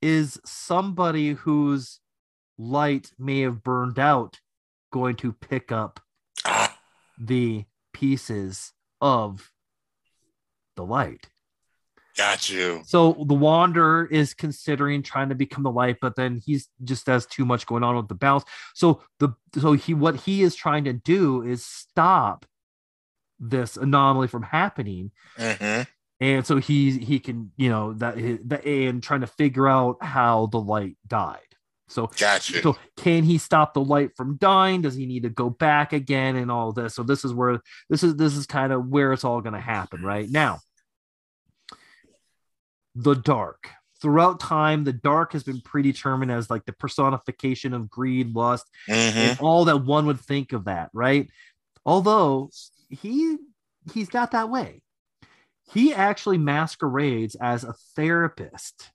is 0.00 0.40
somebody 0.46 1.32
whose 1.32 1.98
light 2.58 3.10
may 3.18 3.40
have 3.40 3.62
burned 3.62 3.98
out 3.98 4.40
going 4.92 5.16
to 5.16 5.32
pick 5.32 5.72
up 5.72 6.00
the 7.18 7.64
pieces 7.92 8.72
of 9.00 9.50
the 10.76 10.84
light? 10.84 11.28
got 12.16 12.50
you. 12.50 12.82
So 12.84 13.24
the 13.26 13.34
Wanderer 13.34 14.06
is 14.06 14.34
considering 14.34 15.02
trying 15.02 15.28
to 15.30 15.34
become 15.34 15.62
the 15.62 15.70
light, 15.70 15.98
but 16.00 16.16
then 16.16 16.40
he's 16.44 16.68
just 16.84 17.06
has 17.06 17.26
too 17.26 17.44
much 17.44 17.66
going 17.66 17.82
on 17.82 17.96
with 17.96 18.08
the 18.08 18.14
balance. 18.14 18.44
So 18.74 19.02
the 19.18 19.30
so 19.58 19.72
he 19.72 19.94
what 19.94 20.16
he 20.16 20.42
is 20.42 20.54
trying 20.54 20.84
to 20.84 20.92
do 20.92 21.42
is 21.42 21.64
stop 21.64 22.46
this 23.38 23.76
anomaly 23.76 24.28
from 24.28 24.42
happening, 24.42 25.10
hmm 25.36 25.82
and 26.20 26.46
so 26.46 26.58
he 26.58 26.98
he 26.98 27.18
can 27.18 27.50
you 27.56 27.68
know 27.68 27.92
that, 27.94 28.16
that 28.48 28.64
and 28.64 29.02
trying 29.02 29.22
to 29.22 29.26
figure 29.26 29.68
out 29.68 29.96
how 30.02 30.46
the 30.46 30.60
light 30.60 30.96
died. 31.06 31.40
So 31.88 32.06
Got 32.18 32.48
you. 32.48 32.62
so 32.62 32.76
can 32.96 33.22
he 33.22 33.36
stop 33.38 33.74
the 33.74 33.84
light 33.84 34.10
from 34.16 34.36
dying? 34.36 34.80
Does 34.82 34.94
he 34.94 35.04
need 35.06 35.24
to 35.24 35.28
go 35.28 35.50
back 35.50 35.92
again 35.92 36.36
and 36.36 36.50
all 36.50 36.72
this? 36.72 36.94
So 36.94 37.02
this 37.02 37.24
is 37.24 37.34
where 37.34 37.60
this 37.90 38.02
is 38.02 38.16
this 38.16 38.34
is 38.34 38.46
kind 38.46 38.72
of 38.72 38.86
where 38.88 39.12
it's 39.12 39.24
all 39.24 39.40
going 39.42 39.52
to 39.54 39.60
happen 39.60 40.02
right 40.02 40.28
now. 40.30 40.60
The 42.94 43.14
dark. 43.14 43.68
throughout 44.00 44.40
time, 44.40 44.82
the 44.82 44.92
dark 44.92 45.32
has 45.32 45.44
been 45.44 45.60
predetermined 45.60 46.32
as 46.32 46.50
like 46.50 46.64
the 46.64 46.72
personification 46.72 47.72
of 47.72 47.88
greed, 47.88 48.34
lust, 48.34 48.66
Mhm. 48.88 48.92
and 49.14 49.38
all 49.40 49.66
that 49.66 49.84
one 49.84 50.06
would 50.06 50.18
think 50.18 50.52
of 50.52 50.64
that, 50.64 50.90
right? 50.92 51.30
Although 51.86 52.50
he 52.90 53.36
he's 53.92 54.12
not 54.12 54.32
that 54.32 54.48
way. 54.50 54.82
He 55.72 55.94
actually 55.94 56.38
masquerades 56.38 57.34
as 57.36 57.64
a 57.64 57.74
therapist. 57.96 58.90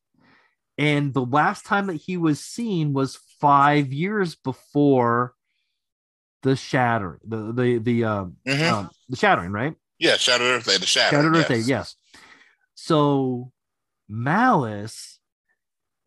And 0.78 1.14
the 1.14 1.26
last 1.26 1.66
time 1.66 1.88
that 1.88 1.96
he 1.96 2.18
was 2.18 2.40
seen 2.40 2.94
was 2.94 3.20
five 3.40 3.92
years 3.92 4.36
before 4.36 5.34
the 6.44 6.56
shattering, 6.56 7.20
the 7.26 7.52
the 7.52 7.78
the 7.80 8.04
um, 8.04 8.38
Mhm. 8.46 8.72
um 8.72 8.90
the 9.10 9.16
shattering, 9.18 9.52
right? 9.52 9.76
yeah, 10.00 10.16
Shattered 10.18 10.48
Earth 10.48 10.66
Day, 10.68 10.78
the 10.78 10.86
Shadow. 10.86 11.18
Shattered 11.18 11.36
Earth 11.36 11.50
yes. 11.50 11.66
Day, 11.66 11.70
yes. 11.70 11.96
So 12.76 13.52
Malice, 14.08 15.20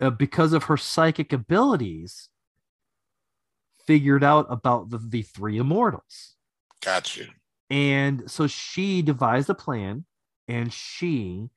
uh, 0.01 0.11
because 0.11 0.53
of 0.53 0.65
her 0.65 0.77
psychic 0.77 1.33
abilities, 1.33 2.29
figured 3.87 4.23
out 4.23 4.47
about 4.49 4.91
the, 4.91 4.99
the 4.99 5.23
three 5.23 5.59
immortals. 5.59 6.37
Got 6.81 7.17
you. 7.17 7.27
And 7.69 8.31
so 8.31 8.47
she 8.47 9.03
devised 9.03 9.51
a 9.51 9.55
plan 9.55 10.05
and 10.47 10.73
she 10.73 11.51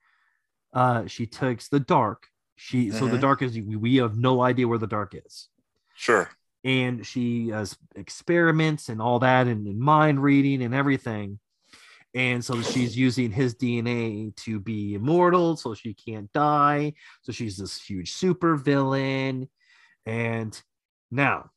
uh 0.73 1.05
she 1.05 1.27
takes 1.27 1.69
the 1.69 1.79
dark. 1.79 2.27
She 2.55 2.91
so 2.91 3.07
the 3.07 3.17
Mhm. 3.17 3.21
dark 3.21 3.41
is 3.41 3.57
we, 3.59 3.95
have 3.95 4.17
no 4.17 4.41
idea 4.41 4.67
where 4.67 4.77
the 4.77 4.87
dark 4.87 5.15
is. 5.15 5.49
Sure. 5.95 6.29
And 6.63 7.05
she 7.05 7.49
has 7.49 7.77
experiments 7.95 8.89
and 8.89 9.01
all 9.01 9.19
that 9.19 9.47
and, 9.47 9.67
and 9.67 9.79
mind 9.79 10.23
reading 10.23 10.63
and 10.63 10.73
everything. 10.73 11.39
And 12.15 12.45
so 12.45 12.61
she's 12.61 12.95
using 12.95 13.31
his 13.31 13.55
DNA 13.55 14.35
to 14.45 14.59
be 14.59 14.93
immortal, 14.93 15.57
so 15.57 15.73
she 15.73 15.93
can't 15.95 16.31
die. 16.31 16.93
So 17.23 17.31
she's 17.31 17.57
this 17.57 17.81
huge 17.83 18.13
super 18.13 18.55
villain. 18.55 19.49
And 20.05 20.61
now, 21.09 21.49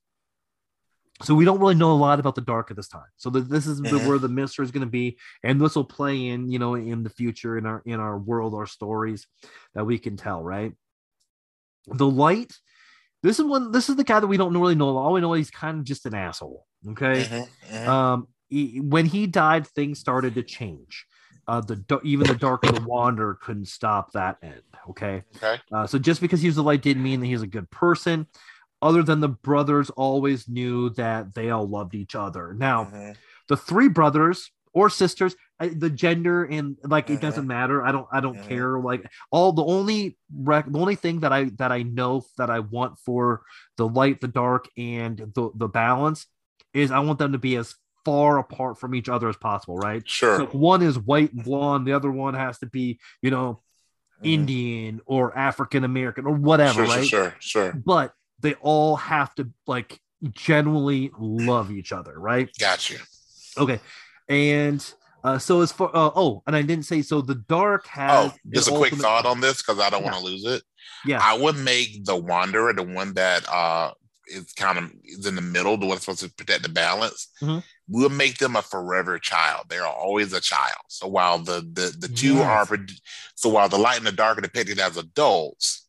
so 1.23 1.35
we 1.35 1.45
don't 1.45 1.61
really 1.61 1.75
know 1.75 1.93
a 1.93 1.95
lot 1.95 2.21
about 2.21 2.35
the 2.35 2.41
dark 2.43 2.71
at 2.71 2.77
this 2.77 2.89
time. 2.89 3.09
So 3.17 3.31
th- 3.31 3.47
this 3.47 3.67
is 3.67 3.81
the, 3.81 3.89
Mhm. 3.99 4.07
where 4.07 4.19
the 4.19 4.29
mystery 4.29 4.65
is 4.65 4.71
going 4.71 4.87
to 4.87 4.91
be, 4.91 5.19
and 5.43 5.61
this 5.61 5.75
will 5.77 5.85
play 5.85 6.29
in, 6.29 6.51
you 6.51 6.59
know, 6.59 6.75
in 6.75 7.03
the 7.03 7.11
future 7.11 7.57
in 7.57 7.65
our 7.67 7.83
in 7.87 8.01
our 8.01 8.19
world, 8.19 8.55
our 8.55 8.67
stories 8.67 9.27
that 9.75 9.85
we 9.87 9.99
can 9.99 10.17
tell, 10.17 10.43
right? 10.43 10.75
The 11.87 12.07
light. 12.07 12.53
This 13.23 13.39
is 13.39 13.45
one. 13.45 13.73
This 13.73 13.89
is 13.89 13.97
the 13.97 14.05
guy 14.05 14.21
that 14.21 14.27
we 14.27 14.37
don't 14.37 14.57
really 14.57 14.75
know. 14.75 14.97
All 14.97 15.13
we 15.13 15.21
know 15.21 15.35
is 15.35 15.39
he's 15.47 15.51
kind 15.51 15.79
of 15.79 15.85
just 15.85 16.07
an 16.07 16.15
asshole. 16.15 16.67
Okay 16.91 17.25
Mhm, 17.25 17.49
mhm. 17.73 17.89
um 17.89 18.29
he- 18.49 18.81
when 18.81 19.07
he 19.07 19.27
died 19.27 19.67
things 19.67 19.99
started 19.99 20.35
to 20.35 20.43
change 20.43 21.05
uh 21.49 21.61
the 21.61 22.01
even 22.05 22.27
the 22.29 22.35
dark 22.37 22.65
of 22.65 22.75
the 22.77 22.83
wanderer 22.83 23.35
couldn't 23.41 23.67
stop 23.67 24.13
that 24.13 24.37
end 24.43 24.63
okay 24.89 25.25
okay. 25.37 25.61
uh, 25.73 25.85
so 25.87 25.99
just 25.99 26.21
because 26.21 26.41
he 26.41 26.47
was 26.49 26.55
the 26.57 26.63
light 26.63 26.83
didn't 26.83 27.03
mean 27.03 27.19
that 27.21 27.27
he 27.27 27.33
was 27.33 27.43
a 27.43 27.47
good 27.49 27.69
person 27.71 28.27
other 28.83 29.03
than 29.03 29.19
the 29.19 29.29
brothers 29.29 29.91
always 29.91 30.49
knew 30.49 30.91
that 30.91 31.35
they 31.35 31.51
all 31.51 31.67
loved 31.69 31.95
each 31.97 32.15
other 32.15 32.55
now 32.55 32.85
Mhm. 32.85 33.17
the 33.49 33.57
three 33.57 33.89
brothers 33.89 34.51
or 34.73 34.89
sisters 34.91 35.35
I- 35.59 35.69
the 35.69 35.89
gender 35.91 36.45
and 36.45 36.77
like 36.85 37.09
it 37.09 37.19
Mhm. 37.19 37.21
doesn't 37.23 37.47
matter 37.47 37.83
i 37.85 37.91
don't 37.91 38.07
i 38.13 38.21
don't 38.21 38.37
Mhm. 38.37 38.49
care 38.49 38.79
like 38.79 39.07
all 39.31 39.53
the 39.53 39.65
only 39.65 40.19
rec- 40.35 40.71
the 40.71 40.79
only 40.79 40.97
thing 40.97 41.21
that 41.21 41.33
i 41.33 41.45
that 41.57 41.73
i 41.73 41.83
know 41.83 42.25
that 42.37 42.51
i 42.51 42.59
want 42.61 42.99
for 42.99 43.43
the 43.79 43.89
light 43.89 44.21
the 44.21 44.29
dark 44.29 44.69
and 44.77 45.17
the 45.35 45.51
the 45.55 45.69
balance 45.69 46.27
is 46.75 46.91
i 46.91 46.99
want 46.99 47.19
them 47.19 47.33
to 47.33 47.39
be 47.39 47.57
as 47.57 47.75
far 48.05 48.39
apart 48.39 48.79
from 48.79 48.95
each 48.95 49.09
other 49.09 49.29
as 49.31 49.37
possible 49.37 49.77
right 49.79 50.07
Sure. 50.09 50.37
so 50.39 50.47
one 50.47 50.83
is 50.83 50.99
white 50.99 51.33
and 51.33 51.43
blonde 51.43 51.87
the 51.87 51.93
other 51.95 52.11
one 52.13 52.35
has 52.35 52.59
to 52.59 52.67
be 52.67 53.01
you 53.23 53.31
know 53.31 53.63
Mhm. 54.23 54.27
indian 54.35 55.01
or 55.07 55.37
african 55.37 55.85
american 55.85 56.27
or 56.27 56.35
whatever 56.35 56.85
Sure, 56.85 56.97
right 56.97 57.07
sure, 57.07 57.35
sure, 57.41 57.73
sure. 57.73 57.83
but 57.85 58.13
they 58.41 58.55
all 58.61 58.97
have 58.97 59.35
to 59.37 59.51
like 59.67 59.99
genuinely 60.33 61.11
love 61.19 61.71
each 61.71 61.93
other 61.93 62.13
right 62.19 62.51
Got 62.59 62.91
you. 62.91 62.99
Okay, 63.59 63.81
and 64.29 64.85
uh, 65.27 65.39
so 65.39 65.61
as 65.61 65.73
for 65.73 65.89
uh, 65.95 66.11
oh, 66.15 66.43
and 66.47 66.55
I 66.55 66.63
didn't 66.63 66.85
say 66.87 67.03
so. 67.03 67.21
The 67.21 67.35
dark 67.35 67.87
has 67.89 68.31
Oh, 68.31 68.35
just 68.55 68.69
a 68.69 68.73
an 68.73 68.79
quick 68.79 68.95
thought 68.95 69.27
on 69.27 69.41
this 69.41 69.57
because 69.59 69.81
I 69.81 69.91
don't 69.91 70.03
Yeah. 70.05 70.13
want 70.13 70.21
to 70.25 70.25
lose 70.31 70.45
it. 70.45 70.63
Yeah, 71.05 71.21
I 71.23 71.37
would 71.37 71.57
make 71.57 72.05
the 72.05 72.17
Wanderer 72.17 72.73
the 72.73 72.83
one 72.85 73.15
that 73.15 73.49
uh 73.49 73.93
is 74.29 74.53
kind 74.55 74.79
of 74.79 74.91
is 75.05 75.27
in 75.27 75.35
the 75.37 75.41
middle, 75.43 75.77
the 75.77 75.87
one 75.87 75.99
supposed 75.99 76.21
to 76.21 76.31
protect 76.31 76.63
the 76.63 76.69
balance. 76.69 77.29
Mhm. 77.43 77.63
We'll 77.89 78.09
make 78.09 78.39
them 78.39 78.57
a 78.57 78.63
forever 78.63 79.19
child. 79.19 79.67
They're 79.69 79.87
always 79.87 80.33
a 80.33 80.41
child. 80.41 80.83
So 80.89 81.07
while 81.09 81.39
the 81.39 81.61
the 81.73 81.95
the 81.99 82.09
two 82.09 82.37
Yes. 82.37 82.71
are 82.71 82.79
so 83.35 83.49
while 83.49 83.69
the 83.69 83.79
light 83.79 83.99
and 83.99 84.07
the 84.07 84.13
dark 84.13 84.39
are 84.39 84.43
depicted 84.43 84.79
as 84.79 84.97
adults, 84.97 85.87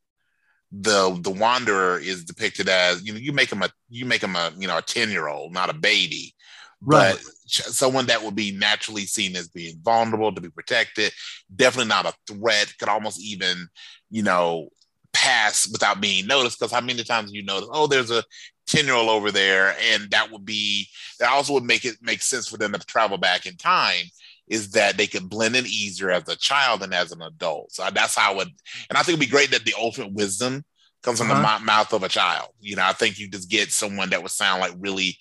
the 0.72 1.18
the 1.22 1.32
Wanderer 1.32 2.00
is 2.00 2.26
depicted 2.26 2.70
as 2.70 3.04
you 3.04 3.14
know 3.14 3.20
you 3.20 3.34
make 3.34 3.52
him 3.52 3.62
a 3.64 3.70
you 3.90 4.06
make 4.06 4.22
him 4.24 4.36
a 4.36 4.52
you 4.58 4.68
know 4.68 4.78
a 4.78 4.82
ten 4.82 5.10
year 5.10 5.28
old, 5.28 5.54
not 5.54 5.70
a 5.70 5.74
baby 5.74 6.36
right. 6.82 7.16
but 7.16 7.24
someone 7.48 8.06
that 8.08 8.22
would 8.24 8.36
be 8.36 8.52
naturally 8.52 9.06
seen 9.06 9.36
as 9.36 9.48
being 9.48 9.80
vulnerable 9.82 10.34
to 10.34 10.41
be 10.41 10.50
protected 10.50 11.12
definitely 11.56 11.88
not 11.89 12.06
a 12.06 12.14
threat 12.34 12.72
could 12.80 12.89
almost 12.89 13.22
even 13.22 13.68
you 14.12 14.22
know 14.24 14.68
pass 15.14 15.68
without 15.72 16.00
being 16.02 16.28
noticed 16.28 16.60
because 16.60 16.72
how 16.72 16.82
many 16.82 17.04
times 17.04 17.32
you 17.32 17.43
notice 17.43 17.70
oh 17.72 17.88
there's 17.88 18.12
a 18.12 18.24
10 18.68 18.86
year 18.86 18.93
old 18.93 19.10
over 19.10 19.32
there 19.32 19.76
and 19.93 20.12
that 20.12 20.30
would 20.32 20.45
be 20.45 20.88
that 21.20 21.32
also 21.32 21.54
would 21.54 21.64
make 21.64 21.86
it 21.86 21.95
make 22.02 22.22
sense 22.22 22.48
for 22.48 22.58
them 22.58 22.74
to 22.74 22.80
travel 22.80 23.18
back 23.18 23.45
in 23.45 23.56
time 23.56 24.06
is 24.50 24.72
that 24.72 24.95
they 24.98 25.08
could 25.08 25.30
blend 25.30 25.56
in 25.56 25.66
easier 25.66 26.12
as 26.12 26.28
a 26.30 26.36
child 26.36 26.82
than 26.82 26.93
as 26.93 27.12
an 27.12 27.22
adult 27.22 27.72
so 27.72 27.88
that's 27.93 28.16
how 28.16 28.34
it 28.34 28.38
would 28.38 28.50
and 28.89 28.98
i 28.98 29.02
think 29.02 29.18
it'd 29.18 29.20
be 29.20 29.26
great 29.26 29.50
that 29.52 29.64
the 29.66 29.74
ultimate 29.80 30.12
wisdom 30.14 30.64
comes 31.02 31.18
from 31.20 31.30
the 31.30 31.34
Uh-huh. 31.36 31.60
mou- 31.60 31.66
mouth 31.66 31.93
of 31.93 32.04
a 32.04 32.10
child 32.10 32.50
you 32.60 32.76
know 32.76 32.84
i 32.84 32.91
think 32.93 33.18
you 33.18 33.30
just 33.30 33.50
get 33.50 33.72
someone 33.72 34.10
that 34.10 34.22
would 34.22 34.32
sound 34.32 34.62
like 34.62 34.74
really 34.80 35.18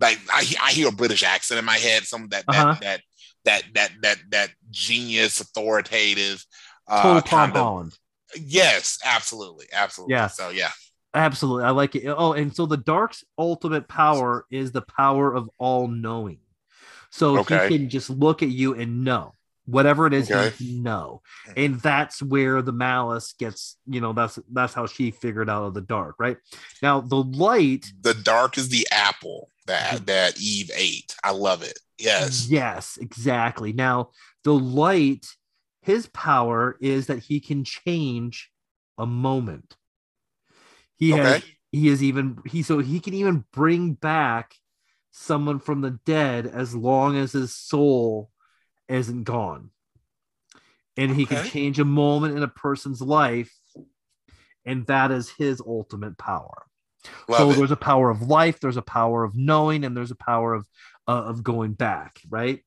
like 0.00 0.18
I, 0.32 0.44
I 0.62 0.72
hear 0.72 0.88
a 0.88 0.92
British 0.92 1.22
accent 1.22 1.58
in 1.58 1.64
my 1.64 1.76
head, 1.78 2.04
some 2.04 2.28
that 2.28 2.44
that 2.48 2.56
Uh-huh. 2.66 2.76
that, 2.80 3.00
that 3.44 3.62
that 3.74 3.90
that 4.02 4.18
that 4.30 4.50
genius, 4.70 5.40
authoritative, 5.40 6.44
uh, 6.88 7.02
Total 7.02 7.22
Tom 7.22 7.50
of- 7.50 7.56
Holland. 7.56 7.94
yes, 8.36 8.98
absolutely, 9.04 9.66
absolutely. 9.72 10.14
Yeah. 10.14 10.26
So 10.28 10.50
yeah, 10.50 10.70
Absolutely, 11.14 11.64
I 11.64 11.70
like 11.70 11.94
it. 11.94 12.06
Oh, 12.08 12.32
and 12.34 12.54
so 12.54 12.66
the 12.66 12.76
dark's 12.76 13.24
ultimate 13.38 13.88
power 13.88 14.44
is 14.50 14.72
the 14.72 14.82
power 14.82 15.34
of 15.34 15.48
all 15.58 15.88
knowing. 15.88 16.40
So 17.10 17.38
Okay. 17.38 17.68
he 17.68 17.78
can 17.78 17.88
just 17.88 18.10
look 18.10 18.42
at 18.42 18.50
you 18.50 18.74
and 18.74 19.02
know 19.04 19.32
whatever 19.64 20.06
it 20.06 20.12
is 20.12 20.30
Okay. 20.30 20.52
know, 20.60 21.22
and 21.56 21.80
that's 21.80 22.20
where 22.22 22.60
the 22.60 22.72
malice 22.72 23.32
gets. 23.38 23.76
You 23.86 24.00
know, 24.02 24.12
that's 24.12 24.38
that's 24.52 24.74
how 24.74 24.86
she 24.86 25.10
figured 25.12 25.48
out 25.48 25.64
of 25.64 25.72
the 25.74 25.80
dark. 25.80 26.16
Right 26.18 26.36
now, 26.82 27.00
the 27.00 27.16
light 27.16 27.86
the 28.02 28.12
dark 28.12 28.58
is 28.58 28.68
the 28.68 28.86
apple 28.90 29.48
that 29.66 29.94
Mm-hmm. 29.96 30.04
that 30.06 30.40
Eve 30.40 30.70
ate. 30.74 31.14
I 31.22 31.32
love 31.32 31.62
it. 31.62 31.78
Yes. 31.98 32.48
Yes, 32.48 32.98
exactly. 33.00 33.72
Now, 33.72 34.10
the 34.44 34.54
light, 34.54 35.26
his 35.82 36.06
power 36.08 36.76
is 36.80 37.06
that 37.06 37.20
he 37.20 37.40
can 37.40 37.64
change 37.64 38.50
a 38.98 39.06
moment. 39.06 39.76
He 40.96 41.10
has 41.12 41.42
he 41.72 41.88
is 41.88 42.02
even 42.02 42.38
he 42.46 42.62
so 42.62 42.78
he 42.78 43.00
can 43.00 43.14
even 43.14 43.44
bring 43.52 43.92
back 43.92 44.54
someone 45.10 45.58
from 45.58 45.80
the 45.80 45.98
dead 46.06 46.46
as 46.46 46.74
long 46.74 47.16
as 47.16 47.32
his 47.32 47.54
soul 47.54 48.30
isn't 48.88 49.24
gone. 49.24 49.70
And 50.96 51.14
he 51.14 51.26
can 51.26 51.44
change 51.44 51.78
a 51.78 51.84
moment 51.84 52.36
in 52.36 52.42
a 52.42 52.48
person's 52.48 53.02
life, 53.02 53.54
and 54.64 54.86
that 54.86 55.10
is 55.10 55.28
his 55.28 55.60
ultimate 55.60 56.16
power 56.16 56.64
so 57.30 57.50
it. 57.50 57.56
there's 57.56 57.70
a 57.70 57.76
power 57.76 58.10
of 58.10 58.22
life 58.22 58.60
there's 58.60 58.76
a 58.76 58.82
power 58.82 59.24
of 59.24 59.36
knowing 59.36 59.84
and 59.84 59.96
there's 59.96 60.10
a 60.10 60.16
power 60.16 60.54
of 60.54 60.66
uh, 61.08 61.24
of 61.24 61.42
going 61.42 61.72
back 61.72 62.20
right 62.28 62.60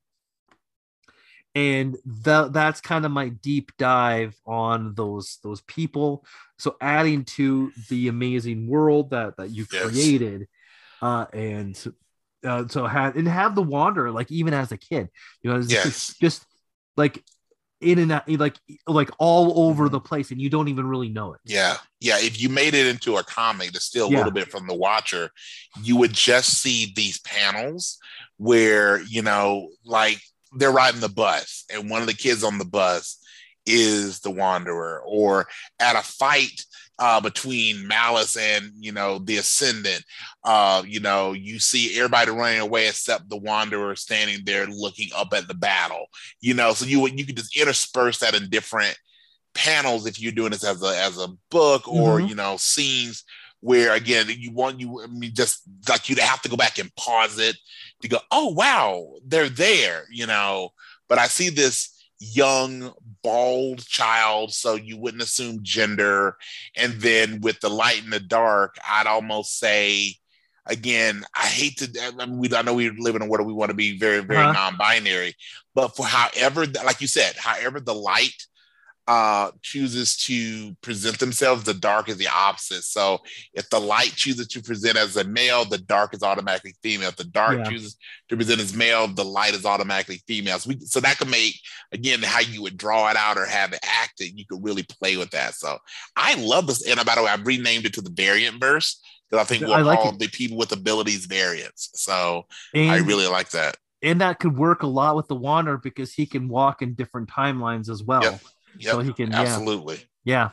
and 1.55 1.97
that 2.05 2.53
that's 2.53 2.79
kind 2.79 3.05
of 3.05 3.11
my 3.11 3.29
deep 3.29 3.71
dive 3.77 4.35
on 4.45 4.93
those 4.93 5.39
those 5.43 5.61
people 5.61 6.23
so 6.57 6.75
adding 6.79 7.25
to 7.25 7.71
the 7.89 8.07
amazing 8.07 8.67
world 8.67 9.09
that 9.09 9.35
that 9.37 9.49
you 9.49 9.65
Yes. 9.71 9.81
created 9.81 10.47
uh 11.01 11.25
and 11.33 11.93
uh, 12.45 12.67
so 12.67 12.85
have 12.85 13.15
and 13.17 13.27
have 13.27 13.55
the 13.55 13.61
wanderer 13.63 14.11
like 14.11 14.31
even 14.31 14.53
as 14.53 14.71
a 14.71 14.77
kid 14.77 15.09
you 15.41 15.49
know 15.49 15.57
it's 15.57 15.69
Yes. 15.71 15.83
just, 15.83 16.19
just 16.21 16.45
like 16.95 17.23
in 17.81 17.99
and 17.99 18.11
out 18.11 18.29
like 18.29 18.55
like 18.87 19.09
all 19.19 19.67
over 19.69 19.87
Mhm. 19.87 19.91
the 19.91 19.99
place 20.01 20.31
and 20.31 20.41
you 20.41 20.49
don't 20.49 20.67
even 20.67 20.85
really 20.85 21.09
know 21.09 21.33
it 21.33 21.39
Yeah. 21.45 21.77
Yeah. 22.01 22.19
If 22.19 22.39
you 22.41 22.49
made 22.49 22.73
it 22.73 22.87
into 22.87 23.17
a 23.17 23.23
comic 23.23 23.71
to 23.71 23.79
steal 23.79 24.07
a 24.07 24.11
Yeah. 24.11 24.17
little 24.17 24.31
bit 24.33 24.51
from 24.51 24.67
the 24.67 24.73
watcher, 24.73 25.31
you 25.81 25.95
would 25.95 26.13
just 26.13 26.61
see 26.61 26.91
these 26.95 27.19
panels 27.19 27.97
where, 28.37 29.01
you 29.03 29.21
know, 29.21 29.69
like 29.85 30.21
they're 30.53 30.71
riding 30.71 30.99
the 31.01 31.09
bus 31.09 31.63
and 31.71 31.89
one 31.89 32.01
of 32.01 32.07
the 32.07 32.13
kids 32.13 32.43
on 32.43 32.57
the 32.57 32.65
bus 32.65 33.17
is 33.65 34.19
the 34.21 34.31
wanderer 34.31 35.01
or 35.05 35.47
at 35.79 35.95
a 35.95 36.01
fight 36.01 36.65
uh, 36.99 37.21
between 37.21 37.87
malice 37.87 38.35
and 38.37 38.71
you 38.79 38.91
know 38.91 39.19
the 39.19 39.37
ascendant. 39.37 40.03
Uh, 40.43 40.83
you 40.85 40.99
know 40.99 41.33
you 41.33 41.59
see 41.59 41.97
everybody 41.97 42.29
running 42.31 42.59
away 42.59 42.87
except 42.87 43.29
the 43.29 43.37
wanderer 43.37 43.95
standing 43.95 44.39
there 44.45 44.67
looking 44.67 45.09
up 45.15 45.33
at 45.33 45.47
the 45.47 45.53
battle 45.53 46.05
you 46.41 46.53
know. 46.53 46.73
So 46.73 46.85
you 46.85 47.07
you 47.07 47.25
could 47.25 47.37
just 47.37 47.57
intersperse 47.57 48.19
that 48.19 48.35
in 48.35 48.49
different 48.49 48.97
panels 49.55 50.05
if 50.05 50.19
you're 50.21 50.31
doing 50.31 50.51
this 50.51 50.63
as 50.63 50.83
a 50.83 50.95
as 51.01 51.17
a 51.17 51.27
book 51.49 51.87
or 51.87 52.19
Mhm. 52.19 52.29
you 52.29 52.35
know 52.35 52.55
scenes 52.57 53.23
where 53.61 53.93
again 53.93 54.27
you 54.29 54.51
want 54.51 54.79
you 54.79 55.01
I 55.03 55.07
mean 55.07 55.31
just 55.33 55.63
like 55.89 56.07
you 56.09 56.15
to 56.15 56.21
have 56.21 56.41
to 56.43 56.49
go 56.49 56.55
back 56.55 56.77
and 56.79 56.93
pause 56.95 57.39
it 57.39 57.57
to 58.01 58.07
go 58.07 58.19
oh 58.31 58.49
wow 58.49 59.13
they're 59.25 59.49
there 59.49 60.05
you 60.11 60.27
know. 60.27 60.69
But 61.09 61.17
I 61.17 61.27
see 61.27 61.49
this 61.49 61.98
young 62.19 62.91
bald 63.23 63.85
child 63.85 64.51
so 64.53 64.75
you 64.75 64.97
wouldn't 64.97 65.23
assume 65.23 65.59
gender 65.61 66.35
and 66.75 66.93
then 66.95 67.39
with 67.41 67.59
the 67.61 67.69
light 67.69 68.03
and 68.03 68.11
the 68.11 68.19
dark 68.19 68.75
I'd 68.87 69.07
almost 69.07 69.57
say 69.57 70.15
again 70.65 71.23
I 71.33 71.45
hate 71.47 71.77
to 71.77 72.13
I, 72.19 72.25
mean, 72.25 72.37
we, 72.37 72.53
I 72.53 72.61
know 72.61 72.73
we 72.73 72.89
live 72.89 73.15
in 73.15 73.21
a 73.21 73.25
world 73.25 73.47
we 73.47 73.53
want 73.53 73.69
to 73.69 73.75
be 73.75 73.97
very 73.97 74.19
very 74.19 74.41
Uh-huh. 74.43 74.51
non-binary 74.51 75.33
but 75.73 75.95
for 75.95 76.05
however 76.05 76.65
like 76.85 76.99
you 77.01 77.07
said 77.07 77.35
however 77.37 77.79
the 77.79 77.95
light 77.95 78.45
uh 79.09 79.49
chooses 79.63 80.15
to 80.15 80.75
present 80.81 81.17
themselves 81.17 81.63
the 81.63 81.73
dark 81.73 82.07
is 82.09 82.17
the 82.17 82.27
opposite 82.27 82.83
so 82.83 83.17
if 83.55 83.67
the 83.71 83.79
light 83.79 84.13
chooses 84.15 84.47
to 84.47 84.61
present 84.61 84.95
as 84.95 85.17
a 85.17 85.23
male 85.23 85.65
the 85.65 85.79
dark 85.79 86.13
is 86.13 86.21
automatically 86.21 86.75
female 86.83 87.09
if 87.09 87.15
the 87.15 87.23
dark 87.23 87.57
Yeah. 87.57 87.69
chooses 87.71 87.97
to 88.29 88.37
present 88.37 88.61
as 88.61 88.75
male 88.75 89.07
the 89.07 89.25
light 89.25 89.55
is 89.55 89.65
automatically 89.65 90.21
female 90.27 90.59
so, 90.59 90.69
we, 90.69 90.79
so 90.81 90.99
that 90.99 91.17
could 91.17 91.27
make 91.31 91.55
again 91.91 92.21
how 92.21 92.39
you 92.39 92.61
would 92.61 92.77
draw 92.77 93.09
it 93.09 93.17
out 93.17 93.37
or 93.39 93.45
have 93.45 93.73
it 93.73 93.79
acted 93.83 94.37
you 94.37 94.45
could 94.45 94.63
really 94.63 94.83
play 94.83 95.17
with 95.17 95.31
that 95.31 95.55
so 95.55 95.79
i 96.15 96.35
love 96.35 96.67
this 96.67 96.87
and 96.87 97.03
by 97.03 97.15
the 97.15 97.23
way 97.23 97.31
i've 97.31 97.47
renamed 97.47 97.87
it 97.87 97.93
to 97.95 98.01
the 98.01 98.11
variant 98.11 98.59
verse 98.61 99.01
because 99.27 99.43
i 99.43 99.47
think 99.47 99.63
we'll 99.63 99.73
I 99.73 99.81
like 99.81 100.01
call 100.01 100.11
it. 100.13 100.19
the 100.19 100.27
people 100.27 100.55
with 100.57 100.71
abilities 100.71 101.25
variants 101.25 101.89
so 101.95 102.45
And, 102.75 102.91
i 102.91 102.97
really 102.99 103.25
like 103.27 103.49
that 103.51 103.75
and 104.01 104.21
that 104.21 104.39
could 104.39 104.57
work 104.57 104.83
a 104.83 104.87
lot 104.87 105.17
with 105.17 105.27
the 105.27 105.35
Wanderer 105.35 105.77
because 105.77 106.13
he 106.13 106.25
can 106.25 106.47
walk 106.47 106.81
in 106.81 106.93
different 106.93 107.29
timelines 107.29 107.89
as 107.89 108.01
well. 108.01 108.23
Yep. 108.23 108.41
Yep, 108.79 108.91
So 108.93 108.99
he 109.01 109.13
can, 109.13 109.33
absolutely. 109.33 110.01
Yeah. 110.23 110.49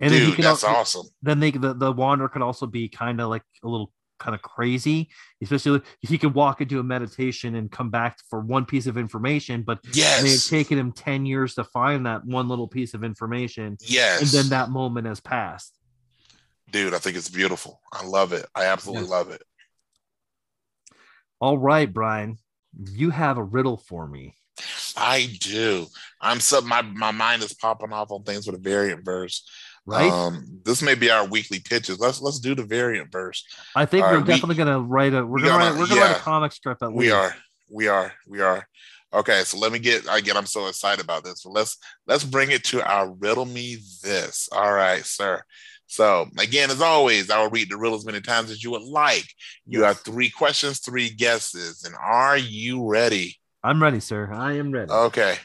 And 0.00 0.10
then 0.12 0.20
he 0.20 0.26
dude 0.28 0.36
can 0.36 0.44
that's 0.44 0.64
al- 0.64 0.76
awesome. 0.76 1.06
then 1.22 1.40
they 1.40 1.50
the, 1.50 1.74
the 1.74 1.92
wanderer 1.92 2.28
could 2.30 2.40
also 2.40 2.66
be 2.66 2.88
kind 2.88 3.20
of 3.20 3.28
like 3.28 3.42
a 3.62 3.68
little 3.68 3.92
kind 4.18 4.34
of 4.34 4.40
crazy 4.40 5.10
especially 5.42 5.82
if 6.00 6.08
he 6.08 6.16
could 6.16 6.32
walk 6.34 6.60
into 6.62 6.78
a 6.80 6.82
meditation 6.82 7.56
and 7.56 7.70
come 7.70 7.90
back 7.90 8.16
for 8.30 8.40
one 8.40 8.64
piece 8.64 8.86
of 8.86 8.96
information 8.96 9.60
but 9.62 9.80
it 9.84 10.22
may 10.22 10.30
have 10.30 10.44
taken 10.46 10.78
him 10.78 10.90
10 10.92 11.26
years 11.26 11.54
to 11.56 11.64
find 11.64 12.06
that 12.06 12.24
one 12.24 12.48
little 12.48 12.68
piece 12.68 12.94
of 12.94 13.04
information 13.04 13.76
yes 13.82 14.20
and 14.22 14.28
then 14.30 14.48
that 14.50 14.70
moment 14.70 15.06
has 15.06 15.20
passed. 15.20 15.76
Dude 16.70 16.94
i 16.94 16.98
think 16.98 17.16
it's 17.16 17.28
beautiful. 17.28 17.80
I 17.92 18.06
love 18.06 18.32
it. 18.32 18.46
I 18.54 18.66
absolutely 18.66 19.02
Yes. 19.02 19.10
love 19.10 19.30
it. 19.30 19.42
All 21.40 21.58
right 21.58 21.92
brian 21.92 22.38
you 22.92 23.10
have 23.10 23.36
a 23.36 23.44
riddle 23.44 23.76
for 23.76 24.06
me 24.06 24.34
i 24.96 25.28
do. 25.40 25.86
I'm 26.20 26.40
so 26.40 26.60
my, 26.60 26.82
my 26.82 27.10
mind 27.10 27.42
is 27.42 27.52
popping 27.52 27.92
off 27.92 28.10
on 28.10 28.22
things 28.22 28.46
with 28.46 28.56
a 28.56 28.62
variant 28.62 29.04
verse. 29.04 29.46
Right. 29.86 30.10
Um 30.10 30.60
this 30.64 30.80
may 30.80 30.94
be 30.94 31.10
our 31.10 31.26
weekly 31.26 31.60
pitches. 31.60 32.00
Let's 32.00 32.22
let's 32.22 32.38
do 32.40 32.54
the 32.54 32.64
variant 32.64 33.12
verse. 33.12 33.44
I 33.76 33.84
think 33.84 34.04
all 34.04 34.12
we're 34.12 34.18
right, 34.18 34.26
we- 34.26 34.32
definitely 34.32 34.56
gonna 34.56 34.80
write 34.80 35.12
a 35.14 35.24
we're 35.26 35.36
we 35.36 35.42
gonna, 35.42 35.70
write 35.72 35.78
we're 35.78 35.86
gonna 35.88 36.00
write 36.00 36.16
a 36.16 36.20
comic 36.20 36.52
strip 36.52 36.82
at 36.82 36.88
least. 36.88 36.98
we 36.98 37.10
are 37.10 37.36
we 37.70 37.88
are 37.88 38.12
we 38.26 38.40
are. 38.40 38.66
Okay 39.12 39.42
so 39.44 39.58
let 39.58 39.72
me 39.72 39.78
get 39.78 40.04
again 40.10 40.36
i'm 40.36 40.46
so 40.46 40.66
excited 40.66 41.04
about 41.04 41.22
this 41.22 41.42
but 41.44 41.52
let's 41.52 41.76
let's 42.06 42.24
bring 42.24 42.50
it 42.50 42.64
to 42.64 42.82
our 42.82 43.10
riddle 43.12 43.44
me 43.46 43.78
this. 44.02 44.48
All 44.52 44.72
right 44.72 45.04
sir. 45.04 45.42
So 45.86 46.28
again 46.38 46.70
as 46.70 46.80
always 46.80 47.30
i 47.30 47.38
will 47.40 47.50
read 47.50 47.70
the 47.70 47.76
riddle 47.76 47.96
as 47.98 48.06
many 48.06 48.20
times 48.22 48.50
as 48.50 48.64
you 48.64 48.70
would 48.70 48.82
like. 48.82 49.26
You 49.66 49.82
have 49.82 50.00
three 50.00 50.30
questions 50.30 50.80
three 50.80 51.10
guesses 51.10 51.84
and 51.84 51.94
are 52.00 52.38
you 52.38 52.88
ready 52.88 53.36
i'm 53.64 53.82
ready 53.82 53.98
sir 53.98 54.30
i 54.32 54.52
am 54.52 54.70
ready 54.70 54.92
Okay. 54.92 55.36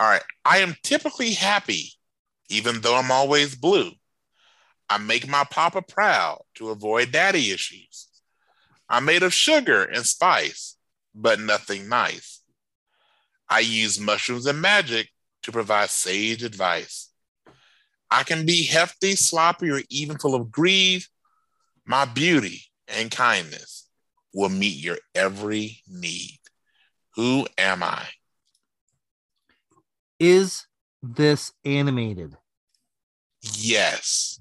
All 0.00 0.08
right. 0.08 0.22
I 0.46 0.58
am 0.58 0.76
typically 0.82 1.32
happy, 1.32 1.92
even 2.48 2.80
though 2.80 2.96
I'm 2.96 3.10
always 3.10 3.54
blue. 3.54 3.90
I 4.88 4.96
make 4.96 5.28
my 5.28 5.44
papa 5.44 5.82
proud 5.82 6.40
to 6.54 6.70
avoid 6.70 7.12
daddy 7.12 7.50
issues. 7.50 8.08
I'm 8.88 9.04
made 9.04 9.22
of 9.22 9.34
sugar 9.34 9.82
and 9.84 10.06
spice, 10.06 10.78
but 11.14 11.38
nothing 11.38 11.86
nice. 11.86 12.40
I 13.46 13.60
use 13.60 14.00
mushrooms 14.00 14.46
and 14.46 14.62
magic 14.62 15.10
to 15.42 15.52
provide 15.52 15.90
sage 15.90 16.42
advice. 16.42 17.10
I 18.10 18.22
can 18.22 18.46
be 18.46 18.64
hefty, 18.64 19.16
sloppy, 19.16 19.70
or 19.70 19.82
even 19.90 20.16
full 20.16 20.34
of 20.34 20.50
greed. 20.50 21.04
My 21.84 22.06
beauty 22.06 22.62
and 22.88 23.10
kindness 23.10 23.86
will 24.32 24.48
meet 24.48 24.82
your 24.82 24.96
every 25.14 25.82
need. 25.86 26.39
Who 27.20 27.46
am 27.58 27.82
I? 27.82 28.06
is 30.18 30.66
this 31.02 31.52
animated 31.66 32.34
Yes. 33.42 34.40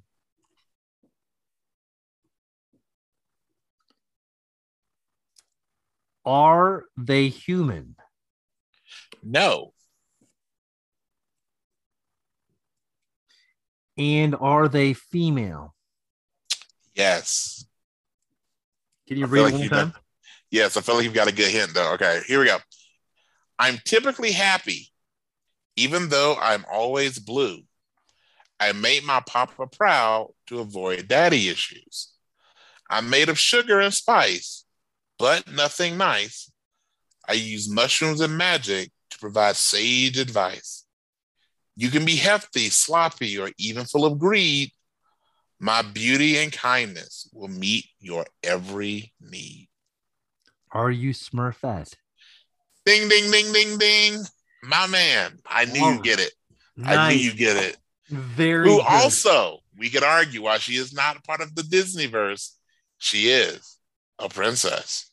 are 6.26 6.86
they 6.98 7.30
human 7.30 7.96
No. 9.24 9.74
and 13.98 14.36
are 14.36 14.70
they 14.70 14.94
female 14.94 15.76
Yes. 16.96 17.66
can 19.08 19.18
you 19.18 19.26
I 19.26 19.28
read 19.28 19.42
like 19.42 19.54
one 19.54 19.70
time 19.70 19.94
Yes. 20.52 20.78
I 20.78 20.82
feel 20.82 20.96
like 20.96 21.04
you've 21.04 21.14
got 21.14 21.28
a 21.28 21.32
good 21.32 21.52
hint, 21.52 21.76
though. 21.76 21.94
Okay. 21.94 22.22
Here 22.26 22.40
we 22.40 22.48
go. 22.48 22.58
I'm 23.60 23.78
typically 23.84 24.32
happy, 24.32 24.90
even 25.76 26.08
though 26.08 26.38
I'm 26.40 26.66
always 26.72 27.20
blue. 27.20 27.60
I 28.58 28.72
made 28.72 29.04
my 29.04 29.22
papa 29.28 29.68
proud 29.68 30.30
to 30.48 30.60
avoid 30.60 31.10
daddy 31.10 31.50
issues. 31.50 32.14
I'm 32.90 33.10
made 33.10 33.28
of 33.28 33.38
sugar 33.38 33.82
and 33.82 33.94
spice, 33.94 34.66
but 35.18 35.52
nothing 35.52 35.98
nice. 35.98 36.50
I 37.28 37.34
use 37.34 37.70
mushrooms 37.70 38.22
and 38.22 38.38
magic 38.38 38.92
to 39.12 39.20
provide 39.20 39.58
sage 39.58 40.18
advice. 40.18 40.86
You 41.76 41.90
can 41.90 42.06
be 42.06 42.16
hefty, 42.16 42.70
sloppy, 42.70 43.38
or 43.38 43.52
even 43.58 43.86
full 43.86 44.06
of 44.06 44.20
greed. 44.20 44.72
My 45.60 45.82
beauty 45.82 46.38
and 46.38 46.52
kindness 46.52 47.30
will 47.34 47.50
meet 47.50 47.86
your 48.00 48.26
every 48.42 49.14
need. 49.20 49.68
are 50.72 50.92
you 50.92 51.12
smurfette 51.12 51.94
Ding, 52.86 53.08
ding, 53.10 53.30
ding, 53.32 53.52
ding, 53.54 53.78
ding. 53.78 54.24
My 54.64 54.88
man, 54.88 55.38
I 55.46 55.66
knew 55.66 55.84
All 55.84 55.94
you'd 55.94 56.04
get 56.04 56.20
it. 56.20 56.32
I 56.84 57.14
knew 57.14 57.20
you 57.20 57.34
get 57.34 57.58
it. 57.58 57.78
very 58.10 58.68
Who 58.70 58.78
good. 58.78 58.86
also, 58.88 59.60
we 59.78 59.90
could 59.90 60.04
argue, 60.04 60.42
while 60.44 60.58
she 60.60 60.74
is 60.76 60.94
not 60.94 61.18
a 61.18 61.22
part 61.22 61.42
of 61.42 61.56
the 61.56 61.64
Disney 61.64 62.06
verse, 62.08 62.56
she 62.98 63.30
is 63.30 63.78
a 64.18 64.28
princess. 64.30 65.10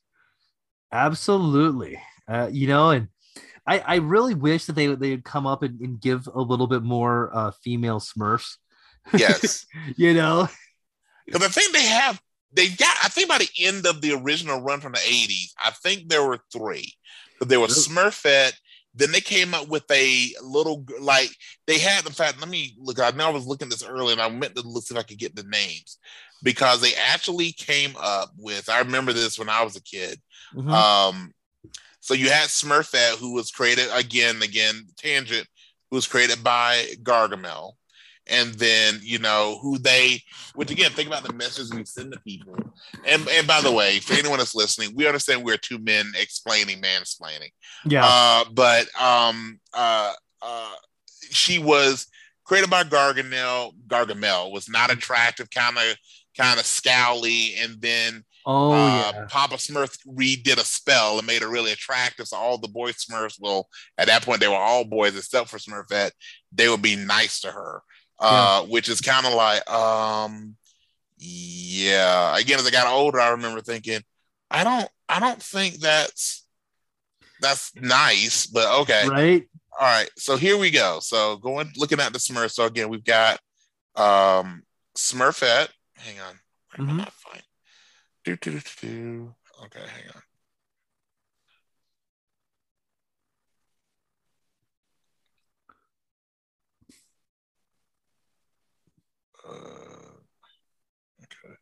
Absolutely. 0.93 2.01
Uh, 2.29 2.49
you 2.51 2.67
know, 2.67 2.91
and 2.91 3.09
I, 3.67 3.79
I 3.81 3.95
really 3.97 4.35
wish 4.35 4.67
that 4.67 4.75
they 4.75 4.87
they 4.87 5.11
would 5.11 5.25
come 5.25 5.47
up 5.47 5.63
and, 5.63 5.81
and 5.81 6.01
give 6.01 6.29
a 6.33 6.41
little 6.41 6.67
bit 6.67 6.83
more 6.83 7.31
uh, 7.35 7.51
female 7.63 8.01
Smurfs. 8.01 8.57
Yes. 9.17 9.67
You 9.97 10.15
know, 10.15 10.49
Because 11.27 11.43
I 11.43 11.49
think 11.49 11.73
they 11.73 11.85
have, 11.87 12.21
they 12.53 12.69
got, 12.69 12.97
I 13.03 13.09
think 13.09 13.29
by 13.29 13.39
the 13.39 13.49
end 13.61 13.87
of 13.87 14.01
the 14.01 14.13
original 14.13 14.61
run 14.61 14.81
from 14.81 14.93
the 14.93 14.99
80s, 14.99 15.53
I 15.63 15.71
think 15.71 16.09
there 16.09 16.27
were 16.27 16.41
three. 16.53 16.93
Was 17.41 17.51
Really? 17.51 18.11
Smurfette. 18.11 18.55
Then 18.95 19.13
they 19.13 19.21
came 19.21 19.53
up 19.53 19.69
with 19.69 19.85
a 19.91 20.31
little, 20.43 20.83
like, 21.01 21.29
they 21.67 21.79
had, 21.79 22.07
in 22.07 22.13
fact, 22.13 22.41
let 22.41 22.49
me 22.49 22.75
look. 22.79 22.99
I 22.99 23.11
know 23.11 23.27
I 23.27 23.31
was 23.31 23.47
looking 23.47 23.67
at 23.67 23.73
this 23.73 23.85
earlier 23.85 24.13
and 24.13 24.23
I 24.23 24.29
meant 24.31 24.57
to 24.57 24.63
look 24.63 24.85
see 24.85 24.95
if 24.95 24.99
I 24.99 25.03
could 25.03 25.19
get 25.19 25.37
the 25.37 25.43
names 25.43 25.99
because 26.43 26.81
they 26.81 26.95
actually 26.95 27.53
came 27.53 27.95
up 28.01 28.31
with, 28.39 28.71
I 28.71 28.79
remember 28.79 29.13
this 29.13 29.39
when 29.39 29.51
I 29.51 29.63
was 29.63 29.77
a 29.77 29.83
kid. 29.83 30.21
Mhm. 30.55 30.71
Um, 30.73 31.35
so 32.01 32.15
you 32.15 32.31
had 32.31 32.49
Smurfette, 32.49 33.19
who 33.19 33.35
was 33.35 33.51
created 33.51 33.89
again, 33.93 34.41
again, 34.43 34.87
tangent, 34.97 35.47
who 35.91 35.97
was 35.97 36.07
created 36.07 36.43
by 36.43 36.87
Gargamel. 37.03 37.73
And 38.29 38.55
then, 38.55 38.99
you 39.03 39.19
know, 39.19 39.59
who 39.63 39.79
they, 39.79 40.23
which 40.55 40.71
again, 40.71 40.91
think 40.91 41.09
about 41.09 41.23
the 41.23 41.33
messages 41.33 41.73
we 41.73 41.85
send 41.85 42.13
to 42.13 42.21
people. 42.21 42.57
And, 43.07 43.27
and 43.29 43.47
by 43.47 43.61
the 43.61 43.71
way, 43.71 44.01
for 44.01 44.15
anyone 44.15 44.39
that's 44.39 44.55
listening, 44.55 44.91
we 44.95 45.07
understand 45.07 45.45
we're 45.45 45.57
two 45.57 45.79
men 45.79 46.07
explaining 46.19 46.81
mansplaining. 46.83 47.53
yeah, 47.85 48.05
Uh, 48.05 48.45
but 48.53 48.89
um, 49.01 49.61
uh, 49.73 50.13
uh, 50.43 50.75
she 51.31 51.59
was 51.59 52.07
created 52.45 52.71
by 52.71 52.85
Gargamel. 52.85 53.73
Gargamel 53.87 54.53
was 54.53 54.69
not 54.69 54.91
attractive, 54.91 55.51
kind 55.51 55.77
of, 55.77 55.97
kind 56.37 56.59
of 56.59 56.67
scowly, 56.67 57.63
and 57.63 57.81
then 57.81 58.25
oh 58.45 58.73
uh, 58.73 59.13
yeah, 59.15 59.27
Papa 59.29 59.55
Smurf 59.57 59.97
redid 60.07 60.59
a 60.59 60.65
spell 60.65 61.19
and 61.19 61.27
made 61.27 61.43
her 61.43 61.49
really 61.49 61.73
attractive. 61.73 62.29
So 62.29 62.37
all 62.37 62.59
the 62.59 62.69
boy 62.69 62.93
Smurfs 62.93 63.41
will, 63.41 63.69
at 63.99 64.07
that 64.09 64.23
point, 64.23 64.41
they 64.41 64.49
were 64.49 64.55
all 64.55 64.85
boys 64.85 65.17
except 65.17 65.49
for 65.49 65.59
Smurfette. 65.59 66.13
They 66.53 66.69
would 66.69 66.83
be 66.83 66.97
nice 66.97 67.41
to 67.41 67.51
her, 67.51 67.83
uh, 68.19 68.63
which 68.65 68.89
is 68.89 69.01
kind 69.01 69.27
of 69.27 69.35
like, 69.35 69.69
um, 69.71 70.57
yeah. 71.19 72.37
Again, 72.37 72.59
as 72.59 72.67
I 72.67 72.71
got 72.71 72.87
older, 72.87 73.21
I 73.21 73.31
remember 73.31 73.61
thinking, 73.61 74.01
I 74.51 74.65
don't, 74.65 74.89
I 75.09 75.21
don't 75.21 75.43
think 75.43 75.77
that's 75.77 76.45
that's 77.41 77.75
nice, 77.75 78.47
but 78.47 78.81
okay. 78.83 79.09
right. 79.09 79.45
All 79.79 79.87
right, 79.87 80.09
so 80.17 80.37
here 80.37 80.57
we 80.57 80.71
go. 80.71 81.01
So 81.01 81.37
going 81.37 81.71
looking 81.77 82.01
at 82.01 82.13
the 82.15 82.19
Smurf. 82.19 82.51
So 82.51 82.65
again, 82.65 82.89
we've 82.89 83.05
got 83.05 83.39
um 83.95 84.63
Smurfette. 84.97 85.69
Hang 85.97 86.19
on. 86.21 86.39
Where 86.75 86.89
am 86.89 86.89
I 86.89 86.93
Mhm. 86.93 86.97
not 86.99 87.13
find? 87.13 87.43
Do, 88.25 88.37
do, 88.37 88.53
do, 88.53 88.61
do, 88.61 88.89
do. 88.89 89.35
Okay, 89.65 89.81
hang 89.81 90.09
on. 90.15 90.23
Uh, 99.49 99.53
okay. 101.23 101.55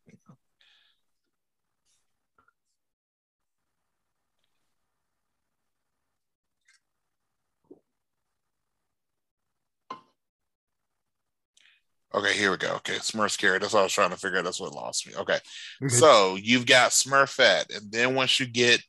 Okay, 12.14 12.32
here 12.38 12.52
we 12.52 12.56
go. 12.56 12.74
Okay, 12.76 12.94
Smurf's 12.94 13.36
carrot. 13.36 13.60
That's 13.62 13.74
what 13.74 13.80
I 13.80 13.84
was 13.84 13.92
trying 13.92 14.10
to 14.10 14.16
figure 14.16 14.38
out. 14.38 14.44
That's 14.44 14.60
what 14.60 14.72
lost 14.72 15.06
me. 15.06 15.14
Okay. 15.16 15.38
You're. 15.80 15.90
So 15.90 16.36
you've 16.36 16.66
got 16.66 16.92
Smurfette, 16.92 17.76
and 17.76 17.90
then 17.90 18.14
once 18.14 18.38
you 18.38 18.46
get 18.46 18.80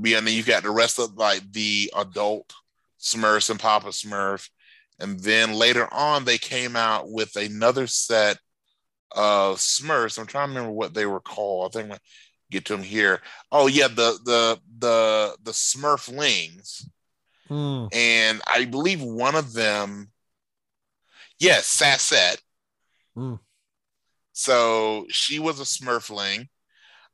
beyond, 0.00 0.26
then 0.26 0.34
you've 0.34 0.46
got 0.46 0.62
the 0.62 0.70
rest 0.70 0.98
of 0.98 1.14
like 1.16 1.40
the 1.52 1.90
adult 1.96 2.52
Smurfs 3.00 3.48
and 3.48 3.58
Papa 3.58 3.88
Smurf, 3.88 4.50
and 4.98 5.20
then 5.20 5.52
later 5.52 5.92
on 5.92 6.24
they 6.24 6.38
came 6.38 6.76
out 6.76 7.10
with 7.10 7.36
another 7.36 7.86
set 7.86 8.38
of 9.12 9.58
Smurfs. 9.58 10.18
I'm 10.18 10.26
trying 10.26 10.48
to 10.48 10.54
remember 10.54 10.72
what 10.72 10.94
they 10.94 11.06
were 11.06 11.20
called. 11.20 11.76
I 11.76 11.80
think 11.80 11.92
I 11.94 11.98
get 12.50 12.64
to 12.66 12.76
them 12.76 12.82
here. 12.82 13.20
Oh 13.52 13.66
yeah, 13.66 13.88
the 13.88 14.18
the 14.24 14.60
the 14.78 15.36
the 15.42 15.52
Smurflings, 15.52 16.84
Mm, 17.48 17.94
and 17.94 18.40
I 18.46 18.64
believe 18.64 19.02
one 19.02 19.36
of 19.36 19.52
them, 19.52 20.10
yes, 21.38 21.76
Sassette. 21.80 22.40
Mm. 23.16 23.38
So 24.32 25.06
she 25.08 25.38
was 25.38 25.60
a 25.60 25.64
Smurfling. 25.64 26.48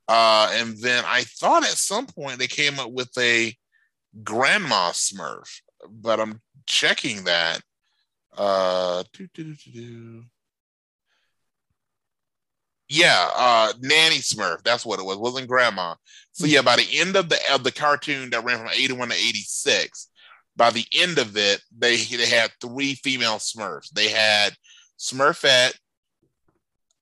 Uh, 0.09 0.51
and 0.55 0.77
then 0.79 1.05
I 1.07 1.23
thought 1.23 1.63
at 1.63 1.71
some 1.71 2.07
point 2.07 2.39
they 2.39 2.49
came 2.49 2.81
up 2.81 2.91
with 2.91 3.17
a 3.19 3.55
grandma 4.25 4.91
Smurf, 4.91 5.61
but 5.89 6.19
I'm 6.19 6.41
checking 6.67 7.25
that. 7.25 7.61
Uh, 8.37 9.03
yeah, 12.89 13.31
uh, 13.35 13.73
Nanny 13.81 14.17
Smurf. 14.17 14.63
That's 14.63 14.85
what 14.85 15.01
it 15.01 15.05
was. 15.05 15.17
Wasn't 15.17 15.49
grandma. 15.49 15.95
So 16.33 16.47
yeah, 16.47 16.63
by 16.63 16.77
the 16.77 16.89
end 16.93 17.17
of 17.17 17.29
the 17.29 17.39
of 17.53 17.65
the 17.65 17.73
cartoon 17.73 18.31
that 18.31 18.45
ran 18.45 18.59
from 18.59 18.69
81 18.69 19.09
to 19.09 19.15
86, 19.15 20.09
by 20.57 20.71
the 20.71 20.85
end 20.95 21.19
of 21.19 21.37
it, 21.37 21.63
they 21.77 21.97
they 21.97 22.27
had 22.27 22.51
three 22.61 22.95
female 22.95 23.37
Smurfs. 23.37 23.91
They 23.91 24.09
had 24.09 24.55
Smurfette, 24.99 25.75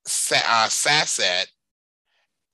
Sa- 0.06 0.36
uh, 0.46 1.44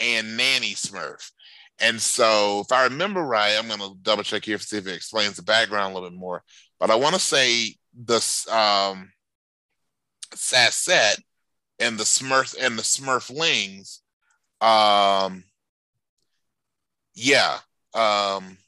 and 0.01 0.37
Nanny 0.37 0.74
Smurf. 0.74 1.31
And 1.79 2.01
so, 2.01 2.61
if 2.61 2.72
I 2.72 2.85
remember 2.85 3.20
right, 3.22 3.55
I'm 3.59 3.68
going 3.68 3.81
to 3.81 3.99
double 4.01 4.22
check 4.22 4.47
here 4.47 4.57
to 4.57 4.64
see 4.64 4.79
if 4.79 4.87
it 4.87 4.95
explains 4.95 5.37
the 5.37 5.43
background 5.43 5.93
a 5.93 5.95
little 5.95 6.09
bit 6.09 6.18
more. 6.18 6.43
But 6.81 6.91
I 6.91 6.95
want 6.95 7.14
to 7.14 7.20
say 7.20 7.74
the 7.97 8.16
um, 8.51 9.11
Sassette 10.34 11.20
and 11.78 11.99
the 11.99 12.05
Smurf 12.05 12.55
and 12.61 12.78
the 12.78 12.82
Smurflings. 12.82 14.01
Um, 14.61 15.44
yeah. 17.14 17.59
Um, 17.94 18.59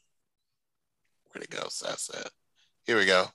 where'd 1.31 1.45
it 1.45 1.51
go? 1.51 1.64
Sassette. 1.68 2.31
Here 2.87 2.97
we 2.97 3.07
go. 3.07 3.26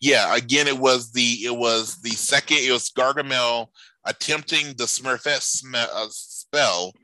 Yeah, 0.00 0.34
again, 0.34 0.66
it 0.66 0.78
was 0.78 1.12
the 1.12 1.44
it 1.44 1.54
was 1.54 2.00
the 2.00 2.10
second. 2.10 2.58
It 2.58 2.72
was 2.72 2.90
Gargamel 2.90 3.66
attempting 4.06 4.68
the 4.68 4.84
Smurfette 4.84 5.42
sm- 5.42 5.74
uh, 5.74 6.06
spell 6.08 6.94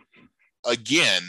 again, 0.64 1.22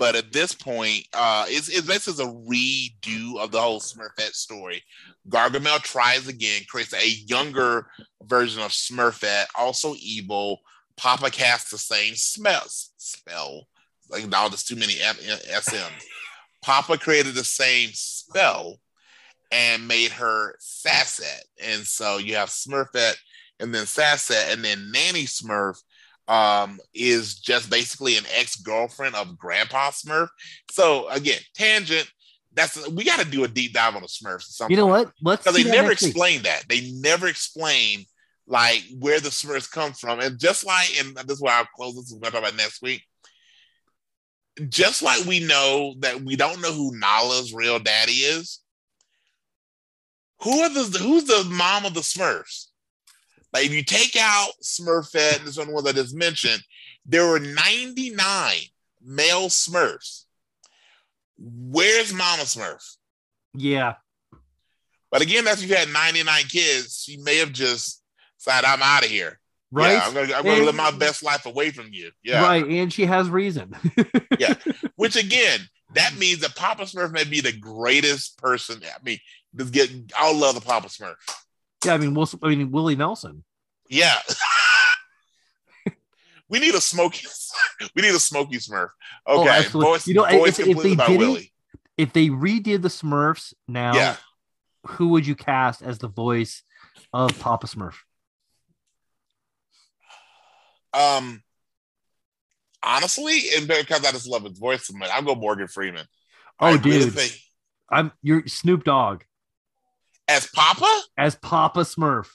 but 0.00 0.16
at 0.16 0.32
this 0.32 0.54
point, 0.54 1.06
uh, 1.12 1.44
it's, 1.46 1.68
it's 1.68 1.86
this 1.86 2.08
is 2.08 2.20
a 2.20 2.24
redo 2.24 3.38
of 3.38 3.50
the 3.50 3.60
whole 3.60 3.80
Smurfette 3.80 4.32
story. 4.32 4.82
Gargamel 5.28 5.78
tries 5.82 6.26
again, 6.26 6.62
creates 6.66 6.94
a 6.94 7.06
younger 7.26 7.86
version 8.24 8.62
of 8.62 8.70
Smurfette, 8.70 9.44
also 9.54 9.94
evil. 10.00 10.60
Papa 10.96 11.30
casts 11.30 11.70
the 11.70 11.76
same 11.76 12.14
smell 12.14 12.62
spell. 12.66 13.68
Like 14.08 14.26
now, 14.26 14.48
there's 14.48 14.64
too 14.64 14.74
many 14.74 14.94
SMs. 14.94 16.04
Papa 16.62 16.96
created 16.96 17.34
the 17.34 17.44
same 17.44 17.90
spell 17.92 18.80
and 19.52 19.86
made 19.86 20.12
her 20.12 20.56
Sassette. 20.60 21.44
And 21.62 21.82
so 21.82 22.16
you 22.16 22.36
have 22.36 22.48
Smurfette 22.48 23.16
and 23.60 23.74
then 23.74 23.84
Sassette, 23.84 24.50
and 24.50 24.64
then 24.64 24.90
Nanny 24.90 25.24
Smurf 25.24 25.82
um, 26.30 26.78
is 26.94 27.34
just 27.34 27.68
basically 27.70 28.16
an 28.16 28.24
ex-girlfriend 28.38 29.16
of 29.16 29.36
Grandpa 29.36 29.90
Smurf. 29.90 30.28
So 30.70 31.08
again, 31.08 31.40
tangent. 31.54 32.10
That's 32.54 32.88
we 32.88 33.04
got 33.04 33.20
to 33.20 33.28
do 33.28 33.44
a 33.44 33.48
deep 33.48 33.74
dive 33.74 33.96
on 33.96 34.02
the 34.02 34.08
Smurfs. 34.08 34.60
you 34.70 34.76
know 34.76 34.86
point. 34.86 35.06
what? 35.06 35.12
Let's 35.22 35.42
because 35.42 35.56
they 35.56 35.68
never 35.68 35.88
next 35.88 36.02
week. 36.02 36.10
explain 36.10 36.42
that. 36.42 36.64
They 36.68 36.92
never 37.00 37.26
explain 37.26 38.04
like 38.46 38.82
where 38.98 39.18
the 39.20 39.28
Smurfs 39.28 39.70
come 39.70 39.92
from, 39.92 40.20
and 40.20 40.38
just 40.38 40.64
like, 40.64 40.88
and 40.98 41.16
this 41.16 41.36
is 41.36 41.40
why 41.40 41.58
I'll 41.58 41.68
close 41.76 41.96
this. 41.96 42.12
We're 42.12 42.20
gonna 42.20 42.32
talk 42.32 42.40
about 42.40 42.56
next 42.56 42.80
week. 42.80 43.02
Just 44.68 45.02
like 45.02 45.24
we 45.26 45.40
know 45.40 45.94
that 45.98 46.20
we 46.20 46.36
don't 46.36 46.60
know 46.60 46.72
who 46.72 46.96
Nala's 46.96 47.52
real 47.52 47.78
daddy 47.80 48.12
is. 48.12 48.60
Who 50.42 50.60
are 50.60 50.68
the 50.68 50.98
who's 50.98 51.24
the 51.24 51.44
mom 51.50 51.86
of 51.86 51.94
the 51.94 52.00
Smurfs? 52.00 52.69
Like 53.52 53.66
if 53.66 53.72
you 53.74 53.82
take 53.82 54.16
out 54.20 54.50
Smurfette 54.62 55.38
and 55.38 55.46
this 55.46 55.56
one 55.58 55.72
was 55.72 55.86
I 55.86 55.92
just 55.92 56.14
mentioned, 56.14 56.62
there 57.06 57.26
were 57.28 57.40
99 57.40 58.18
male 59.02 59.48
Smurfs. 59.48 60.24
Where's 61.38 62.12
Mama 62.12 62.42
Smurf? 62.42 62.96
Yeah. 63.54 63.94
But 65.10 65.22
again, 65.22 65.44
that's 65.44 65.62
if 65.62 65.68
you 65.70 65.76
had 65.76 65.88
99 65.88 66.44
kids, 66.44 67.02
she 67.04 67.16
may 67.16 67.36
have 67.38 67.52
just 67.52 68.02
said, 68.38 68.64
I'm 68.64 68.82
out 68.82 69.04
of 69.04 69.10
here. 69.10 69.38
Right. 69.72 69.92
Yeah, 69.92 70.02
I'm 70.04 70.14
gonna, 70.14 70.34
I'm 70.34 70.42
gonna 70.44 70.56
And- 70.56 70.66
live 70.66 70.74
my 70.74 70.90
best 70.90 71.22
life 71.22 71.46
away 71.46 71.70
from 71.70 71.88
you. 71.92 72.10
Yeah. 72.22 72.42
Right. 72.42 72.64
And 72.66 72.92
she 72.92 73.06
has 73.06 73.28
reason. 73.28 73.72
Yeah. 74.38 74.54
Which 74.96 75.16
again, 75.16 75.60
that 75.94 76.16
means 76.16 76.40
that 76.40 76.56
Papa 76.56 76.84
Smurf 76.84 77.12
may 77.12 77.24
be 77.24 77.42
the 77.42 77.52
greatest 77.52 78.38
person. 78.38 78.80
I 78.82 78.96
mean, 79.04 79.18
just 79.54 79.70
get 79.70 79.90
I'll 80.16 80.34
love 80.34 80.54
the 80.54 80.62
Papa 80.62 80.88
Smurf. 80.88 81.16
Yeah. 81.84 81.94
I 81.94 81.98
mean, 81.98 82.14
Will, 82.14 82.28
I 82.42 82.48
mean, 82.48 82.70
Willie 82.70 82.96
Nelson. 82.96 83.44
Yeah. 83.88 84.16
we 86.48 86.58
need 86.60 86.74
a 86.74 86.80
smoky 86.80 87.26
we 87.94 88.02
need 88.02 88.14
a 88.14 88.20
smoky 88.20 88.56
Smurf. 88.58 88.88
Oh, 89.26 89.42
Okay. 89.42 89.50
absolutely. 89.50 89.92
voice, 89.92 90.06
You 90.06 90.14
know, 90.14 90.24
voice 90.24 90.58
if- 90.58 90.66
if 90.68 90.76
they 90.82 90.94
did 90.94 91.10
it- 91.10 91.18
Willie. 91.18 91.52
If 91.96 92.12
they 92.14 92.28
redid 92.28 92.80
the 92.82 92.88
Smurfs 92.88 93.52
now, 93.68 93.94
Yeah. 93.94 94.16
who 94.86 95.08
would 95.08 95.26
you 95.26 95.34
cast 95.34 95.82
as 95.82 95.98
the 95.98 96.08
voice 96.08 96.62
of 97.12 97.38
Papa 97.38 97.66
Smurf? 97.66 97.94
Um 100.92 101.42
honestly, 102.82 103.42
and 103.56 103.68
because 103.68 104.04
I 104.04 104.10
just 104.12 104.26
love 104.26 104.44
his 104.44 104.58
voice 104.58 104.86
so 104.86 104.96
much, 104.96 105.10
I'll 105.10 105.22
go 105.22 105.34
Morgan 105.34 105.68
Freeman. 105.68 106.06
Oh, 106.58 106.66
I 106.66 106.70
really 106.72 107.04
dude. 107.04 107.14
think- 107.14 107.36
I'm 107.90 108.12
you're 108.22 108.46
Snoop 108.46 108.84
Dogg 108.84 109.22
as 110.30 110.46
Papa? 110.54 111.00
as 111.18 111.34
Papa 111.36 111.80
Smurf. 111.80 112.26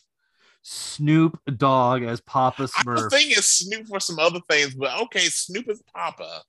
Snoop 0.68 1.40
Dogg 1.58 2.04
as 2.04 2.22
Papa 2.22 2.62
I 2.62 2.64
was 2.64 2.72
Smurf. 2.72 3.10
thinking 3.12 3.36
Snoop 3.42 3.88
for 3.88 4.00
some 4.00 4.18
other 4.20 4.40
things, 4.50 4.74
but 4.74 5.00
okay, 5.04 5.26
Snoop 5.26 5.70
is 5.70 5.82
Papa. 5.94 6.42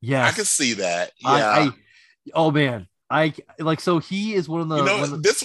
Yeah, 0.00 0.26
I 0.26 0.30
can 0.32 0.46
see 0.46 0.74
that. 0.74 1.12
Yeah. 1.18 1.28
I, 1.30 1.60
I 1.64 1.70
oh 2.34 2.50
man. 2.50 2.86
I 3.10 3.34
like 3.58 3.80
so 3.80 3.98
he 3.98 4.34
is 4.34 4.48
one 4.48 4.60
of 4.62 4.68
the, 4.68 4.76
you 4.76 4.84
know 4.84 5.04
the- 5.06 5.16
this. 5.18 5.44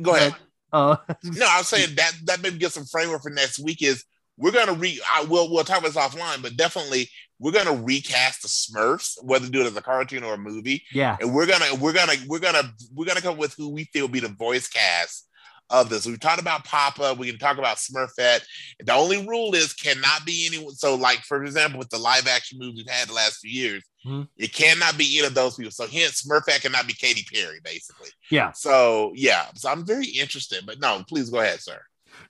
Go 0.00 0.14
ahead. 0.14 0.34
uh 0.72 0.96
No, 1.24 1.46
I 1.48 1.58
was 1.58 1.68
saying 1.68 1.94
that 1.96 2.12
that 2.24 2.42
maybe 2.42 2.56
get 2.58 2.72
some 2.72 2.84
framework 2.86 3.22
for 3.22 3.30
next 3.30 3.58
week. 3.58 3.82
Is 3.82 4.04
we're 4.38 4.52
gonna 4.52 4.72
re. 4.72 5.00
I 5.12 5.24
will. 5.24 5.50
We'll 5.52 5.64
talk 5.64 5.80
about 5.80 5.92
this 5.92 6.02
offline, 6.02 6.40
but 6.40 6.56
definitely 6.56 7.10
we're 7.38 7.52
gonna 7.52 7.82
recast 7.82 8.42
the 8.42 8.48
Smurfs, 8.48 9.16
whether 9.22 9.48
do 9.48 9.60
it 9.60 9.66
as 9.66 9.76
a 9.76 9.82
cartoon 9.82 10.22
or 10.24 10.34
a 10.34 10.38
movie, 10.38 10.82
yeah. 10.92 11.16
and 11.20 11.34
we're 11.34 11.46
gonna 11.46 11.74
we're 11.80 11.92
gonna 11.92 12.14
we're 12.26 12.38
gonna 12.38 12.72
we're 12.94 13.06
gonna 13.06 13.20
come 13.20 13.36
with 13.36 13.54
who 13.54 13.70
we 13.70 13.84
feel 13.84 14.08
be 14.08 14.20
the 14.20 14.28
voice 14.28 14.68
cast 14.68 15.28
of 15.70 15.88
this. 15.88 16.06
We've 16.06 16.20
talked 16.20 16.40
about 16.40 16.64
Papa. 16.64 17.16
We 17.18 17.30
can 17.30 17.38
talk 17.38 17.58
about 17.58 17.78
Smurfette. 17.78 18.44
The 18.84 18.92
only 18.92 19.26
rule 19.26 19.54
is 19.54 19.72
cannot 19.72 20.24
be 20.24 20.46
anyone. 20.46 20.74
So, 20.74 20.94
like 20.94 21.20
for 21.20 21.42
example, 21.42 21.78
with 21.78 21.88
the 21.90 21.98
live 21.98 22.26
action 22.28 22.58
movies 22.58 22.84
we've 22.86 22.94
had 22.94 23.08
the 23.08 23.14
last 23.14 23.38
few 23.40 23.50
years, 23.50 23.82
Mhm. 24.06 24.28
it 24.36 24.52
cannot 24.52 24.98
be 24.98 25.18
any 25.18 25.26
of 25.26 25.34
those 25.34 25.56
people. 25.56 25.72
So, 25.72 25.86
hence 25.86 26.22
Smurfette 26.22 26.60
cannot 26.62 26.86
be 26.86 26.92
Katy 26.92 27.24
Perry, 27.32 27.60
basically. 27.64 28.10
Yeah. 28.30 28.52
So, 28.52 29.12
yeah. 29.14 29.46
So 29.54 29.70
I'm 29.70 29.86
very 29.86 30.06
interested. 30.06 30.66
But 30.66 30.80
no, 30.80 31.02
please 31.08 31.30
go 31.30 31.40
ahead, 31.40 31.60
sir. 31.60 31.80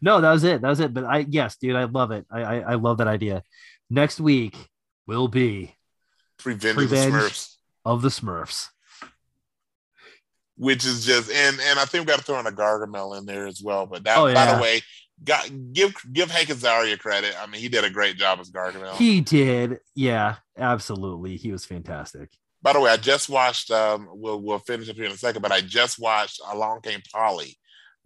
No, 0.01 0.21
that 0.21 0.31
was 0.31 0.45
it. 0.45 0.63
That 0.63 0.69
was 0.69 0.81
it. 0.81 0.95
But 0.95 1.05
I 1.05 1.27
yes, 1.29 1.57
dude, 1.57 1.77
I 1.77 1.85
love 1.85 2.11
it. 2.13 2.25
I 2.31 2.41
I, 2.43 2.59
I 2.59 2.75
love 2.75 2.99
that 2.99 3.09
idea. 3.09 3.43
Next 3.91 4.21
week 4.21 4.55
will 5.07 5.29
be 5.29 5.75
Revenge, 6.45 6.77
Revenge. 6.79 7.07
of 7.07 7.11
the 7.13 7.19
Smurfs. 7.19 7.57
of 7.85 8.03
the 8.03 8.09
Smurfs. 8.09 8.69
which 10.57 10.85
is 10.85 11.05
just 11.05 11.31
and 11.31 11.59
and 11.61 11.79
I 11.79 11.85
think 11.85 12.03
we 12.03 12.11
got 12.13 12.19
to 12.19 12.25
throw 12.25 12.39
in 12.41 12.47
a 12.47 12.53
Gargamel 12.53 13.19
in 13.19 13.27
there 13.27 13.47
as 13.47 13.61
well. 13.63 13.87
But 13.87 14.05
that, 14.05 14.19
Oh, 14.19 14.33
by 14.33 14.55
the 14.55 14.63
way, 14.63 14.81
got 15.25 15.49
give 15.73 15.95
give 16.13 16.31
Hank 16.31 16.49
Azaria 16.49 16.99
credit. 16.99 17.35
I 17.41 17.47
mean, 17.47 17.61
he 17.61 17.69
did 17.69 17.85
a 17.85 17.91
great 17.91 18.17
job 18.17 18.39
as 18.41 18.51
Gargamel. 18.51 18.95
He 18.95 19.21
did. 19.21 19.79
Yeah, 19.95 20.37
absolutely. 20.57 21.37
He 21.37 21.51
was 21.51 21.65
fantastic. 21.65 22.31
By 22.63 22.73
the 22.73 22.81
way, 22.81 22.91
I 22.91 22.97
just 22.97 23.29
watched. 23.29 23.71
Um, 23.71 24.09
we'll 24.13 24.41
we'll 24.41 24.59
finish 24.59 24.89
up 24.89 24.97
here 24.97 25.07
in 25.07 25.13
a 25.13 25.17
second, 25.17 25.43
but 25.43 25.53
I 25.53 25.61
just 25.61 25.99
watched 25.99 26.41
Along 26.51 26.81
Came 26.83 27.01
Polly. 27.13 27.59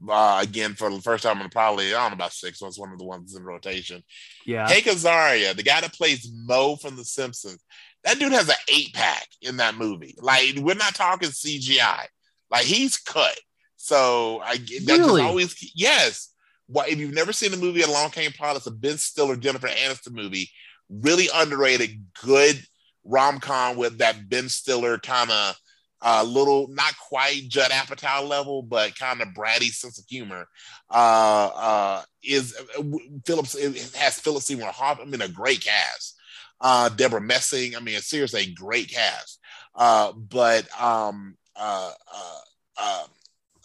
Uh, 0.08 0.38
again 0.40 0.74
for 0.74 0.90
the 0.90 1.00
first 1.00 1.24
time 1.24 1.40
in 1.40 1.48
probably 1.50 1.88
I 1.88 2.00
don't 2.00 2.10
know 2.10 2.14
about 2.14 2.32
six. 2.32 2.60
So 2.60 2.68
it's 2.68 2.78
one 2.78 2.92
of 2.92 2.98
the 2.98 3.04
ones 3.04 3.34
in 3.34 3.42
rotation. 3.42 4.04
Yeah. 4.46 4.68
Hank 4.68 4.84
Azaria, 4.84 5.56
the 5.56 5.64
guy 5.64 5.80
that 5.80 5.92
plays 5.92 6.30
Moe 6.32 6.76
from 6.76 6.94
The 6.94 7.04
Simpsons, 7.04 7.58
that 8.04 8.18
dude 8.20 8.30
has 8.32 8.48
an 8.48 8.54
eight 8.72 8.94
pack 8.94 9.26
in 9.42 9.56
that 9.56 9.74
movie. 9.74 10.14
Like 10.20 10.54
we're 10.58 10.74
not 10.76 10.94
talking 10.94 11.30
CGI. 11.30 12.04
Like 12.48 12.64
he's 12.64 12.96
cut. 12.96 13.36
So 13.76 14.40
I 14.44 14.58
that 14.58 14.98
Really? 15.00 15.22
always 15.22 15.72
yes. 15.74 16.32
Why 16.68 16.86
if 16.88 16.98
you've 16.98 17.14
never 17.14 17.32
seen 17.32 17.50
the 17.50 17.56
movie 17.56 17.82
Along 17.82 18.10
Came 18.10 18.32
Polly, 18.32 18.58
it's 18.58 18.66
a 18.66 18.70
Ben 18.70 18.98
Stiller 18.98 19.36
Jennifer 19.36 19.68
Aniston 19.68 20.12
movie. 20.12 20.50
Really 20.88 21.28
underrated, 21.34 22.04
good 22.22 22.62
rom 23.04 23.40
com 23.40 23.76
with 23.76 23.98
that 23.98 24.28
Ben 24.28 24.48
Stiller 24.48 24.98
kind 24.98 25.30
of 25.30 25.56
uh, 26.00 26.24
little, 26.26 26.68
not 26.68 26.96
quite 26.96 27.48
Judd 27.48 27.70
Apatow 27.70 28.26
level, 28.28 28.62
but 28.62 28.98
kind 28.98 29.20
of 29.20 29.28
bratty 29.28 29.70
sense 29.70 29.98
of 29.98 30.04
humor. 30.08 30.46
Uh, 30.90 31.50
uh, 31.54 32.02
is 32.22 32.54
uh, 32.78 32.82
Phillips 33.26 33.58
has 33.94 34.18
Philip 34.18 34.42
Seymour 34.42 34.68
Hoffman. 34.68 35.08
I 35.08 35.10
mean, 35.10 35.22
a 35.22 35.28
great 35.28 35.64
cast. 35.64 36.16
Uh, 36.60 36.88
Debra 36.88 37.20
Messing. 37.20 37.76
I 37.76 37.80
mean, 37.80 38.00
seriously, 38.00 38.42
a 38.42 38.52
great 38.52 38.90
cast. 38.90 39.40
Uh, 39.74 40.12
but 40.12 40.66
um, 40.80 41.36
uh, 41.56 41.92
uh, 42.14 42.38
uh, 42.80 43.04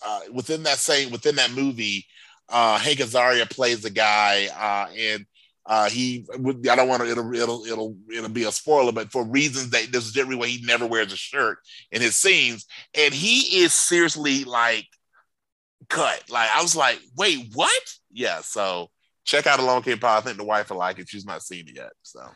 uh, 0.05 0.19
within 0.31 0.63
that 0.63 0.77
same 0.77 1.11
within 1.11 1.35
that 1.35 1.51
movie, 1.51 2.05
uh, 2.49 2.77
Hank 2.77 2.99
Azaria 2.99 3.49
plays 3.49 3.81
the 3.81 3.89
guy, 3.89 4.47
uh, 4.47 4.93
and 4.95 5.25
uh, 5.65 5.89
he. 5.89 6.25
I 6.31 6.75
don't 6.75 6.87
want 6.87 7.03
to. 7.03 7.09
It'll 7.09 7.33
it'll 7.33 7.65
it'll 7.65 7.97
it'll 8.13 8.29
be 8.29 8.43
a 8.43 8.51
spoiler, 8.51 8.91
but 8.91 9.11
for 9.11 9.25
reasons 9.25 9.69
that 9.69 9.91
this 9.91 10.05
is 10.05 10.11
generally 10.11 10.35
why 10.35 10.47
he 10.47 10.65
never 10.65 10.85
wears 10.85 11.13
a 11.13 11.17
shirt 11.17 11.59
in 11.91 12.01
his 12.01 12.15
scenes, 12.15 12.65
and 12.93 13.13
he 13.13 13.63
is 13.63 13.73
seriously 13.73 14.43
like 14.43 14.87
cut. 15.89 16.23
Like 16.29 16.49
I 16.53 16.61
was 16.61 16.75
like, 16.75 16.99
wait, 17.17 17.47
what? 17.53 17.83
Yeah. 18.11 18.41
So 18.41 18.89
check 19.23 19.47
out 19.47 19.59
Along 19.59 19.83
Came 19.83 19.99
Pie. 19.99 20.17
I 20.17 20.21
think 20.21 20.37
the 20.37 20.43
wife 20.43 20.69
will 20.69 20.77
like 20.77 20.99
it. 20.99 21.09
She's 21.09 21.25
not 21.25 21.41
seen 21.41 21.67
it 21.67 21.75
yet. 21.75 21.91
So 22.01 22.27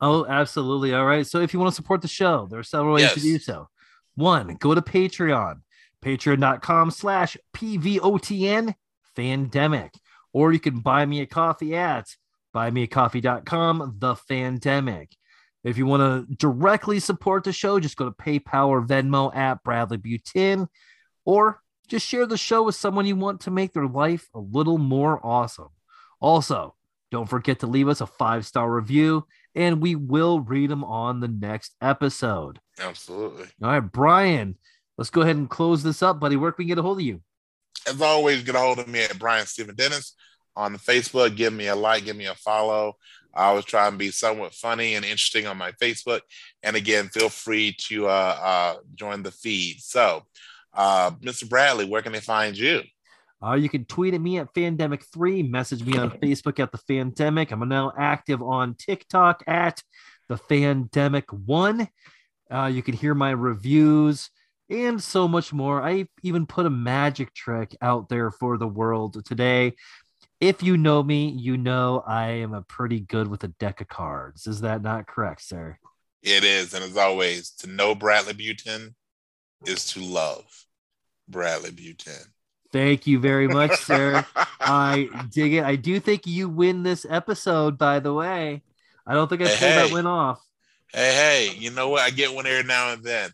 Oh, 0.00 0.26
absolutely. 0.26 0.92
All 0.94 1.06
right. 1.06 1.26
So 1.26 1.40
if 1.40 1.54
you 1.54 1.60
want 1.60 1.72
to 1.72 1.74
support 1.74 2.02
the 2.02 2.08
show, 2.08 2.46
there 2.50 2.58
are 2.58 2.64
several 2.64 2.94
ways 2.94 3.12
to 3.14 3.20
do 3.20 3.38
so. 3.38 3.68
One, 4.16 4.56
go 4.60 4.74
to 4.74 4.82
Patreon, 4.82 5.60
patreon.com 6.04 6.90
slash 6.90 7.36
PVOTN 7.56 8.74
Fandemic. 9.16 9.90
Or 10.32 10.52
you 10.52 10.60
can 10.60 10.80
buy 10.80 11.06
me 11.06 11.20
a 11.20 11.26
coffee 11.26 11.74
at 11.74 12.06
buymeacoffee.com, 12.54 13.96
the 13.98 14.14
Fandemic. 14.14 15.08
If 15.64 15.78
you 15.78 15.86
want 15.86 16.28
to 16.28 16.34
directly 16.36 17.00
support 17.00 17.44
the 17.44 17.52
show, 17.52 17.80
just 17.80 17.96
go 17.96 18.04
to 18.04 18.10
PayPal 18.10 18.68
or 18.68 18.82
Venmo 18.82 19.34
at 19.34 19.62
Bradley 19.64 19.98
Butin, 19.98 20.68
or 21.24 21.60
just 21.88 22.06
share 22.06 22.26
the 22.26 22.36
show 22.36 22.62
with 22.62 22.74
someone 22.74 23.06
you 23.06 23.16
want 23.16 23.40
to 23.42 23.50
make 23.50 23.72
their 23.72 23.86
life 23.86 24.28
a 24.34 24.38
little 24.38 24.78
more 24.78 25.24
awesome. 25.24 25.70
Also, 26.20 26.74
don't 27.10 27.28
forget 27.28 27.60
to 27.60 27.66
leave 27.66 27.88
us 27.88 28.00
a 28.00 28.06
five 28.06 28.46
star 28.46 28.70
review, 28.70 29.26
and 29.54 29.80
we 29.80 29.94
will 29.94 30.40
read 30.40 30.68
them 30.68 30.84
on 30.84 31.20
the 31.20 31.28
next 31.28 31.74
episode. 31.80 32.60
absolutely. 32.78 33.46
All 33.62 33.70
right, 33.70 33.80
Brian, 33.80 34.56
let's 34.98 35.10
go 35.10 35.22
ahead 35.22 35.36
and 35.36 35.48
close 35.48 35.82
this 35.82 36.02
up, 36.02 36.20
buddy. 36.20 36.36
Where 36.36 36.52
can 36.52 36.64
we 36.64 36.68
get 36.68 36.78
a 36.78 36.82
hold 36.82 36.98
of 36.98 37.04
you? 37.04 37.22
As 37.86 38.00
always, 38.00 38.42
get 38.42 38.54
a 38.54 38.58
hold 38.58 38.78
of 38.78 38.88
me 38.88 39.02
at 39.02 39.18
Brian 39.18 39.46
Stephen 39.46 39.74
Dennis 39.74 40.14
on 40.56 40.76
Facebook. 40.76 41.36
Give 41.36 41.52
me 41.52 41.68
a 41.68 41.74
like, 41.74 42.04
give 42.04 42.16
me 42.16 42.26
a 42.26 42.34
follow. 42.34 42.96
I 43.34 43.46
always 43.46 43.64
try 43.64 43.88
and 43.88 43.98
be 43.98 44.10
somewhat 44.10 44.54
funny 44.54 44.94
and 44.94 45.04
interesting 45.04 45.46
on 45.46 45.56
my 45.56 45.72
Facebook. 45.72 46.20
And 46.62 46.76
again, 46.76 47.08
feel 47.08 47.28
free 47.28 47.74
to 47.88 48.06
uh, 48.06 48.38
uh, 48.40 48.74
join 48.94 49.22
the 49.22 49.32
feed. 49.32 49.80
So, 49.80 50.22
uh, 50.72 51.10
Mr. 51.22 51.48
Bradley, 51.48 51.84
where 51.84 52.02
can 52.02 52.12
they 52.12 52.20
find 52.20 52.56
you? 52.56 52.82
Uh, 53.44 53.54
you 53.54 53.68
can 53.68 53.84
tweet 53.84 54.14
at 54.14 54.20
me 54.20 54.38
at 54.38 54.54
Fandemic3, 54.54 55.50
message 55.50 55.84
me 55.84 55.98
on 55.98 56.10
Facebook 56.12 56.60
at 56.60 56.72
the 56.72 56.78
Fandemic. 56.78 57.50
I'm 57.50 57.68
now 57.68 57.92
active 57.98 58.40
on 58.40 58.74
TikTok 58.74 59.42
at 59.46 59.82
the 60.28 60.36
Fandemic1. 60.36 61.88
Uh, 62.50 62.70
you 62.72 62.82
can 62.82 62.94
hear 62.94 63.14
my 63.14 63.30
reviews 63.30 64.30
and 64.70 65.02
so 65.02 65.28
much 65.28 65.52
more. 65.52 65.82
I 65.82 66.06
even 66.22 66.46
put 66.46 66.66
a 66.66 66.70
magic 66.70 67.34
trick 67.34 67.76
out 67.82 68.08
there 68.08 68.30
for 68.30 68.56
the 68.56 68.66
world 68.66 69.22
today. 69.26 69.74
If 70.44 70.62
you 70.62 70.76
know 70.76 71.02
me, 71.02 71.30
you 71.30 71.56
know 71.56 72.04
I 72.06 72.26
am 72.26 72.52
a 72.52 72.60
pretty 72.60 73.00
good 73.00 73.28
with 73.28 73.44
a 73.44 73.48
deck 73.48 73.80
of 73.80 73.88
cards. 73.88 74.46
Is 74.46 74.60
that 74.60 74.82
not 74.82 75.06
correct, 75.06 75.40
sir? 75.40 75.78
It 76.22 76.44
is. 76.44 76.74
And 76.74 76.84
as 76.84 76.98
always, 76.98 77.52
to 77.60 77.66
know 77.66 77.94
Bradley 77.94 78.34
Butin 78.34 78.92
is 79.64 79.86
to 79.92 80.00
love 80.00 80.44
Bradley 81.30 81.70
Butin. 81.70 82.26
Thank 82.74 83.06
you 83.06 83.18
very 83.20 83.48
much, 83.48 83.74
sir. 83.86 84.22
I 84.60 85.08
dig 85.32 85.54
it. 85.54 85.64
I 85.64 85.76
do 85.76 85.98
think 85.98 86.26
you 86.26 86.50
win 86.50 86.82
this 86.82 87.06
episode, 87.08 87.78
by 87.78 88.00
the 88.00 88.12
way. 88.12 88.62
I 89.06 89.14
don't 89.14 89.28
think 89.28 89.40
I 89.40 89.46
Hey, 89.46 89.56
pulled 89.56 89.72
that 89.78 89.88
hey. 89.88 89.94
win 89.94 90.06
off. 90.06 90.42
Hey, 90.92 91.48
hey, 91.48 91.56
you 91.56 91.70
know 91.70 91.88
what? 91.88 92.02
I 92.02 92.10
get 92.10 92.34
one 92.34 92.46
every 92.46 92.64
now 92.68 92.92
and 92.92 93.02
then. 93.02 93.30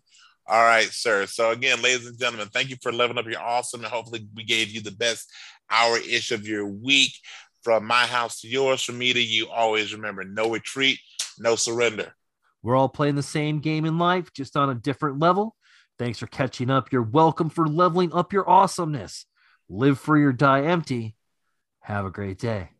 All 0.46 0.62
right, 0.62 0.86
sir. 0.86 1.26
So 1.26 1.50
again, 1.50 1.82
ladies 1.82 2.06
and 2.06 2.16
gentlemen, 2.16 2.50
thank 2.54 2.70
you 2.70 2.76
for 2.80 2.92
leveling 2.92 3.18
up 3.18 3.26
your 3.28 3.40
awesome. 3.42 3.80
And 3.80 3.92
hopefully 3.92 4.28
we 4.36 4.44
gave 4.44 4.70
you 4.70 4.80
the 4.80 4.92
best 4.92 5.28
hour 5.70 5.98
ish 5.98 6.30
of 6.32 6.46
your 6.46 6.66
week. 6.66 7.12
From 7.62 7.84
my 7.84 8.06
house 8.06 8.40
to 8.40 8.48
yours, 8.48 8.82
from 8.82 8.96
me 8.96 9.12
to 9.12 9.22
you, 9.22 9.48
always 9.48 9.92
remember 9.92 10.24
no 10.24 10.50
retreat, 10.50 10.98
no 11.38 11.56
surrender. 11.56 12.14
We're 12.62 12.76
all 12.76 12.88
playing 12.88 13.16
the 13.16 13.22
same 13.22 13.60
game 13.60 13.84
in 13.84 13.98
life, 13.98 14.32
just 14.32 14.56
on 14.56 14.70
a 14.70 14.74
different 14.74 15.18
level. 15.18 15.56
Thanks 15.98 16.18
for 16.18 16.26
catching 16.26 16.70
up. 16.70 16.90
You're 16.90 17.02
welcome 17.02 17.50
for 17.50 17.66
leveling 17.66 18.14
up 18.14 18.32
your 18.32 18.48
awesomeness. 18.48 19.26
Live 19.68 19.98
free 19.98 20.24
or 20.24 20.32
die 20.32 20.62
empty. 20.62 21.16
Have 21.80 22.06
a 22.06 22.10
great 22.10 22.38
day. 22.38 22.70